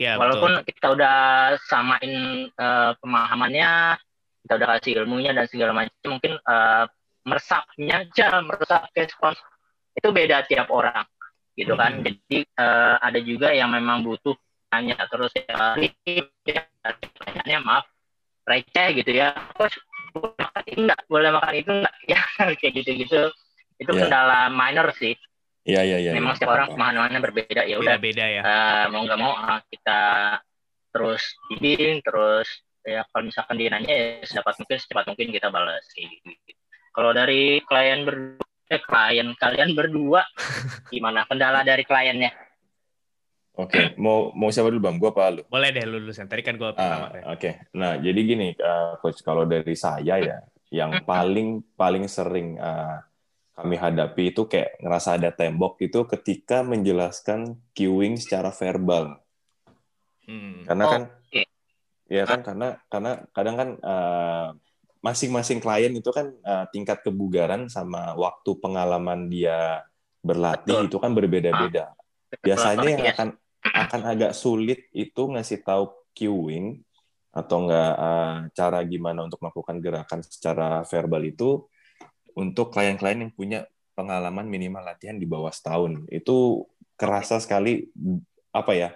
Ya, 0.00 0.16
Walaupun 0.16 0.64
betul. 0.64 0.72
kita 0.72 0.86
udah 0.96 1.16
samain 1.68 2.48
uh, 2.56 2.96
pemahamannya, 3.04 4.00
kita 4.48 4.52
udah 4.56 4.68
kasih 4.80 5.04
ilmunya 5.04 5.36
dan 5.36 5.44
segala 5.44 5.76
macam, 5.76 6.16
mungkin 6.16 6.40
uh, 6.40 6.88
meresapnya 7.28 8.08
aja, 8.08 8.40
meresap 8.40 8.88
respons 8.96 9.36
itu 9.92 10.08
beda 10.08 10.48
tiap 10.48 10.72
orang, 10.72 11.04
gitu 11.52 11.76
kan. 11.76 12.00
Hmm. 12.00 12.04
Jadi 12.08 12.48
uh, 12.56 12.96
ada 12.96 13.20
juga 13.20 13.52
yang 13.52 13.76
memang 13.76 14.00
butuh 14.00 14.32
tanya 14.72 14.96
terus 15.04 15.36
ya, 15.36 15.76
ya 17.44 17.60
maaf 17.60 17.84
receh 18.48 19.04
gitu 19.04 19.10
ya, 19.12 19.36
boleh 20.16 20.32
makan 20.40 20.62
ini 20.64 20.78
enggak, 20.88 21.00
boleh 21.12 21.30
makan 21.36 21.54
itu 21.60 21.70
enggak, 21.76 21.94
ya 22.16 22.20
kayak 22.56 22.72
gitu-gitu. 22.72 23.22
Itu 23.76 23.90
yeah. 23.92 24.00
kendala 24.08 24.48
minor 24.48 24.96
sih. 24.96 25.12
Iya 25.64 25.80
iya 25.84 25.98
iya. 26.00 26.12
Memang 26.16 26.34
setiap 26.36 26.56
orang 26.56 26.72
pemahamannya 26.72 27.20
berbeda 27.20 27.62
ya 27.68 27.76
udah. 27.76 27.96
Beda 28.00 28.24
ya. 28.24 28.42
Uh, 28.42 28.84
mau 28.92 29.02
nggak 29.04 29.20
mau 29.20 29.32
uh, 29.36 29.60
kita 29.68 30.02
terus 30.90 31.22
bimbing 31.46 32.02
terus 32.02 32.48
ya 32.82 33.04
kalau 33.12 33.28
misalkan 33.28 33.54
dia 33.60 33.68
nanya 33.70 33.92
ya 33.92 34.08
secepat 34.24 34.56
mungkin 34.58 34.76
secepat 34.80 35.04
mungkin 35.12 35.28
kita 35.30 35.48
balas 35.52 35.84
gitu. 35.92 36.32
Kalau 36.90 37.14
dari 37.14 37.62
klien 37.62 38.02
berdua, 38.02 38.42
eh, 38.72 38.82
klien 38.82 39.28
kalian 39.36 39.70
berdua 39.76 40.22
gimana 40.92 41.28
kendala 41.28 41.62
dari 41.62 41.84
kliennya? 41.84 42.32
Oke, 43.60 43.76
okay. 43.76 43.84
mau 44.00 44.32
mau 44.32 44.48
siapa 44.48 44.72
dulu 44.72 44.88
bang? 44.88 44.96
Gua 44.96 45.12
apa 45.12 45.28
lu? 45.36 45.42
Boleh 45.50 45.68
deh 45.74 45.84
lu 45.84 46.00
duluan. 46.00 46.24
Tadi 46.24 46.40
kan 46.40 46.56
gua 46.56 46.72
pertama. 46.72 47.12
Ah, 47.12 47.36
Oke, 47.36 47.36
okay. 47.36 47.52
nah 47.76 47.98
jadi 48.00 48.20
gini, 48.24 48.56
uh, 48.56 48.96
coach 49.02 49.20
kalau 49.20 49.44
dari 49.44 49.76
saya 49.76 50.16
ya, 50.16 50.38
yang 50.72 51.02
paling 51.04 51.60
paling 51.76 52.08
sering 52.08 52.56
uh, 52.56 53.04
kami 53.54 53.76
hadapi 53.76 54.32
itu 54.32 54.48
kayak 54.48 54.80
ngerasa 54.80 55.20
ada 55.20 55.30
tembok 55.34 55.76
itu 55.84 56.06
ketika 56.08 56.64
menjelaskan 56.64 57.60
queuing 57.76 58.16
secara 58.16 58.48
verbal. 58.54 59.20
Hmm. 60.24 60.64
Karena 60.64 60.84
kan, 60.86 61.02
oh, 61.10 61.46
ya 62.08 62.24
kan 62.24 62.40
karena 62.40 62.68
karena 62.88 63.12
kadang 63.34 63.56
kan 63.58 63.68
uh, 63.82 64.48
masing-masing 65.00 65.58
klien 65.60 65.92
itu 65.92 66.08
kan 66.12 66.32
uh, 66.44 66.64
tingkat 66.72 67.00
kebugaran 67.04 67.68
sama 67.72 68.12
waktu 68.16 68.50
pengalaman 68.60 69.32
dia 69.32 69.84
berlatih 70.20 70.84
Betul. 70.84 70.88
itu 70.92 70.96
kan 71.00 71.12
berbeda-beda. 71.16 71.84
Ah. 71.92 72.40
Biasanya 72.40 72.88
yang 72.96 73.04
akan 73.16 73.28
akan 73.60 74.00
agak 74.08 74.32
sulit 74.32 74.88
itu 74.92 75.22
ngasih 75.28 75.60
tahu 75.64 75.92
queuing 76.16 76.80
atau 77.30 77.56
enggak 77.62 77.92
uh, 77.94 78.38
cara 78.52 78.78
gimana 78.82 79.22
untuk 79.24 79.38
melakukan 79.38 79.78
gerakan 79.78 80.20
secara 80.26 80.82
verbal 80.82 81.22
itu 81.22 81.69
untuk 82.36 82.74
klien-klien 82.74 83.26
yang 83.26 83.32
punya 83.32 83.66
pengalaman 83.94 84.46
minimal 84.48 84.82
latihan 84.84 85.18
di 85.18 85.26
bawah 85.28 85.52
setahun. 85.52 86.06
Itu 86.08 86.68
kerasa 86.94 87.40
sekali 87.42 87.88
apa 88.50 88.72
ya? 88.74 88.90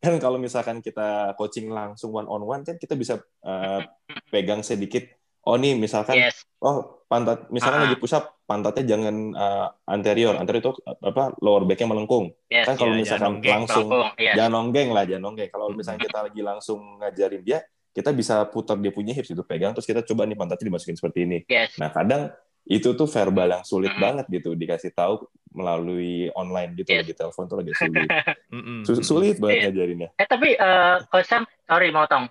Kan 0.00 0.16
kalau 0.16 0.40
misalkan 0.40 0.80
kita 0.80 1.36
coaching 1.36 1.68
langsung 1.68 2.16
one 2.16 2.28
on 2.28 2.42
one 2.44 2.62
kan 2.64 2.80
kita 2.80 2.96
bisa 2.96 3.20
uh, 3.44 3.84
pegang 4.32 4.64
sedikit 4.64 5.04
oh 5.44 5.56
nih 5.56 5.76
misalkan 5.76 6.20
yes. 6.20 6.44
oh 6.60 7.04
pantat 7.08 7.48
misalkan 7.48 7.80
uh 7.80 7.84
-huh. 7.84 7.92
lagi 7.92 8.00
push 8.00 8.14
up 8.16 8.44
pantatnya 8.44 8.84
jangan 8.84 9.16
uh, 9.32 9.66
anterior 9.88 10.36
anterior 10.36 10.60
itu 10.60 10.72
apa 10.84 11.32
lower 11.40 11.64
backnya 11.64 11.88
melengkung 11.88 12.28
yes, 12.52 12.68
kan 12.68 12.74
kalau 12.76 12.92
yeah, 12.92 13.00
misalkan 13.00 13.32
langsung 13.40 13.86
yes. 14.20 14.34
jangan 14.36 14.52
nonggeng 14.52 14.88
lah 14.92 15.04
jangan 15.08 15.32
nonggeng 15.32 15.48
kalau 15.48 15.72
misalnya 15.72 16.00
kita 16.04 16.18
lagi 16.28 16.40
langsung 16.44 17.00
ngajarin 17.00 17.42
dia 17.42 17.58
kita 17.90 18.14
bisa 18.14 18.46
putar 18.52 18.78
dia 18.78 18.92
punya 18.92 19.16
hips 19.16 19.32
itu 19.32 19.42
pegang 19.42 19.72
terus 19.72 19.88
kita 19.88 20.04
coba 20.04 20.28
nih 20.28 20.36
pantatnya 20.36 20.66
dimasukin 20.70 20.96
seperti 20.98 21.18
ini 21.24 21.38
yes. 21.48 21.80
nah 21.80 21.88
kadang 21.88 22.28
itu 22.68 22.92
tuh 22.94 23.08
verbal 23.08 23.48
yang 23.60 23.64
sulit 23.64 23.94
banget 23.96 24.28
gitu 24.30 24.54
dikasih 24.54 24.92
tahu 24.94 25.26
melalui 25.50 26.30
online 26.38 26.78
gitu 26.78 26.94
yes. 26.94 27.06
di 27.06 27.14
telepon 27.16 27.50
tuh 27.50 27.58
lagi 27.62 27.72
sulit 27.74 28.08
sulit 29.10 29.36
banget 29.42 29.56
yeah. 29.56 29.64
ngajarinnya 29.70 30.08
eh 30.14 30.26
tapi 30.28 30.48
uh, 30.54 31.02
Sam 31.26 31.42
sorry 31.66 31.90
mau 31.90 32.06
tong 32.06 32.30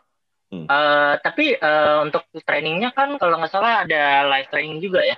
hmm. 0.53 0.65
uh, 0.69 1.13
tapi 1.19 1.59
uh, 1.59 2.07
untuk 2.07 2.23
trainingnya 2.47 2.95
kan 2.95 3.19
kalau 3.19 3.35
nggak 3.41 3.51
salah 3.51 3.83
ada 3.83 4.29
live 4.31 4.47
training 4.51 4.79
juga 4.79 5.03
ya 5.03 5.17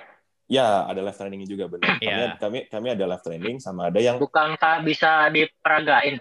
Ya, 0.52 0.84
ada 0.84 1.00
live 1.00 1.16
training 1.16 1.48
juga 1.48 1.64
benar. 1.64 1.96
Kami, 1.96 2.04
yeah. 2.04 2.36
kami 2.36 2.68
kami 2.68 2.92
ada 2.92 3.08
live 3.08 3.24
training 3.24 3.56
sama 3.56 3.88
ada 3.88 3.96
yang 4.04 4.20
bukankah 4.20 4.84
bisa 4.84 5.32
diperagain? 5.32 6.20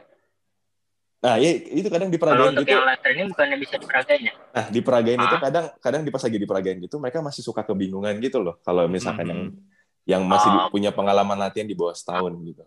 Nah, 1.22 1.38
ya, 1.38 1.54
itu 1.54 1.86
kadang 1.86 2.10
diperagain 2.10 2.50
Kalau 2.50 2.54
untuk 2.58 2.66
gitu. 2.66 2.82
yang 3.14 3.30
bukannya 3.30 3.58
bisa 3.62 3.76
diperagain 3.78 4.22
ya? 4.26 4.34
Nah, 4.34 4.66
diperagain 4.74 5.20
ah. 5.22 5.26
itu 5.30 5.36
kadang 5.38 5.66
kadang 5.78 6.02
di 6.02 6.10
pas 6.10 6.24
lagi 6.26 6.38
diperagain 6.42 6.78
gitu, 6.82 6.98
mereka 6.98 7.22
masih 7.22 7.46
suka 7.46 7.62
kebingungan 7.62 8.18
gitu 8.18 8.42
loh. 8.42 8.58
Kalau 8.66 8.90
misalkan 8.90 9.30
hmm. 9.30 9.32
yang 9.32 9.42
yang 10.02 10.24
masih 10.26 10.50
oh. 10.50 10.74
punya 10.74 10.90
pengalaman 10.90 11.38
latihan 11.38 11.70
di 11.70 11.78
bawah 11.78 11.94
setahun 11.94 12.34
gitu. 12.42 12.66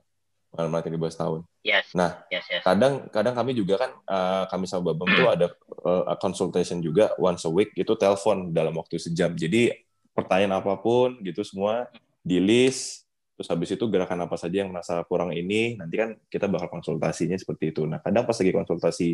Malam 0.55 0.87
di 0.87 0.95
bawah 0.95 1.11
tahun. 1.11 1.41
Yes. 1.67 1.91
Nah, 1.99 2.23
yes, 2.31 2.47
yes. 2.47 2.63
kadang 2.63 3.11
kadang 3.11 3.35
kami 3.35 3.59
juga 3.59 3.75
kan 3.75 3.91
uh, 4.07 4.47
kami 4.47 4.71
sama 4.71 4.95
Babang 4.95 5.11
tuh 5.11 5.27
ada 5.27 5.47
uh, 5.83 6.15
consultation 6.23 6.79
juga 6.79 7.11
once 7.19 7.43
a 7.43 7.51
week 7.51 7.75
itu 7.75 7.91
telepon 7.99 8.55
dalam 8.55 8.71
waktu 8.79 9.03
sejam. 9.03 9.35
Jadi 9.35 9.75
pertanyaan 10.15 10.63
apa 10.63 10.79
pun 10.79 11.19
gitu 11.27 11.43
semua 11.43 11.91
di 12.23 12.39
list 12.39 13.04
terus 13.35 13.51
habis 13.51 13.75
itu 13.75 13.85
gerakan 13.91 14.31
apa 14.31 14.39
saja 14.39 14.63
yang 14.63 14.71
merasa 14.71 15.03
kurang 15.05 15.35
ini 15.35 15.75
nanti 15.75 15.99
kan 15.99 16.15
kita 16.31 16.47
bakal 16.47 16.71
konsultasinya 16.71 17.35
seperti 17.35 17.75
itu. 17.75 17.83
Nah, 17.85 17.99
kadang 17.99 18.23
pas 18.25 18.39
lagi 18.39 18.53
konsultasi 18.55 19.09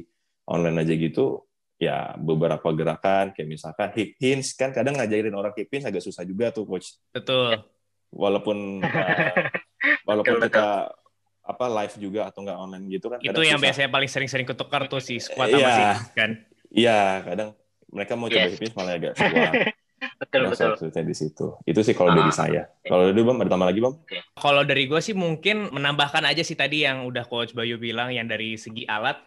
online 0.49 0.85
aja 0.85 0.95
gitu 0.97 1.49
ya 1.81 2.13
beberapa 2.21 2.69
gerakan 2.77 3.33
kayak 3.33 3.49
misalkan 3.49 3.89
hip 3.97 4.21
hinge 4.21 4.53
kan 4.53 4.69
kadang 4.69 5.01
ngajarin 5.01 5.33
orang 5.33 5.57
hip 5.57 5.73
hinge 5.73 5.89
agak 5.89 6.05
susah 6.05 6.29
juga 6.29 6.53
tuh 6.53 6.69
coach. 6.69 7.01
Betul. 7.17 7.65
Walaupun 8.13 8.85
uh, 8.85 9.33
walaupun 10.09 10.37
kita 10.45 10.93
apa 11.41 11.67
live 11.81 11.95
juga 11.97 12.29
atau 12.29 12.45
enggak 12.45 12.59
online 12.61 12.85
gitu 12.93 13.09
kan. 13.09 13.19
Itu 13.25 13.41
yang 13.41 13.57
susah. 13.57 13.65
biasanya 13.65 13.89
paling 13.89 14.11
sering-sering 14.13 14.47
ketukar 14.47 14.93
tuh 14.93 15.01
si 15.01 15.17
squat 15.17 15.49
sama 15.49 15.65
yeah. 15.65 15.97
si 15.97 16.13
kan. 16.13 16.31
Iya, 16.71 17.01
kadang 17.25 17.49
mereka 17.89 18.13
mau 18.15 18.29
coba 18.29 18.49
hip 18.53 18.61
hinge 18.61 18.77
malah 18.77 18.95
agak 19.01 19.13
squat. 19.17 19.53
betul 20.21 20.41
nah, 20.45 20.51
betul. 20.53 20.73
Di 20.93 21.17
situ. 21.17 21.47
Itu 21.65 21.81
sih 21.81 21.97
kalau 21.97 22.13
ah, 22.13 22.17
dari 22.21 22.33
saya. 22.37 22.63
Kalau 22.91 23.07
dari 23.07 23.23
Bang 23.23 23.39
ada 23.39 23.51
tambah 23.55 23.69
lagi 23.71 23.79
Bang? 23.79 23.95
Kalau 24.35 24.63
dari 24.67 24.91
gue 24.91 24.99
sih 24.99 25.15
mungkin 25.15 25.71
menambahkan 25.71 26.27
aja 26.27 26.43
sih 26.43 26.59
tadi 26.59 26.83
yang 26.83 27.07
udah 27.07 27.23
Coach 27.31 27.55
Bayu 27.55 27.79
bilang 27.79 28.11
yang 28.11 28.27
dari 28.27 28.59
segi 28.59 28.83
alat 28.91 29.23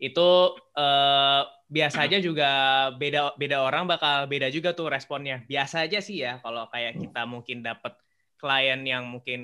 itu 0.00 0.56
eh, 0.80 1.42
biasa 1.72 2.08
aja 2.08 2.18
juga 2.24 2.50
beda 2.96 3.36
beda 3.36 3.64
orang 3.64 3.84
bakal 3.84 4.24
beda 4.24 4.48
juga 4.48 4.72
tuh 4.72 4.88
responnya. 4.88 5.44
Biasa 5.44 5.84
aja 5.84 6.00
sih 6.00 6.24
ya 6.24 6.40
kalau 6.40 6.64
kayak 6.72 6.96
hmm. 6.96 7.00
kita 7.04 7.22
mungkin 7.28 7.60
dapat 7.60 8.00
klien 8.40 8.80
yang 8.82 9.06
mungkin 9.06 9.40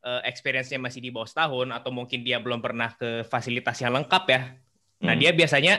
uh, 0.00 0.24
experience-nya 0.24 0.80
masih 0.80 1.04
di 1.04 1.12
bawah 1.12 1.28
setahun 1.28 1.68
atau 1.68 1.92
mungkin 1.92 2.24
dia 2.24 2.40
belum 2.40 2.64
pernah 2.64 2.96
ke 2.96 3.28
fasilitas 3.28 3.76
yang 3.84 3.92
lengkap 3.92 4.24
ya. 4.30 4.40
Nah, 5.04 5.12
hmm. 5.12 5.20
dia 5.20 5.30
biasanya 5.36 5.74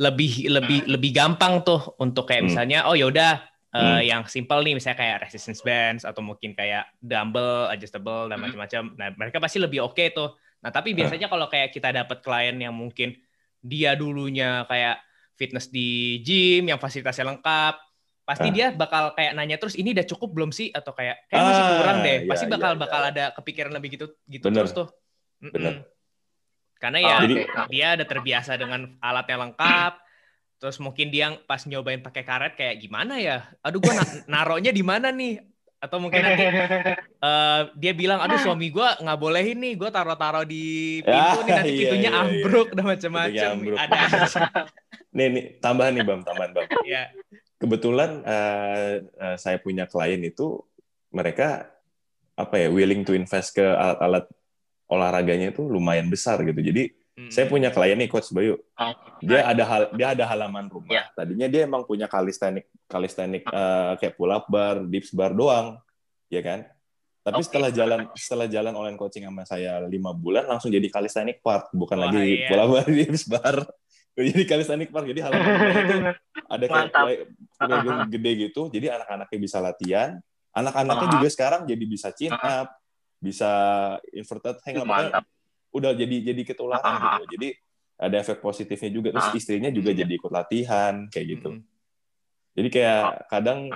lebih 0.00 0.50
lebih 0.50 0.90
lebih 0.90 1.10
gampang 1.14 1.62
tuh 1.62 1.94
untuk 2.02 2.26
kayak 2.26 2.42
hmm. 2.42 2.48
misalnya 2.50 2.78
oh 2.90 2.98
yaudah 2.98 3.38
uh, 3.74 3.98
hmm. 3.98 4.02
yang 4.06 4.22
simple 4.30 4.62
nih 4.62 4.78
misalnya 4.78 4.98
kayak 5.02 5.16
resistance 5.26 5.60
bands 5.66 6.06
atau 6.06 6.22
mungkin 6.22 6.54
kayak 6.54 6.86
dumbbell, 7.02 7.66
adjustable 7.68 8.30
dan 8.30 8.38
hmm. 8.38 8.44
macam-macam. 8.46 8.82
Nah, 8.94 9.08
mereka 9.18 9.38
pasti 9.42 9.58
lebih 9.58 9.82
oke 9.82 9.98
okay 9.98 10.14
tuh. 10.14 10.38
Nah, 10.62 10.70
tapi 10.72 10.96
biasanya 10.96 11.28
kalau 11.28 11.50
kayak 11.50 11.74
kita 11.74 11.92
dapat 11.92 12.24
klien 12.24 12.56
yang 12.56 12.72
mungkin 12.72 13.12
dia 13.60 13.98
dulunya 13.98 14.64
kayak 14.70 15.02
fitness 15.34 15.68
di 15.68 16.22
gym 16.22 16.70
yang 16.70 16.78
fasilitasnya 16.78 17.34
lengkap 17.34 17.74
pasti 18.24 18.48
ah. 18.48 18.52
dia 18.52 18.66
bakal 18.72 19.12
kayak 19.12 19.36
nanya 19.36 19.60
terus 19.60 19.76
ini 19.76 19.92
udah 19.92 20.06
cukup 20.08 20.32
belum 20.32 20.50
sih 20.50 20.72
atau 20.72 20.96
kayak 20.96 21.28
kayak 21.28 21.44
masih 21.44 21.64
kurang 21.76 21.98
deh 22.00 22.18
iya, 22.24 22.28
pasti 22.28 22.44
bakal 22.48 22.72
iya, 22.72 22.80
bakal 22.80 23.00
iya. 23.04 23.10
ada 23.12 23.24
kepikiran 23.36 23.72
lebih 23.76 24.00
gitu 24.00 24.06
gitu 24.24 24.48
Bener. 24.48 24.64
terus 24.64 24.72
tuh 24.72 24.88
Bener. 25.44 25.84
karena 26.80 26.98
ya 27.04 27.14
oh, 27.20 27.20
jadi, 27.28 27.34
dia 27.68 27.86
udah 28.00 28.08
terbiasa 28.08 28.56
dengan 28.56 28.96
alat 29.04 29.26
yang 29.28 29.40
lengkap 29.44 29.92
terus 30.64 30.80
mungkin 30.80 31.12
dia 31.12 31.28
pas 31.44 31.60
nyobain 31.68 32.00
pakai 32.00 32.24
karet 32.24 32.56
kayak 32.56 32.80
gimana 32.80 33.20
ya? 33.20 33.44
Aduh 33.60 33.84
gua 33.84 34.00
na 34.00 34.04
naronya 34.40 34.72
di 34.72 34.80
mana 34.80 35.12
nih? 35.12 35.44
Atau 35.76 36.00
mungkin 36.00 36.24
nanti 36.24 36.48
uh, 37.20 37.68
dia 37.76 37.92
bilang 37.92 38.16
aduh 38.24 38.40
suami 38.40 38.72
gue 38.72 38.88
nggak 39.04 39.20
boleh 39.20 39.44
ini 39.52 39.76
gue 39.76 39.92
taruh-taruh 39.92 40.48
di 40.48 40.64
pintu 41.04 41.44
nih 41.44 41.52
nanti 41.52 41.68
iya, 41.68 41.80
pintunya 41.84 42.10
iya, 42.16 42.20
ambruk 42.24 42.68
iya. 42.72 42.76
dan 42.80 42.84
macam-macam 42.88 43.52
ada 43.76 43.96
nih 45.20 45.26
nih 45.28 45.44
tambahan 45.60 45.92
nih 45.92 46.04
bang 46.08 46.20
tambahan 46.24 46.50
bang. 46.56 46.66
Ya. 46.88 47.04
kebetulan 47.60 48.24
uh, 48.24 48.92
uh, 49.04 49.36
saya 49.36 49.60
punya 49.60 49.84
klien 49.84 50.24
itu 50.24 50.64
mereka 51.12 51.68
apa 52.32 52.64
ya 52.64 52.72
willing 52.72 53.04
to 53.04 53.12
invest 53.12 53.52
ke 53.52 53.60
alat-alat 53.60 54.24
olahraganya 54.88 55.52
itu 55.52 55.68
lumayan 55.68 56.08
besar 56.08 56.40
gitu. 56.40 56.64
Jadi 56.64 56.96
Hmm. 57.14 57.30
Saya 57.30 57.46
punya 57.46 57.70
klien 57.70 57.94
nih 57.94 58.10
coach 58.10 58.34
Bayu. 58.34 58.58
Oh, 58.58 58.94
dia 59.22 59.46
ada 59.46 59.62
hal 59.62 59.82
dia 59.94 60.18
ada 60.18 60.26
halaman 60.26 60.66
rumah. 60.66 60.90
Yeah. 60.90 61.06
Tadinya 61.14 61.46
dia 61.46 61.62
emang 61.62 61.86
punya 61.86 62.10
kalistenik 62.10 62.66
kalistenik 62.90 63.46
uh, 63.54 63.94
kayak 64.02 64.18
pull 64.18 64.34
up 64.34 64.50
bar, 64.50 64.82
dips 64.82 65.14
bar 65.14 65.30
doang, 65.30 65.78
ya 66.26 66.42
kan? 66.42 66.66
Tapi 67.22 67.38
okay. 67.38 67.46
setelah 67.46 67.70
jalan 67.70 68.00
setelah 68.18 68.46
jalan 68.50 68.74
online 68.74 68.98
coaching 68.98 69.30
sama 69.30 69.46
saya 69.46 69.86
lima 69.86 70.10
bulan 70.10 70.50
langsung 70.50 70.74
jadi 70.74 70.90
kalistenik 70.90 71.38
part, 71.38 71.70
bukan 71.70 72.02
Wah, 72.02 72.10
lagi 72.10 72.42
iya. 72.42 72.50
pull 72.50 72.58
up 72.58 72.70
bar, 72.74 72.86
dips 72.98 73.24
bar. 73.30 73.56
Jadi 74.18 74.42
kalistenik 74.50 74.90
part. 74.90 75.06
Jadi 75.06 75.20
halaman 75.22 75.46
rumah 75.46 75.70
itu 75.70 75.96
ada 76.58 76.64
kayak 76.66 78.10
gede 78.10 78.32
gitu. 78.50 78.66
Jadi 78.74 78.90
anak-anaknya 78.90 79.38
bisa 79.38 79.62
latihan. 79.62 80.18
Anak-anaknya 80.50 80.98
uh 80.98 81.10
-huh. 81.10 81.16
juga 81.22 81.28
sekarang 81.30 81.62
jadi 81.62 81.84
bisa 81.86 82.10
chin 82.10 82.34
up, 82.34 82.74
bisa 83.22 83.50
inverted 84.10 84.58
hang 84.66 84.82
up 84.82 85.22
udah 85.74 85.92
jadi 85.98 86.16
jadi 86.32 86.42
ketularan 86.46 86.86
ah, 86.86 87.18
gitu. 87.18 87.24
Jadi 87.36 87.48
ada 87.98 88.16
efek 88.22 88.38
positifnya 88.38 88.90
juga. 88.94 89.08
Terus 89.10 89.28
ah. 89.28 89.34
istrinya 89.34 89.70
juga 89.74 89.90
jadi 89.90 90.12
ikut 90.14 90.30
latihan 90.30 91.10
kayak 91.10 91.26
gitu. 91.38 91.50
Hmm. 91.58 91.62
Jadi 92.54 92.68
kayak 92.70 93.26
kadang 93.26 93.66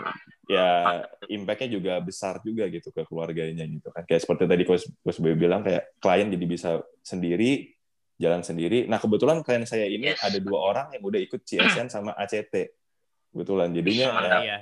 ya 0.47 1.03
impact-nya 1.27 1.69
juga 1.75 1.93
besar 1.99 2.39
juga 2.47 2.71
gitu 2.71 2.95
ke 2.95 3.03
keluarganya 3.03 3.67
gitu 3.67 3.91
kan. 3.91 4.07
Kayak 4.07 4.23
seperti 4.23 4.47
tadi 4.47 4.63
Coach, 4.63 4.87
Coach 5.03 5.19
Boy 5.19 5.35
bilang 5.35 5.67
kayak 5.67 5.99
klien 5.99 6.31
jadi 6.31 6.47
bisa 6.47 6.71
sendiri, 7.03 7.75
jalan 8.23 8.47
sendiri. 8.47 8.87
Nah 8.87 9.03
kebetulan 9.03 9.43
klien 9.43 9.67
saya 9.67 9.91
ini 9.91 10.15
yes. 10.15 10.23
ada 10.23 10.39
dua 10.39 10.59
orang 10.63 10.87
yang 10.95 11.03
udah 11.03 11.19
ikut 11.19 11.43
CSN 11.43 11.91
sama 11.91 12.15
ACT. 12.15 12.55
Kebetulan 13.35 13.75
jadinya 13.75 14.07
ya, 14.25 14.39
ya. 14.41 14.59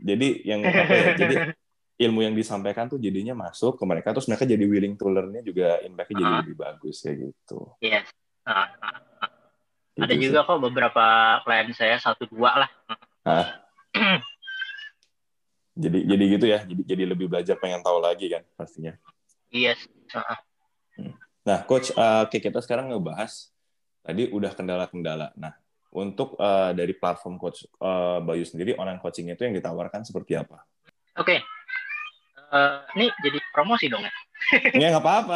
jadi 0.00 0.28
yang 0.46 0.60
apa 0.64 0.94
ya, 0.94 1.06
jadi 1.18 1.34
ilmu 1.96 2.20
yang 2.20 2.36
disampaikan 2.36 2.92
tuh 2.92 3.00
jadinya 3.00 3.32
masuk 3.32 3.80
ke 3.80 3.84
mereka 3.88 4.12
terus 4.12 4.28
mereka 4.28 4.44
jadi 4.44 4.64
willing 4.68 5.00
to 5.00 5.08
learn-nya 5.08 5.40
juga 5.40 5.80
impact-nya 5.80 6.16
jadi 6.20 6.32
uh. 6.32 6.40
lebih 6.44 6.56
bagus 6.60 6.96
kayak 7.00 7.16
gitu. 7.32 7.60
Yes. 7.80 8.06
Uh, 8.44 8.52
uh, 8.52 8.96
uh. 9.24 9.30
Gitu 9.96 10.04
Ada 10.04 10.14
sih. 10.14 10.22
juga 10.28 10.38
kok 10.44 10.60
beberapa 10.60 11.04
klien 11.48 11.72
saya 11.72 11.96
satu 11.96 12.28
dua 12.28 12.64
lah. 12.64 12.70
Uh. 13.24 13.48
jadi 15.82 15.98
jadi 16.04 16.24
gitu 16.36 16.46
ya. 16.52 16.60
Jadi 16.68 16.82
jadi 16.84 17.02
lebih 17.08 17.32
belajar 17.32 17.56
pengen 17.56 17.80
tahu 17.80 18.04
lagi 18.04 18.28
kan 18.28 18.44
pastinya. 18.60 18.92
Yes. 19.48 19.80
Uh. 20.12 20.36
Nah, 21.48 21.64
coach 21.64 21.96
uh, 21.96 22.28
oke 22.28 22.36
kita 22.36 22.60
sekarang 22.60 22.92
ngebahas 22.92 23.48
tadi 24.04 24.28
udah 24.28 24.52
kendala-kendala. 24.52 25.32
Nah, 25.40 25.56
untuk 25.96 26.36
uh, 26.36 26.76
dari 26.76 26.92
platform 26.92 27.40
coach 27.40 27.64
uh, 27.80 28.20
Bayu 28.20 28.44
sendiri 28.44 28.76
online 28.76 29.00
coaching 29.00 29.32
itu 29.32 29.48
yang 29.48 29.56
ditawarkan 29.56 30.04
seperti 30.04 30.36
apa? 30.36 30.60
Oke, 31.16 31.40
okay 31.40 31.55
uh, 32.52 32.86
ini 32.98 33.10
jadi 33.22 33.38
promosi 33.50 33.90
dong 33.90 34.04
ya? 34.04 34.12
Ya 34.82 34.92
nggak 34.92 35.04
apa-apa. 35.04 35.32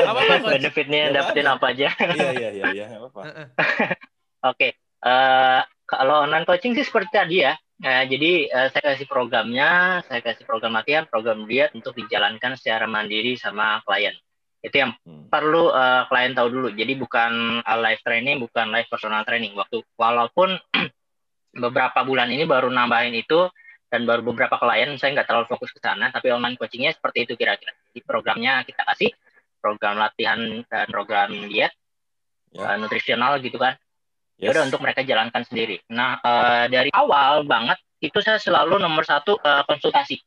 Benefitnya 0.60 1.10
dapetin 1.10 1.48
apa 1.48 1.72
aja. 1.72 1.88
Iya 1.96 2.30
iya 2.36 2.50
iya 2.52 2.66
iya 2.76 2.84
nggak 2.92 3.00
apa-apa. 3.00 3.22
Oke, 4.52 4.68
uh, 5.04 5.60
kalau 5.84 6.24
online 6.24 6.46
coaching 6.46 6.72
sih 6.76 6.86
seperti 6.86 7.10
tadi 7.12 7.36
ya. 7.44 7.56
Nah, 7.80 8.04
jadi 8.04 8.44
uh, 8.52 8.68
saya 8.68 8.92
kasih 8.92 9.08
programnya, 9.08 10.00
saya 10.04 10.20
kasih 10.20 10.44
program 10.44 10.76
latihan, 10.76 11.08
program 11.08 11.48
diet 11.48 11.72
untuk 11.72 11.96
dijalankan 11.96 12.52
secara 12.60 12.84
mandiri 12.84 13.40
sama 13.40 13.80
klien. 13.88 14.12
Itu 14.60 14.76
yang 14.84 14.92
hmm. 15.00 15.32
perlu 15.32 15.72
uh, 15.72 16.04
klien 16.12 16.36
tahu 16.36 16.48
dulu. 16.52 16.68
Jadi 16.76 16.92
bukan 17.00 17.64
uh, 17.64 17.78
live 17.80 18.04
training, 18.04 18.36
bukan 18.44 18.68
live 18.68 18.88
personal 18.92 19.24
training. 19.24 19.56
Waktu 19.56 19.80
walaupun 19.96 20.60
beberapa 21.64 22.04
bulan 22.04 22.28
ini 22.28 22.44
baru 22.44 22.68
nambahin 22.68 23.16
itu, 23.16 23.48
dan 23.90 24.06
baru 24.06 24.22
beberapa 24.22 24.54
klien 24.56 24.94
saya 24.96 25.18
nggak 25.18 25.26
terlalu 25.26 25.46
fokus 25.50 25.74
ke 25.74 25.82
sana 25.82 26.14
tapi 26.14 26.30
online 26.30 26.54
coachingnya 26.54 26.94
seperti 26.94 27.26
itu 27.26 27.34
kira-kira. 27.34 27.74
Di 27.90 28.00
programnya 28.06 28.62
kita 28.62 28.86
kasih 28.86 29.10
program 29.58 29.98
latihan 29.98 30.38
dan 30.70 30.86
program 30.88 31.34
diet 31.50 31.74
yeah. 32.54 32.70
uh, 32.70 32.76
nutrisional 32.78 33.42
gitu 33.42 33.58
kan. 33.58 33.74
Ya 34.40 34.48
yes. 34.48 34.52
udah 34.56 34.62
untuk 34.70 34.80
mereka 34.80 35.02
jalankan 35.02 35.42
sendiri. 35.42 35.82
Nah 35.90 36.22
uh, 36.22 36.64
dari 36.70 36.88
awal 36.94 37.44
banget 37.44 37.76
itu 38.00 38.16
saya 38.22 38.38
selalu 38.38 38.78
nomor 38.78 39.02
satu 39.02 39.36
uh, 39.42 39.66
konsultasi. 39.66 40.22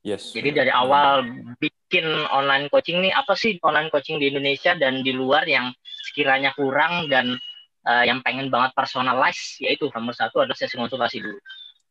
Yes. 0.00 0.32
Jadi 0.32 0.56
dari 0.56 0.72
awal 0.72 1.28
bikin 1.60 2.08
online 2.32 2.72
coaching 2.72 3.04
nih 3.04 3.12
apa 3.12 3.36
sih 3.36 3.60
online 3.60 3.92
coaching 3.92 4.16
di 4.16 4.32
Indonesia 4.32 4.72
dan 4.72 5.04
di 5.04 5.12
luar 5.12 5.44
yang 5.44 5.68
sekiranya 6.08 6.56
kurang 6.56 7.12
dan 7.12 7.36
uh, 7.84 8.04
yang 8.08 8.24
pengen 8.24 8.48
banget 8.48 8.72
personalize 8.72 9.60
yaitu 9.60 9.92
nomor 9.92 10.16
satu 10.16 10.40
adalah 10.40 10.56
sesi 10.56 10.80
konsultasi 10.80 11.20
dulu 11.20 11.36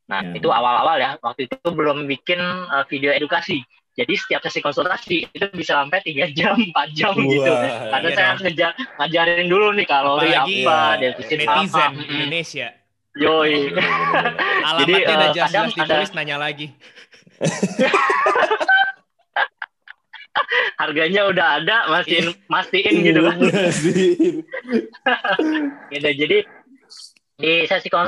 Nah, 0.10 0.26
yeah. 0.26 0.38
itu 0.41 0.49
awal-awal 0.49 0.97
ya. 0.97 1.22
Waktu 1.22 1.45
itu 1.45 1.55
belum 1.70 2.10
bikin 2.10 2.41
uh, 2.41 2.82
video 2.89 3.14
edukasi. 3.14 3.62
Jadi 3.93 4.16
setiap 4.16 4.41
sesi 4.47 4.64
konsultasi 4.64 5.28
itu 5.30 5.45
bisa 5.53 5.78
sampai 5.78 6.01
tiga 6.01 6.26
jam, 6.38 6.57
empat 6.57 6.89
jam 6.97 7.14
Wah, 7.14 7.30
gitu. 7.30 7.51
Karena 7.93 8.10
iya 8.10 8.16
saya 8.18 8.28
harus 8.34 8.41
ngejar, 8.47 8.72
ngajarin 8.97 9.47
dulu 9.51 9.68
nih 9.78 9.86
kalori 9.86 10.34
Apalagi, 10.34 10.66
apa, 10.66 10.78
ya, 10.97 11.14
defisit 11.14 11.38
netizen 11.45 11.78
apa. 11.78 12.01
Indonesia. 12.10 12.68
Yoi. 13.20 13.76
Alamatnya 14.68 14.86
Jadi, 14.86 14.93
uh, 15.05 15.32
jelas-jelas 15.36 15.74
ditulis, 15.78 16.10
ada... 16.10 16.18
nanya 16.18 16.38
lagi. 16.41 16.74
Harganya 20.80 21.28
udah 21.28 21.60
ada, 21.60 21.91
masih 21.91 22.32
mastiin 22.47 23.03
gitu 23.03 23.22
kan. 23.28 23.38
gitu. 25.91 26.07
Jadi 26.07 26.38
di 27.39 27.51
sesi 27.68 27.91
uh, 27.91 28.07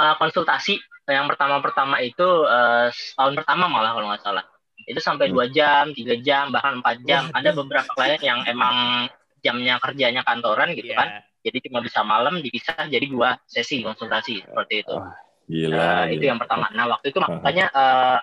uh, 0.00 0.16
konsultasi. 0.16 0.80
Yang 1.04 1.36
pertama-pertama 1.36 2.00
itu 2.00 2.24
uh, 2.46 2.88
tahun 3.18 3.34
pertama 3.36 3.68
malah 3.68 3.92
kalau 3.92 4.08
nggak 4.08 4.24
salah. 4.24 4.44
Itu 4.88 5.02
sampai 5.02 5.28
dua 5.28 5.52
jam 5.52 5.92
tiga 5.92 6.16
jam 6.24 6.48
bahkan 6.48 6.80
empat 6.80 7.04
jam. 7.04 7.28
Ada 7.36 7.52
beberapa 7.52 7.92
klien 7.92 8.20
yang 8.24 8.40
emang 8.48 9.06
jamnya 9.44 9.76
kerjanya 9.80 10.24
kantoran 10.24 10.72
gitu 10.76 10.92
yeah. 10.92 11.00
kan 11.00 11.08
jadi 11.40 11.58
cuma 11.68 11.80
bisa 11.80 12.04
malam 12.04 12.44
dipisah 12.44 12.84
jadi 12.84 13.06
dua 13.08 13.40
sesi 13.48 13.80
konsultasi 13.80 14.44
seperti 14.44 14.84
itu. 14.84 14.92
Oh, 14.92 15.08
gila, 15.48 15.76
uh, 15.76 16.04
gila. 16.04 16.12
itu 16.12 16.24
yang 16.28 16.38
pertama. 16.40 16.68
Nah 16.76 16.86
waktu 16.92 17.12
itu 17.12 17.18
makanya 17.20 17.66
uh, 17.72 18.18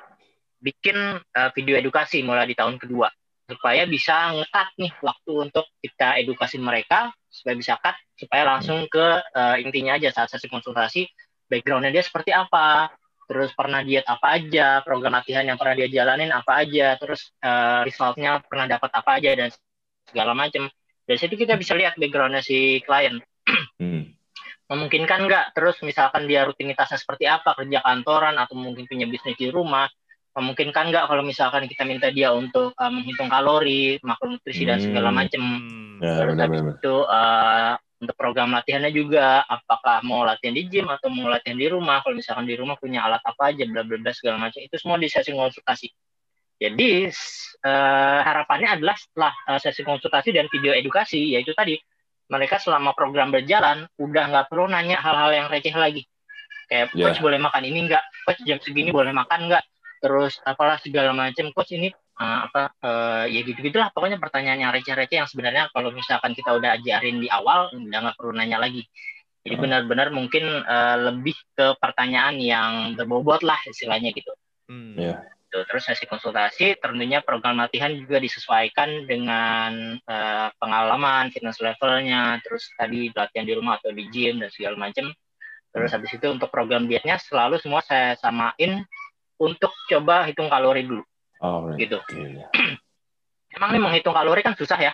bikin 0.61 0.97
uh, 1.17 1.49
video 1.57 1.81
edukasi 1.81 2.21
mulai 2.21 2.45
di 2.45 2.53
tahun 2.53 2.77
kedua. 2.77 3.09
Supaya 3.47 3.87
bisa 3.87 4.35
ngekat 4.35 4.67
nih 4.75 4.91
waktu 4.99 5.31
untuk 5.49 5.65
kita 5.79 6.19
edukasi 6.19 6.59
mereka 6.59 7.15
supaya 7.31 7.55
bisa 7.55 7.73
cut 7.79 7.95
supaya 8.19 8.43
langsung 8.43 8.85
ke 8.91 9.05
uh, 9.23 9.55
intinya 9.61 9.95
aja 9.95 10.11
saat 10.11 10.29
sesi 10.29 10.51
konsultasi 10.51 11.07
backgroundnya 11.47 11.91
dia 11.91 12.03
seperti 12.03 12.35
apa? 12.35 12.91
Terus 13.27 13.51
pernah 13.51 13.83
diet 13.83 14.07
apa 14.07 14.39
aja? 14.39 14.79
Program 14.87 15.19
latihan 15.19 15.43
yang 15.43 15.59
pernah 15.59 15.75
dia 15.75 15.91
jalanin 15.91 16.31
apa 16.31 16.63
aja? 16.63 16.95
Terus 16.95 17.35
uh, 17.43 17.83
resultnya 17.83 18.39
pernah 18.43 18.71
dapat 18.71 18.91
apa 18.95 19.19
aja? 19.19 19.35
Dan 19.35 19.49
segala 20.07 20.31
macam 20.31 20.71
dari 21.07 21.19
situ 21.19 21.39
kita 21.39 21.55
bisa 21.55 21.71
lihat 21.75 21.95
backgroundnya 21.95 22.43
si 22.43 22.83
klien. 22.83 23.23
Hmm. 23.79 24.11
memungkinkan 24.67 25.31
nggak? 25.31 25.55
Terus 25.55 25.79
misalkan 25.79 26.27
dia 26.27 26.43
rutinitasnya 26.43 26.99
seperti 26.99 27.23
apa? 27.23 27.55
Kerja 27.55 27.79
kantoran 27.79 28.35
atau 28.35 28.59
mungkin 28.59 28.83
punya 28.83 29.07
bisnis 29.07 29.39
di 29.39 29.47
rumah. 29.47 29.87
Memungkinkan 30.35 30.91
nggak 30.91 31.07
kalau 31.07 31.23
misalkan 31.23 31.71
kita 31.71 31.87
minta 31.87 32.11
dia 32.11 32.35
untuk 32.35 32.75
uh, 32.75 32.91
menghitung 32.91 33.31
kalori, 33.31 33.95
makronutrisi 34.03 34.67
hmm. 34.67 34.69
dan 34.69 34.79
segala 34.83 35.09
hmm. 35.09 35.17
macam. 35.17 35.43
Ya, 36.03 36.13
Terus 36.19 36.35
habis 36.35 36.61
itu 36.75 36.95
uh, 37.07 37.73
untuk 37.97 38.13
program 38.13 38.53
latihannya 38.53 38.93
juga 38.93 39.41
apakah 39.49 40.05
mau 40.05 40.21
latihan 40.21 40.53
di 40.53 40.69
gym 40.69 40.85
atau 40.85 41.09
mau 41.09 41.29
latihan 41.33 41.57
di 41.57 41.65
rumah. 41.65 42.05
Kalau 42.05 42.13
misalkan 42.13 42.45
di 42.45 42.53
rumah 42.53 42.77
punya 42.77 43.01
alat 43.05 43.21
apa 43.25 43.49
aja 43.49 43.65
bla 43.65 43.81
bla 43.81 43.97
bla 43.97 44.13
segala 44.13 44.37
macam. 44.37 44.61
Itu 44.61 44.77
semua 44.77 45.01
di 45.01 45.09
sesi 45.09 45.33
konsultasi. 45.33 45.89
Jadi 46.57 47.09
uh, 47.65 48.19
harapannya 48.21 48.81
adalah 48.81 48.97
setelah 48.97 49.33
uh, 49.49 49.59
sesi 49.61 49.81
konsultasi 49.81 50.29
dan 50.33 50.45
video 50.49 50.73
edukasi 50.73 51.37
yaitu 51.37 51.53
tadi 51.53 51.77
mereka 52.29 52.61
selama 52.61 52.93
program 52.93 53.33
berjalan 53.33 53.85
udah 53.97 54.23
nggak 54.29 54.45
perlu 54.49 54.69
nanya 54.69 55.01
hal-hal 55.01 55.33
yang 55.33 55.47
receh 55.49 55.73
lagi. 55.73 56.05
Kayak 56.67 56.93
yeah. 56.93 57.09
coach 57.09 57.19
boleh 57.23 57.39
makan 57.39 57.63
ini 57.65 57.87
nggak? 57.87 58.03
Coach 58.27 58.41
jam 58.45 58.59
segini 58.61 58.93
boleh 58.93 59.15
makan 59.15 59.49
nggak? 59.49 59.63
Terus 60.03 60.37
apalah 60.45 60.77
segala 60.77 61.15
macam. 61.15 61.49
Coach 61.55 61.73
ini 61.73 61.89
uh, 62.17 62.39
apa 62.49 62.63
uh, 62.83 63.25
ya 63.29 63.41
gitu 63.45 63.59
gitulah 63.61 63.93
pokoknya 63.93 64.17
pertanyaan 64.17 64.59
yang 64.67 64.71
receh-receh 64.73 65.17
yang 65.21 65.29
sebenarnya 65.29 65.69
kalau 65.71 65.93
misalkan 65.93 66.33
kita 66.33 66.57
udah 66.57 66.77
ajarin 66.77 67.21
di 67.21 67.29
awal 67.29 67.71
udah 67.73 67.99
nggak 68.03 68.17
perlu 68.17 68.33
nanya 68.35 68.57
lagi 68.61 68.85
jadi 69.45 69.55
hmm. 69.55 69.63
benar-benar 69.63 70.07
mungkin 70.11 70.43
uh, 70.65 70.97
lebih 71.13 71.37
ke 71.55 71.77
pertanyaan 71.79 72.35
yang 72.41 72.71
berbobot 72.97 73.45
lah 73.45 73.57
istilahnya 73.69 74.11
gitu 74.11 74.33
hmm. 74.67 74.97
yeah. 74.99 75.23
terus 75.47 75.87
sesi 75.87 76.03
konsultasi 76.05 76.75
tentunya 76.77 77.23
program 77.23 77.61
latihan 77.63 77.93
juga 77.95 78.19
disesuaikan 78.19 79.07
dengan 79.07 79.95
uh, 80.03 80.49
pengalaman 80.59 81.31
fitness 81.31 81.63
levelnya 81.63 82.41
terus 82.43 82.67
tadi 82.75 83.13
latihan 83.15 83.47
di 83.47 83.53
rumah 83.55 83.79
atau 83.79 83.95
di 83.95 84.09
gym 84.11 84.43
dan 84.43 84.51
segala 84.51 84.75
macam 84.89 85.09
terus 85.71 85.93
habis 85.93 86.09
itu 86.09 86.25
untuk 86.27 86.49
program 86.49 86.89
dietnya 86.89 87.21
selalu 87.21 87.61
semua 87.61 87.85
saya 87.85 88.17
samain 88.17 88.83
untuk 89.37 89.71
coba 89.87 90.25
hitung 90.25 90.49
kalori 90.49 90.83
dulu. 90.83 91.05
Oh, 91.41 91.69
right. 91.69 91.77
gitu. 91.81 91.97
Okay. 92.01 92.41
Emang 93.57 93.69
nih 93.73 93.81
menghitung 93.81 94.13
kalori 94.13 94.41
kan 94.45 94.53
susah 94.53 94.77
ya. 94.77 94.93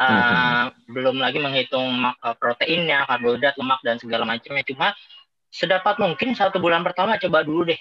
Uh, 0.00 0.08
mm-hmm. 0.08 0.64
Belum 0.96 1.16
lagi 1.20 1.38
menghitung 1.38 2.00
uh, 2.00 2.34
proteinnya, 2.40 3.04
karbohidrat, 3.04 3.54
lemak 3.60 3.80
dan 3.84 4.00
segala 4.00 4.24
macamnya. 4.24 4.64
Cuma 4.64 4.96
sedapat 5.52 6.00
mungkin 6.00 6.32
satu 6.32 6.62
bulan 6.62 6.80
pertama 6.80 7.20
coba 7.20 7.44
dulu 7.44 7.68
deh. 7.68 7.80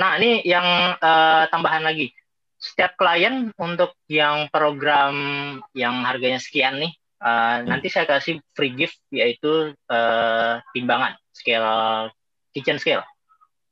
Nah 0.00 0.18
ini 0.18 0.42
yang 0.42 0.98
uh, 0.98 1.46
tambahan 1.52 1.86
lagi. 1.86 2.10
Setiap 2.58 2.96
klien 2.96 3.52
untuk 3.60 3.92
yang 4.08 4.48
program 4.48 5.14
yang 5.76 6.00
harganya 6.02 6.40
sekian 6.40 6.80
nih, 6.80 6.92
uh, 7.20 7.60
hmm. 7.60 7.68
nanti 7.70 7.92
saya 7.92 8.08
kasih 8.08 8.40
free 8.56 8.72
gift 8.72 8.98
yaitu 9.12 9.76
uh, 9.92 10.58
timbangan 10.72 11.14
scale 11.30 12.10
kitchen 12.56 12.80
scale. 12.80 13.04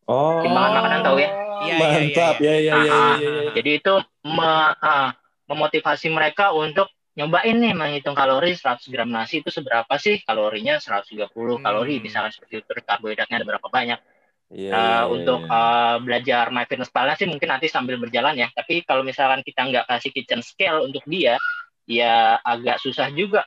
Oh. 0.07 0.45
Timbangan 0.45 0.73
makanan 0.83 1.01
tahu 1.03 1.16
ya? 1.18 1.31
Iya, 1.69 1.77
Mantap. 1.79 2.35
Ya, 2.43 2.55
ya, 2.59 2.77
ya. 2.77 2.77
ya, 2.83 3.01
ya, 3.19 3.51
Jadi 3.55 3.71
itu 3.79 3.95
me, 4.27 4.51
uh, 4.75 5.11
memotivasi 5.51 6.09
mereka 6.09 6.57
untuk 6.57 6.89
nyobain 7.13 7.57
nih 7.61 7.77
menghitung 7.77 8.17
kalori 8.17 8.57
100 8.57 8.89
gram 8.89 9.09
nasi 9.13 9.45
itu 9.45 9.53
seberapa 9.53 9.93
sih 10.01 10.25
kalorinya 10.25 10.81
130 10.81 11.29
hmm. 11.29 11.61
kalori 11.61 12.01
misalkan 12.01 12.33
seperti 12.33 12.65
itu 12.65 12.73
karbohidratnya 12.73 13.37
ada 13.37 13.47
berapa 13.47 13.69
banyak 13.69 14.01
yeah, 14.49 14.73
uh, 14.73 14.81
yeah, 14.81 15.03
untuk 15.13 15.41
yeah. 15.45 15.53
Uh, 15.53 15.97
belajar 16.01 16.49
my 16.49 16.65
fitness 16.65 16.89
balance 16.89 17.21
sih 17.21 17.29
mungkin 17.29 17.53
nanti 17.53 17.69
sambil 17.69 18.01
berjalan 18.01 18.33
ya 18.41 18.49
tapi 18.57 18.81
kalau 18.89 19.05
misalkan 19.05 19.45
kita 19.45 19.61
nggak 19.61 19.85
kasih 19.93 20.09
kitchen 20.09 20.41
scale 20.41 20.89
untuk 20.89 21.05
dia 21.05 21.37
ya 21.85 22.41
agak 22.41 22.81
susah 22.81 23.13
juga 23.13 23.45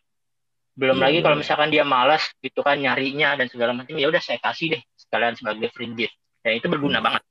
belum 0.78 1.02
yeah, 1.02 1.06
lagi 1.10 1.18
yeah. 1.18 1.26
kalau 1.26 1.38
misalkan 1.42 1.70
dia 1.74 1.82
malas 1.82 2.22
gitu 2.46 2.62
kan 2.62 2.78
nyarinya 2.78 3.34
dan 3.34 3.50
segala 3.50 3.74
macam 3.74 3.98
ya 3.98 4.06
udah 4.14 4.22
saya 4.22 4.38
kasih 4.46 4.78
deh 4.78 4.82
sekalian 4.94 5.34
sebagai 5.34 5.74
free 5.74 5.90
gift 5.98 6.14
dan 6.46 6.62
itu 6.62 6.70
berguna 6.70 7.02
hmm. 7.02 7.06
banget 7.10 7.24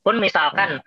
pun 0.00 0.16
misalkan 0.16 0.80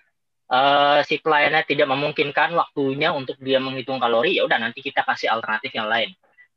uh, 0.49 0.99
si 1.05 1.17
kliennya 1.21 1.65
tidak 1.65 1.87
memungkinkan 1.89 2.53
waktunya 2.53 3.09
untuk 3.13 3.37
dia 3.41 3.57
menghitung 3.57 3.97
kalori, 3.97 4.37
ya 4.37 4.45
udah 4.45 4.59
nanti 4.61 4.85
kita 4.85 5.01
kasih 5.05 5.33
alternatif 5.33 5.73
yang 5.73 5.89
lain. 5.89 6.13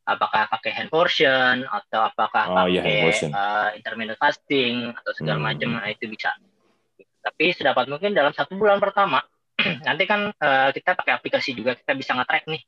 Apakah 0.07 0.46
pakai 0.46 0.70
hand 0.70 0.90
portion 0.90 1.66
atau 1.66 2.07
apakah 2.07 2.44
oh, 2.46 2.66
iya, 2.70 2.78
pakai 2.78 3.11
yeah, 3.11 3.30
uh, 3.34 3.68
intermittent 3.74 4.20
fasting 4.22 4.94
atau 4.94 5.11
segala 5.18 5.42
hmm. 5.42 5.46
macam, 5.50 5.68
nah, 5.82 5.90
itu 5.90 6.07
bisa. 6.07 6.30
Tapi 7.26 7.50
sedapat 7.50 7.90
mungkin 7.90 8.14
dalam 8.14 8.30
satu 8.30 8.54
bulan 8.54 8.78
pertama, 8.78 9.18
nanti 9.88 10.07
kan 10.07 10.30
uh, 10.30 10.70
kita 10.70 10.94
pakai 10.94 11.18
aplikasi 11.18 11.59
juga 11.59 11.74
kita 11.74 11.98
bisa 11.98 12.14
nge-track 12.14 12.46
nih 12.46 12.62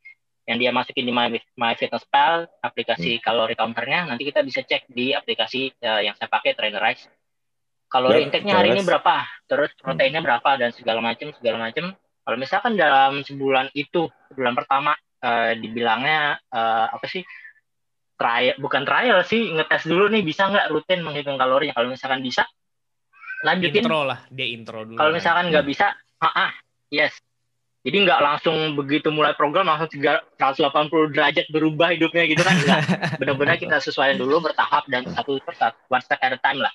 yang 0.49 0.59
dia 0.59 0.73
masukin 0.73 1.05
di 1.05 1.13
My, 1.13 1.29
My 1.61 1.77
Fitness 1.77 2.09
Pal, 2.09 2.49
aplikasi 2.65 3.21
hmm. 3.21 3.23
kalori 3.23 3.55
counternya, 3.55 4.09
nanti 4.09 4.25
kita 4.27 4.41
bisa 4.41 4.65
cek 4.65 4.89
di 4.91 5.13
aplikasi 5.13 5.77
uh, 5.85 6.01
yang 6.01 6.17
saya 6.17 6.27
pakai 6.27 6.57
Trainerize 6.57 7.07
kalori 7.89 8.21
ya, 8.23 8.25
intake-nya 8.29 8.55
hari 8.61 8.77
ini 8.77 8.85
berapa, 8.85 9.25
terus 9.49 9.73
hmm. 9.73 9.81
proteinnya 9.83 10.21
berapa? 10.21 10.51
Dan 10.61 10.71
segala 10.77 11.01
macam 11.01 11.33
segala 11.35 11.57
macam. 11.69 11.97
Kalau 11.97 12.37
misalkan 12.37 12.77
dalam 12.77 13.25
sebulan 13.25 13.73
itu 13.73 14.05
bulan 14.37 14.53
pertama 14.53 14.93
uh, 15.25 15.57
dibilangnya 15.57 16.37
uh, 16.53 16.93
apa 16.93 17.07
sih? 17.09 17.25
Trial 18.19 18.59
bukan 18.59 18.83
trial 18.83 19.23
sih 19.23 19.47
ngetes 19.55 19.87
dulu 19.87 20.11
nih 20.11 20.27
bisa 20.27 20.51
nggak 20.51 20.75
rutin 20.75 21.07
menghitung 21.07 21.39
kalorinya 21.39 21.73
kalau 21.73 21.89
misalkan 21.89 22.21
bisa 22.21 22.45
lanjutin. 23.47 23.87
Intro 23.87 24.03
lah 24.03 24.27
dia 24.27 24.47
intro 24.51 24.83
dulu 24.83 24.99
kalau 24.99 25.15
misalkan 25.15 25.55
nggak 25.55 25.65
hmm. 25.65 25.73
bisa 25.73 25.95
ah, 26.21 26.51
ah 26.51 26.53
yes. 26.91 27.15
Jadi 27.87 28.05
nggak 28.05 28.21
langsung 28.21 28.75
begitu 28.75 29.09
mulai 29.15 29.39
program 29.39 29.71
langsung 29.71 29.89
180 29.89 31.15
derajat 31.15 31.47
berubah 31.47 31.95
hidupnya 31.95 32.27
gitu 32.27 32.43
kan. 32.43 32.59
Benar-benar 33.23 33.55
kita 33.57 33.79
sesuaikan 33.79 34.19
dulu 34.19 34.51
bertahap 34.51 34.85
dan 34.91 35.07
satu 35.09 35.39
persatu 35.41 35.79
one 35.87 36.03
step 36.03 36.19
at 36.19 36.35
a 36.35 36.41
time 36.43 36.59
lah 36.59 36.75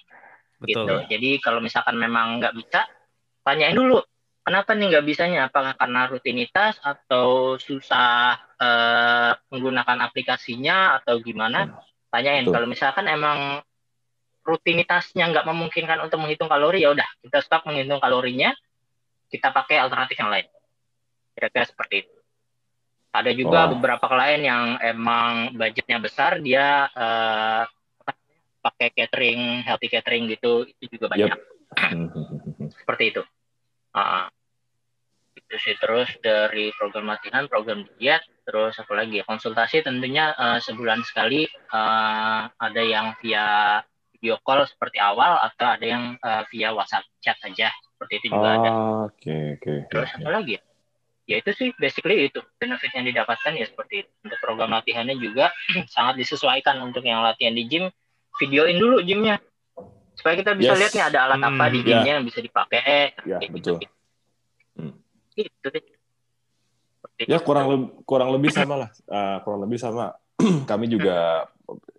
Betul. 0.64 0.88
gitu. 0.88 0.96
Jadi 1.12 1.30
kalau 1.44 1.60
misalkan 1.60 2.00
memang 2.00 2.40
nggak 2.40 2.56
bisa, 2.56 2.88
tanyain 3.44 3.76
dulu 3.76 4.00
kenapa 4.44 4.76
nih 4.76 4.96
nggak 4.96 5.06
bisanya? 5.08 5.40
Apakah 5.52 5.74
karena 5.80 6.08
rutinitas 6.08 6.78
atau 6.84 7.56
susah 7.60 8.38
uh, 8.60 9.32
menggunakan 9.52 10.04
aplikasinya 10.04 11.00
atau 11.02 11.20
gimana? 11.24 11.72
Tanyain. 12.12 12.46
Kalau 12.46 12.68
misalkan 12.70 13.10
emang 13.10 13.64
rutinitasnya 14.44 15.32
nggak 15.32 15.48
memungkinkan 15.48 16.04
untuk 16.04 16.20
menghitung 16.20 16.52
kalori, 16.52 16.84
ya 16.84 16.92
udah 16.92 17.08
kita 17.24 17.40
stop 17.40 17.64
menghitung 17.66 18.04
kalorinya, 18.04 18.52
kita 19.32 19.50
pakai 19.50 19.80
alternatif 19.80 20.20
yang 20.20 20.30
lain. 20.30 20.48
Kira-kira 21.34 21.66
seperti 21.66 21.96
itu. 22.06 22.14
Ada 23.14 23.32
juga 23.34 23.70
oh. 23.70 23.78
beberapa 23.78 24.06
klien 24.10 24.42
yang 24.42 24.66
emang 24.82 25.54
budgetnya 25.56 26.02
besar, 26.02 26.42
dia 26.42 26.90
uh, 26.92 27.64
pakai 28.64 28.96
catering, 28.96 29.68
healthy 29.68 29.92
catering 29.92 30.32
gitu, 30.32 30.64
itu 30.80 30.96
juga 30.96 31.12
banyak. 31.12 31.36
Yep. 31.36 31.40
Seperti 32.80 33.04
itu. 33.12 33.22
Uh, 33.94 34.32
itu 35.36 35.56
sih 35.60 35.76
terus 35.78 36.10
dari 36.24 36.72
program 36.80 37.12
latihan, 37.12 37.46
program 37.52 37.86
diet, 38.00 38.24
terus 38.48 38.80
apa 38.80 38.94
lagi 38.96 39.22
ya 39.22 39.26
konsultasi 39.28 39.84
tentunya 39.84 40.32
uh, 40.34 40.58
sebulan 40.64 41.04
sekali 41.06 41.46
uh, 41.74 42.50
ada 42.50 42.82
yang 42.82 43.14
via 43.22 43.80
video 44.16 44.40
call 44.42 44.64
seperti 44.64 45.04
awal 45.04 45.36
atau 45.42 45.68
ada 45.76 45.86
yang 45.86 46.16
uh, 46.24 46.48
via 46.48 46.72
WhatsApp 46.72 47.04
chat 47.20 47.36
aja 47.44 47.70
seperti 47.92 48.14
itu 48.24 48.28
juga 48.36 48.48
oh, 48.48 48.56
ada. 48.56 48.70
Oke 48.70 48.80
okay, 49.20 49.44
oke. 49.56 49.64
Okay, 49.64 49.78
terus 49.92 50.10
okay. 50.12 50.20
apa 50.24 50.30
lagi 50.32 50.52
ya? 50.56 50.62
Ya 51.24 51.36
itu 51.40 51.52
sih 51.56 51.70
basically 51.80 52.28
itu 52.28 52.40
benefit 52.60 52.92
yang 52.92 53.08
didapatkan 53.08 53.52
ya 53.56 53.66
seperti 53.68 54.04
itu. 54.04 54.12
Untuk 54.28 54.40
program 54.44 54.76
latihannya 54.76 55.16
juga 55.20 55.56
sangat 55.96 56.20
disesuaikan 56.20 56.84
untuk 56.84 57.04
yang 57.08 57.24
latihan 57.24 57.56
di 57.56 57.64
gym 57.68 57.88
videoin 58.42 58.78
dulu 58.78 58.98
gymnya 59.04 59.38
supaya 60.14 60.34
kita 60.40 60.52
bisa 60.54 60.74
yes. 60.74 60.80
lihat 60.80 60.92
nih 60.94 61.04
ada 61.10 61.20
alat 61.28 61.40
hmm, 61.42 61.50
apa 61.54 61.64
di 61.70 61.80
hmm, 61.82 61.88
gymnya 61.88 62.06
yeah. 62.06 62.16
yang 62.16 62.26
bisa 62.26 62.40
dipakai 62.40 62.82
ya 63.26 63.38
yeah, 63.38 63.40
betul 63.50 63.78
gitu. 63.82 63.90
Hmm. 64.78 64.94
Gitu 65.34 65.68
deh. 65.70 65.84
ya 67.30 67.38
kurang 67.42 67.66
lebih 67.70 67.88
kurang 68.06 68.30
lebih 68.34 68.50
sama 68.54 68.76
lah 68.86 68.90
uh, 69.10 69.38
kurang 69.46 69.62
lebih 69.66 69.78
sama 69.82 70.14
kami 70.70 70.86
juga 70.90 71.48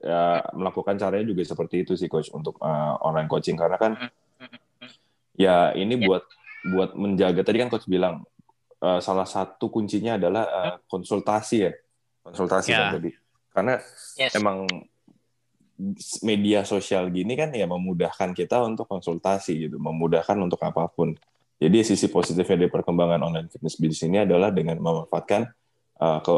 ya, 0.03 0.43
melakukan 0.53 0.99
caranya 0.99 1.27
juga 1.27 1.43
seperti 1.47 1.87
itu 1.87 1.93
sih 1.95 2.11
coach 2.11 2.31
untuk 2.35 2.59
uh, 2.61 2.99
online 3.03 3.31
coaching 3.31 3.55
karena 3.59 3.77
kan 3.79 3.93
hmm, 3.95 4.11
hmm, 4.43 4.91
ya 5.39 5.71
ini 5.75 5.99
yeah. 5.99 6.07
buat 6.07 6.25
buat 6.65 6.91
menjaga 6.97 7.45
tadi 7.45 7.61
kan 7.61 7.71
coach 7.71 7.87
bilang 7.87 8.25
uh, 8.81 9.01
salah 9.01 9.29
satu 9.29 9.69
kuncinya 9.69 10.17
adalah 10.17 10.45
uh, 10.49 10.75
konsultasi 10.89 11.57
ya 11.69 11.73
konsultasi 12.25 12.71
yeah. 12.73 12.81
kan 12.81 12.95
tadi 13.01 13.11
karena 13.55 13.75
yes. 14.19 14.33
emang 14.35 14.67
media 16.23 16.63
sosial 16.63 17.11
gini 17.11 17.35
kan 17.35 17.51
ya 17.51 17.67
memudahkan 17.67 18.31
kita 18.31 18.63
untuk 18.63 18.87
konsultasi 18.87 19.67
gitu 19.69 19.77
memudahkan 19.83 20.39
untuk 20.39 20.63
apa 20.63 20.87
pun. 20.87 21.19
Jadi 21.59 21.87
sisi 21.87 22.11
positifnya 22.11 22.67
dari 22.67 22.71
perkembangan 22.71 23.23
online 23.25 23.49
fitness 23.51 23.79
bisnis 23.79 24.07
ini 24.07 24.23
adalah 24.23 24.51
dengan 24.51 24.79
memanfaatkan 24.79 25.43
uh, 26.03 26.19
ke 26.23 26.33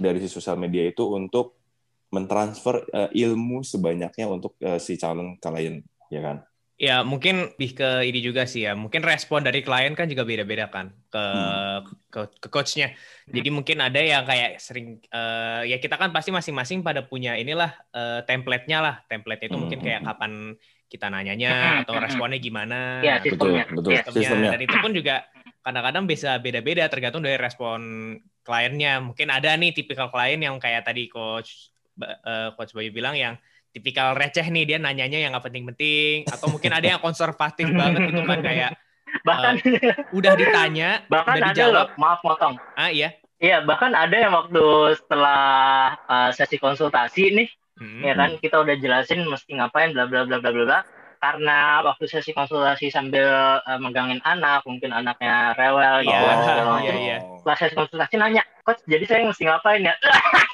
dari 0.00 0.18
si 0.20 0.28
sosial 0.28 0.60
media 0.60 0.84
itu 0.84 1.04
untuk 1.06 1.56
mentransfer 2.12 2.86
uh, 2.94 3.10
ilmu 3.10 3.66
sebanyaknya 3.66 4.26
untuk 4.30 4.54
uh, 4.62 4.78
si 4.78 4.94
calon 4.94 5.34
klien 5.42 5.82
ya 6.12 6.20
kan 6.22 6.36
Ya 6.74 7.06
mungkin 7.06 7.54
lebih 7.54 7.70
ke 7.78 8.02
ini 8.02 8.18
juga 8.18 8.50
sih 8.50 8.66
ya. 8.66 8.74
Mungkin 8.74 9.06
respon 9.06 9.46
dari 9.46 9.62
klien 9.62 9.94
kan 9.94 10.10
juga 10.10 10.26
beda-beda 10.26 10.66
kan 10.66 10.90
ke 11.06 11.22
hmm. 11.22 12.10
ke, 12.10 12.20
ke 12.42 12.48
coachnya. 12.50 12.90
Jadi 13.30 13.48
mungkin 13.54 13.78
ada 13.78 14.02
yang 14.02 14.26
kayak 14.26 14.58
sering 14.58 14.98
uh, 15.14 15.62
ya 15.62 15.78
kita 15.78 15.94
kan 15.94 16.10
pasti 16.10 16.34
masing-masing 16.34 16.82
pada 16.82 17.06
punya 17.06 17.38
inilah 17.38 17.70
uh, 17.94 18.26
template-nya 18.26 18.82
lah. 18.82 18.94
Template 19.06 19.46
itu 19.46 19.54
hmm. 19.54 19.62
mungkin 19.62 19.80
kayak 19.86 20.02
kapan 20.02 20.32
kita 20.90 21.06
nanyanya 21.14 21.52
hmm. 21.54 21.80
atau 21.86 21.94
responnya 21.94 22.42
gimana. 22.42 22.98
Ya 23.06 23.22
sistemnya. 23.22 23.70
Betul, 23.70 23.94
betul. 23.94 23.94
Ya. 23.94 24.02
Sistemnya. 24.10 24.50
Dan 24.58 24.60
itu 24.66 24.76
pun 24.82 24.90
juga 24.90 25.16
kadang-kadang 25.62 26.04
bisa 26.10 26.42
beda-beda 26.42 26.90
tergantung 26.90 27.22
dari 27.22 27.38
respon 27.38 27.80
kliennya. 28.42 28.98
Mungkin 28.98 29.30
ada 29.30 29.54
nih 29.54 29.70
tipikal 29.78 30.10
klien 30.10 30.42
yang 30.42 30.58
kayak 30.58 30.82
tadi 30.82 31.06
coach 31.06 31.70
uh, 32.02 32.50
coach 32.58 32.74
Bayu 32.74 32.90
bilang 32.90 33.14
yang 33.14 33.38
tipikal 33.74 34.14
receh 34.14 34.46
nih 34.46 34.64
dia 34.64 34.78
nanyanya 34.78 35.18
yang 35.18 35.34
nggak 35.34 35.50
penting-penting 35.50 36.30
atau 36.30 36.46
mungkin 36.46 36.70
ada 36.70 36.86
yang 36.94 37.02
konservatif 37.02 37.66
banget 37.74 38.14
gitu 38.14 38.22
kan 38.22 38.38
kayak 38.38 38.70
bahkan 39.28 39.58
uh, 39.58 40.14
udah 40.14 40.32
ditanya 40.38 41.02
bahkan 41.12 41.42
udah 41.42 41.50
ada 41.50 41.54
dijawab. 41.54 41.74
loh, 41.74 41.86
maaf 41.98 42.20
potong. 42.22 42.54
Ah 42.78 42.90
iya. 42.94 43.10
Iya 43.42 43.66
bahkan 43.66 43.92
ada 43.92 44.14
yang 44.14 44.32
waktu 44.32 44.94
setelah 44.94 45.42
uh, 46.06 46.30
sesi 46.30 46.56
konsultasi 46.56 47.34
nih 47.34 47.48
hmm. 47.82 48.00
ya 48.06 48.14
kan 48.14 48.30
kita 48.38 48.56
udah 48.62 48.78
jelasin 48.78 49.26
mesti 49.26 49.58
ngapain 49.58 49.90
bla 49.92 50.06
bla 50.06 50.22
bla 50.24 50.38
bla 50.38 50.50
bla 50.54 50.78
karena 51.24 51.80
waktu 51.80 52.04
sesi 52.04 52.36
konsultasi 52.36 52.92
sambil 52.92 53.24
uh, 53.64 53.80
megangin 53.80 54.20
anak, 54.28 54.60
mungkin 54.68 54.92
anaknya 54.92 55.56
rewel 55.56 56.04
gitu 56.04 56.12
yeah, 56.12 56.36
kan. 56.36 56.66
Oh, 56.68 56.78
iya, 56.84 56.94
iya. 57.00 57.16
Setelah 57.40 57.56
sesi 57.56 57.74
konsultasi 57.80 58.14
nanya, 58.20 58.42
coach 58.60 58.84
jadi 58.84 59.04
saya 59.08 59.24
mesti 59.24 59.48
ngapain 59.48 59.88
ya? 59.88 59.96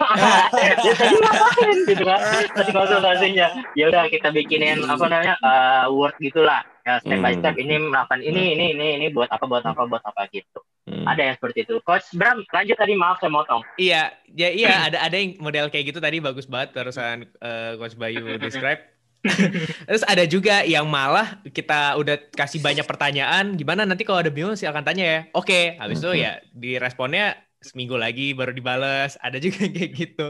ya 0.86 0.94
saya 0.94 1.10
ngapain 1.10 1.76
gitu 1.90 2.04
kan 2.06 2.20
sesi 2.54 2.70
konsultasinya. 2.70 3.46
Ya 3.74 3.84
udah 3.90 4.06
kita 4.06 4.30
bikinin 4.30 4.86
apa 4.86 5.04
namanya 5.10 5.34
uh, 5.42 5.90
word 5.90 6.14
gitulah. 6.22 6.62
Ya 6.86 7.02
step 7.02 7.18
by 7.18 7.34
step 7.34 7.58
ini 7.58 7.74
melakukan 7.90 8.22
ini 8.22 8.54
ini 8.54 8.64
ini 8.78 8.86
ini 9.02 9.06
buat 9.10 9.26
apa 9.34 9.50
buat 9.50 9.66
apa 9.66 9.90
buat 9.90 10.06
apa 10.06 10.30
gitu. 10.30 10.62
Hmm. 10.86 11.02
Ada 11.06 11.34
yang 11.34 11.34
seperti 11.34 11.66
itu. 11.66 11.82
Coach 11.82 12.06
Bram, 12.14 12.46
lanjut 12.46 12.78
tadi 12.78 12.94
maaf 12.94 13.18
saya 13.18 13.34
motong. 13.34 13.66
Iya, 13.74 14.14
ya 14.38 14.48
iya 14.54 14.86
ada 14.86 15.02
ada 15.02 15.16
yang 15.18 15.34
model 15.42 15.66
kayak 15.66 15.90
gitu 15.90 15.98
tadi 15.98 16.22
bagus 16.22 16.46
banget 16.46 16.78
barusan 16.78 17.26
uh, 17.42 17.74
Coach 17.74 17.98
Bayu 17.98 18.38
describe 18.42 18.99
Terus 19.20 20.04
ada 20.08 20.24
juga 20.24 20.64
yang 20.64 20.88
malah 20.88 21.44
kita 21.44 21.96
udah 22.00 22.16
kasih 22.32 22.64
banyak 22.64 22.88
pertanyaan, 22.88 23.52
gimana 23.52 23.84
nanti 23.84 24.08
kalau 24.08 24.24
ada 24.24 24.32
bingung 24.32 24.56
akan 24.56 24.84
tanya 24.84 25.04
ya. 25.04 25.20
Oke, 25.36 25.76
habis 25.76 26.00
itu 26.00 26.24
ya 26.24 26.40
diresponnya 26.56 27.36
seminggu 27.60 28.00
lagi 28.00 28.32
baru 28.32 28.56
dibales. 28.56 29.20
Ada 29.20 29.36
juga 29.36 29.68
kayak 29.68 29.90
gitu. 29.92 30.26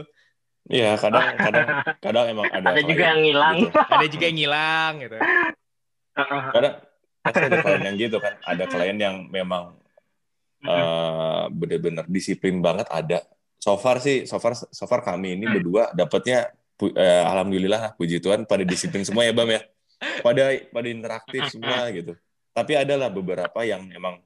Iya, 0.69 0.99
kadang 0.99 1.35
kadang 1.39 1.67
kadang 2.03 2.25
emang 2.35 2.47
ada. 2.51 2.67
Ada 2.69 2.81
juga 2.85 3.03
yang 3.15 3.21
ngilang. 3.23 3.55
Gitu. 3.63 3.77
Ada 3.79 4.05
juga 4.11 4.23
yang 4.27 4.37
ngilang 4.37 4.93
gitu. 4.99 5.17
Kadang 6.51 6.73
pasti 7.21 7.43
ada 7.47 7.57
klien 7.63 7.81
yang 7.87 7.97
gitu 7.97 8.17
kan. 8.19 8.33
Ada 8.43 8.63
klien 8.67 8.97
yang 8.99 9.15
memang 9.31 9.63
uh, 10.67 11.47
benar-benar 11.49 12.05
disiplin 12.11 12.59
banget 12.59 12.85
ada. 12.91 13.23
So 13.61 13.77
far 13.77 14.01
sih, 14.01 14.25
so 14.25 14.41
far 14.41 14.53
so 14.57 14.85
far 14.89 15.01
kami 15.05 15.37
ini 15.37 15.45
berdua 15.45 15.93
dapatnya 15.93 16.49
eh, 16.89 17.23
alhamdulillah 17.27 17.93
puji 17.99 18.17
Tuhan 18.17 18.49
pada 18.49 18.65
disiplin 18.65 19.05
semua 19.05 19.27
ya 19.27 19.33
Bam 19.35 19.49
ya. 19.49 19.61
Pada 20.25 20.49
pada 20.73 20.87
interaktif 20.89 21.53
semua 21.53 21.85
gitu. 21.93 22.17
Tapi 22.51 22.73
adalah 22.73 23.13
beberapa 23.13 23.61
yang 23.61 23.85
emang 23.93 24.19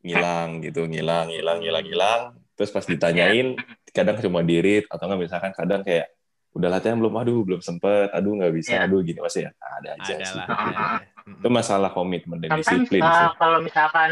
ngilang 0.00 0.64
gitu, 0.64 0.88
ngilang, 0.88 1.28
ngilang, 1.28 1.58
ngilang, 1.60 1.84
ngilang. 1.84 2.20
Terus 2.56 2.70
pas 2.72 2.86
ditanyain, 2.88 3.52
kadang 3.92 4.16
cuma 4.22 4.40
dirit 4.40 4.88
atau 4.88 5.04
nggak 5.04 5.20
misalkan 5.28 5.52
kadang 5.52 5.84
kayak 5.84 6.08
udah 6.56 6.72
latihan 6.72 6.96
belum, 6.96 7.12
aduh 7.20 7.44
belum 7.44 7.60
sempet, 7.60 8.08
aduh 8.16 8.32
nggak 8.40 8.54
bisa, 8.56 8.80
ya. 8.80 8.88
aduh 8.88 9.04
gini 9.04 9.20
masih 9.20 9.44
ya 9.44 9.50
nah, 9.60 9.72
ada 9.76 9.88
aja 9.92 10.12
Adalah, 10.16 10.24
sih. 10.24 10.40
Ada. 10.40 10.84
Itu 11.44 11.48
masalah 11.52 11.90
komitmen 11.92 12.40
dan 12.40 12.56
disiplin. 12.56 13.04
Uh, 13.04 13.28
kalau 13.36 13.60
misalkan, 13.60 14.10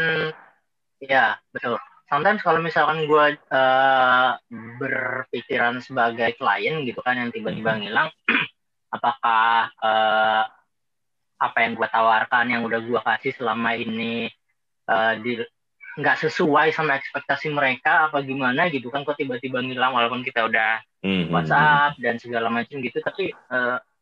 ya 1.01 1.41
betul 1.49 1.79
sometimes 2.15 2.39
kalau 2.39 2.63
misalkan 2.63 3.03
gue 3.03 3.25
uh, 3.51 4.39
berpikiran 4.79 5.83
sebagai 5.83 6.39
klien 6.39 6.87
gitu 6.87 7.03
kan 7.03 7.19
yang 7.19 7.35
tiba-tiba 7.35 7.75
hmm. 7.75 7.79
ngilang 7.83 8.07
apakah 8.95 9.67
uh, 9.83 10.43
apa 11.35 11.57
yang 11.59 11.75
gue 11.75 11.87
tawarkan 11.91 12.45
yang 12.47 12.63
udah 12.63 12.79
gue 12.79 13.01
kasih 13.03 13.35
selama 13.35 13.75
ini 13.75 14.31
uh, 14.87 15.19
di 15.19 15.43
nggak 15.95 16.27
sesuai 16.27 16.71
sama 16.71 16.95
ekspektasi 16.95 17.51
mereka 17.51 18.07
apa 18.07 18.23
gimana 18.23 18.71
gitu 18.71 18.87
kan 18.91 19.03
kok 19.03 19.19
tiba-tiba 19.19 19.63
ngilang 19.63 19.95
walaupun 19.95 20.23
kita 20.23 20.47
udah 20.47 20.79
mm-hmm. 21.03 21.31
WhatsApp 21.31 21.99
dan 21.99 22.15
segala 22.19 22.47
macam 22.47 22.79
gitu 22.79 22.99
tapi 22.99 23.31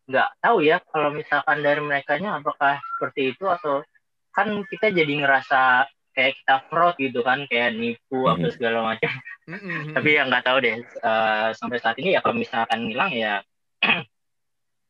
nggak 0.10 0.30
uh, 0.30 0.36
tahu 0.42 0.66
ya 0.66 0.82
kalau 0.90 1.14
misalkan 1.14 1.66
dari 1.66 1.82
mereka 1.82 2.18
nya 2.18 2.42
apakah 2.42 2.82
seperti 2.98 3.34
itu 3.34 3.46
atau 3.46 3.86
kan 4.34 4.66
kita 4.70 4.90
jadi 4.90 5.22
ngerasa 5.22 5.86
kayak 6.14 6.38
kita 6.40 6.56
fraud 6.70 6.96
gitu 7.02 7.20
kan 7.26 7.46
kayak 7.50 7.74
nipu 7.76 8.24
mm-hmm. 8.24 8.34
atau 8.40 8.50
segala 8.54 8.80
macam 8.94 9.12
mm-hmm. 9.50 9.94
tapi 9.98 10.10
ya 10.14 10.22
nggak 10.30 10.46
tahu 10.46 10.58
deh 10.62 10.78
uh, 11.02 11.50
sampai 11.58 11.78
saat 11.82 11.98
ini 11.98 12.16
ya 12.16 12.20
kalau 12.22 12.38
misalkan 12.38 12.86
hilang 12.88 13.12
ya 13.12 13.42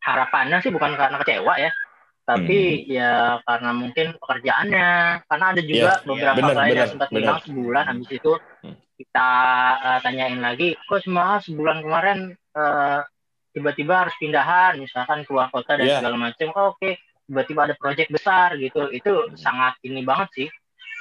harapannya 0.07 0.59
sih 0.59 0.71
bukan 0.71 0.99
karena 0.99 1.17
kecewa 1.23 1.55
ya 1.57 1.71
tapi 2.23 2.87
hmm. 2.87 2.87
ya 2.87 3.11
karena 3.43 3.71
mungkin 3.75 4.07
pekerjaannya 4.15 4.89
karena 5.27 5.45
ada 5.51 5.61
juga 5.61 5.91
yeah, 5.99 6.07
beberapa 6.07 6.37
yeah. 6.39 6.55
bener, 6.55 6.71
yang 6.71 6.91
sempat 6.95 7.09
hilang 7.11 7.39
sebulan 7.43 7.83
habis 7.83 8.09
itu 8.15 8.33
hmm. 8.63 8.75
kita 8.95 9.29
uh, 9.83 9.99
tanyain 9.99 10.39
lagi 10.39 10.79
kok 10.87 11.03
semua 11.03 11.43
sebulan 11.43 11.83
kemarin 11.83 12.19
uh, 12.55 13.03
tiba-tiba 13.51 14.07
harus 14.07 14.15
pindahan 14.23 14.79
misalkan 14.79 15.27
keluar 15.27 15.51
kota 15.51 15.75
dan 15.75 15.83
yeah. 15.83 15.99
segala 15.99 16.15
macam 16.15 16.47
oh, 16.55 16.71
oke 16.71 16.79
okay. 16.79 16.95
tiba-tiba 17.27 17.59
ada 17.67 17.75
proyek 17.75 18.07
besar 18.07 18.55
gitu 18.55 18.87
itu 18.95 19.11
sangat 19.35 19.75
ini 19.83 19.99
banget 20.07 20.29
sih 20.31 20.47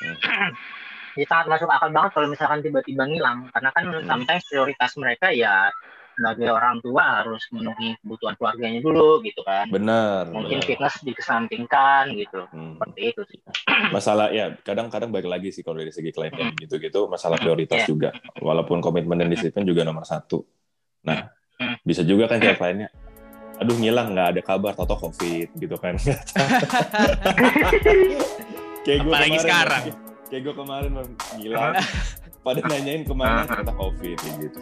ya 1.18 1.24
sangat 1.28 1.46
masuk 1.53 1.68
akal 1.68 1.90
banget 1.92 2.11
kalau 2.16 2.28
misalkan 2.28 2.61
tiba-tiba 2.64 3.05
ngilang 3.05 3.48
karena 3.53 3.70
kan 3.72 3.84
hmm. 3.84 4.07
sometimes 4.09 4.44
prioritas 4.48 4.92
mereka 4.96 5.28
ya 5.32 5.68
sebagai 6.12 6.53
orang 6.53 6.76
tua 6.84 7.24
harus 7.24 7.40
memenuhi 7.48 7.96
kebutuhan 8.05 8.36
keluarganya 8.36 8.80
dulu 8.84 9.24
gitu 9.24 9.40
kan. 9.48 9.64
Benar. 9.72 10.28
Mungkin 10.28 10.61
benar. 10.61 10.68
fitness 10.68 11.00
dikesampingkan 11.00 12.12
gitu. 12.20 12.44
Hmm. 12.53 12.76
Seperti 12.76 13.00
itu 13.16 13.22
sih. 13.32 13.38
Masalah 13.96 14.28
ya 14.28 14.53
kadang-kadang 14.61 15.09
baik 15.09 15.24
lagi 15.24 15.48
sih 15.48 15.64
kalau 15.64 15.80
dari 15.80 15.88
segi 15.88 16.12
klien 16.12 16.32
hmm. 16.32 16.61
gitu-gitu 16.61 17.09
masalah 17.09 17.40
hmm. 17.40 17.44
prioritas 17.48 17.80
yeah. 17.84 17.88
juga. 17.88 18.09
Walaupun 18.38 18.84
komitmen 18.84 19.16
dan 19.16 19.32
disiplin 19.32 19.64
juga 19.64 19.88
nomor 19.88 20.05
satu. 20.05 20.44
Nah 21.09 21.32
hmm. 21.59 21.80
bisa 21.80 22.05
juga 22.05 22.28
kan 22.28 22.38
kayak 22.38 22.61
kliennya 22.61 22.88
aduh 23.62 23.78
ngilang 23.78 24.11
nggak 24.11 24.28
ada 24.34 24.42
kabar 24.42 24.74
toto 24.74 24.98
covid 24.98 25.55
gitu 25.55 25.78
kan 25.78 25.94
kayak 28.83 28.99
gue 29.03 29.12
kemarin, 29.12 29.41
sekarang. 29.41 29.83
Kayak 30.28 30.43
gue 30.47 30.55
kemarin 30.55 30.91
gila. 31.39 31.64
Pada 32.43 32.61
nanyain 32.66 33.07
ke 33.07 33.14
mana 33.14 33.47
ternyata 33.49 33.72
covid 33.78 34.18
gitu. 34.39 34.61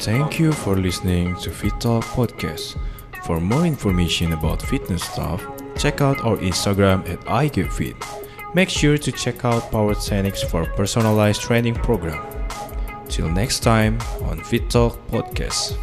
Thank 0.00 0.36
you 0.36 0.52
for 0.52 0.76
listening 0.76 1.32
to 1.40 1.48
Fit 1.48 1.72
Talk 1.80 2.04
podcast. 2.12 2.76
For 3.24 3.40
more 3.40 3.64
information 3.64 4.36
about 4.36 4.60
fitness 4.60 5.00
stuff 5.00 5.40
check 5.76 6.00
out 6.00 6.22
our 6.24 6.36
instagram 6.38 7.02
at 7.08 7.18
iGetFit 7.26 7.96
make 8.54 8.70
sure 8.70 8.96
to 8.96 9.10
check 9.10 9.44
out 9.44 9.70
Power 9.70 9.94
Technics 9.94 10.42
for 10.42 10.64
personalized 10.76 11.42
training 11.42 11.74
program. 11.74 12.24
Till 13.08 13.28
next 13.28 13.60
time 13.60 13.98
on 14.22 14.42
Fit 14.42 14.70
Talk 14.70 14.96
podcast 15.08 15.76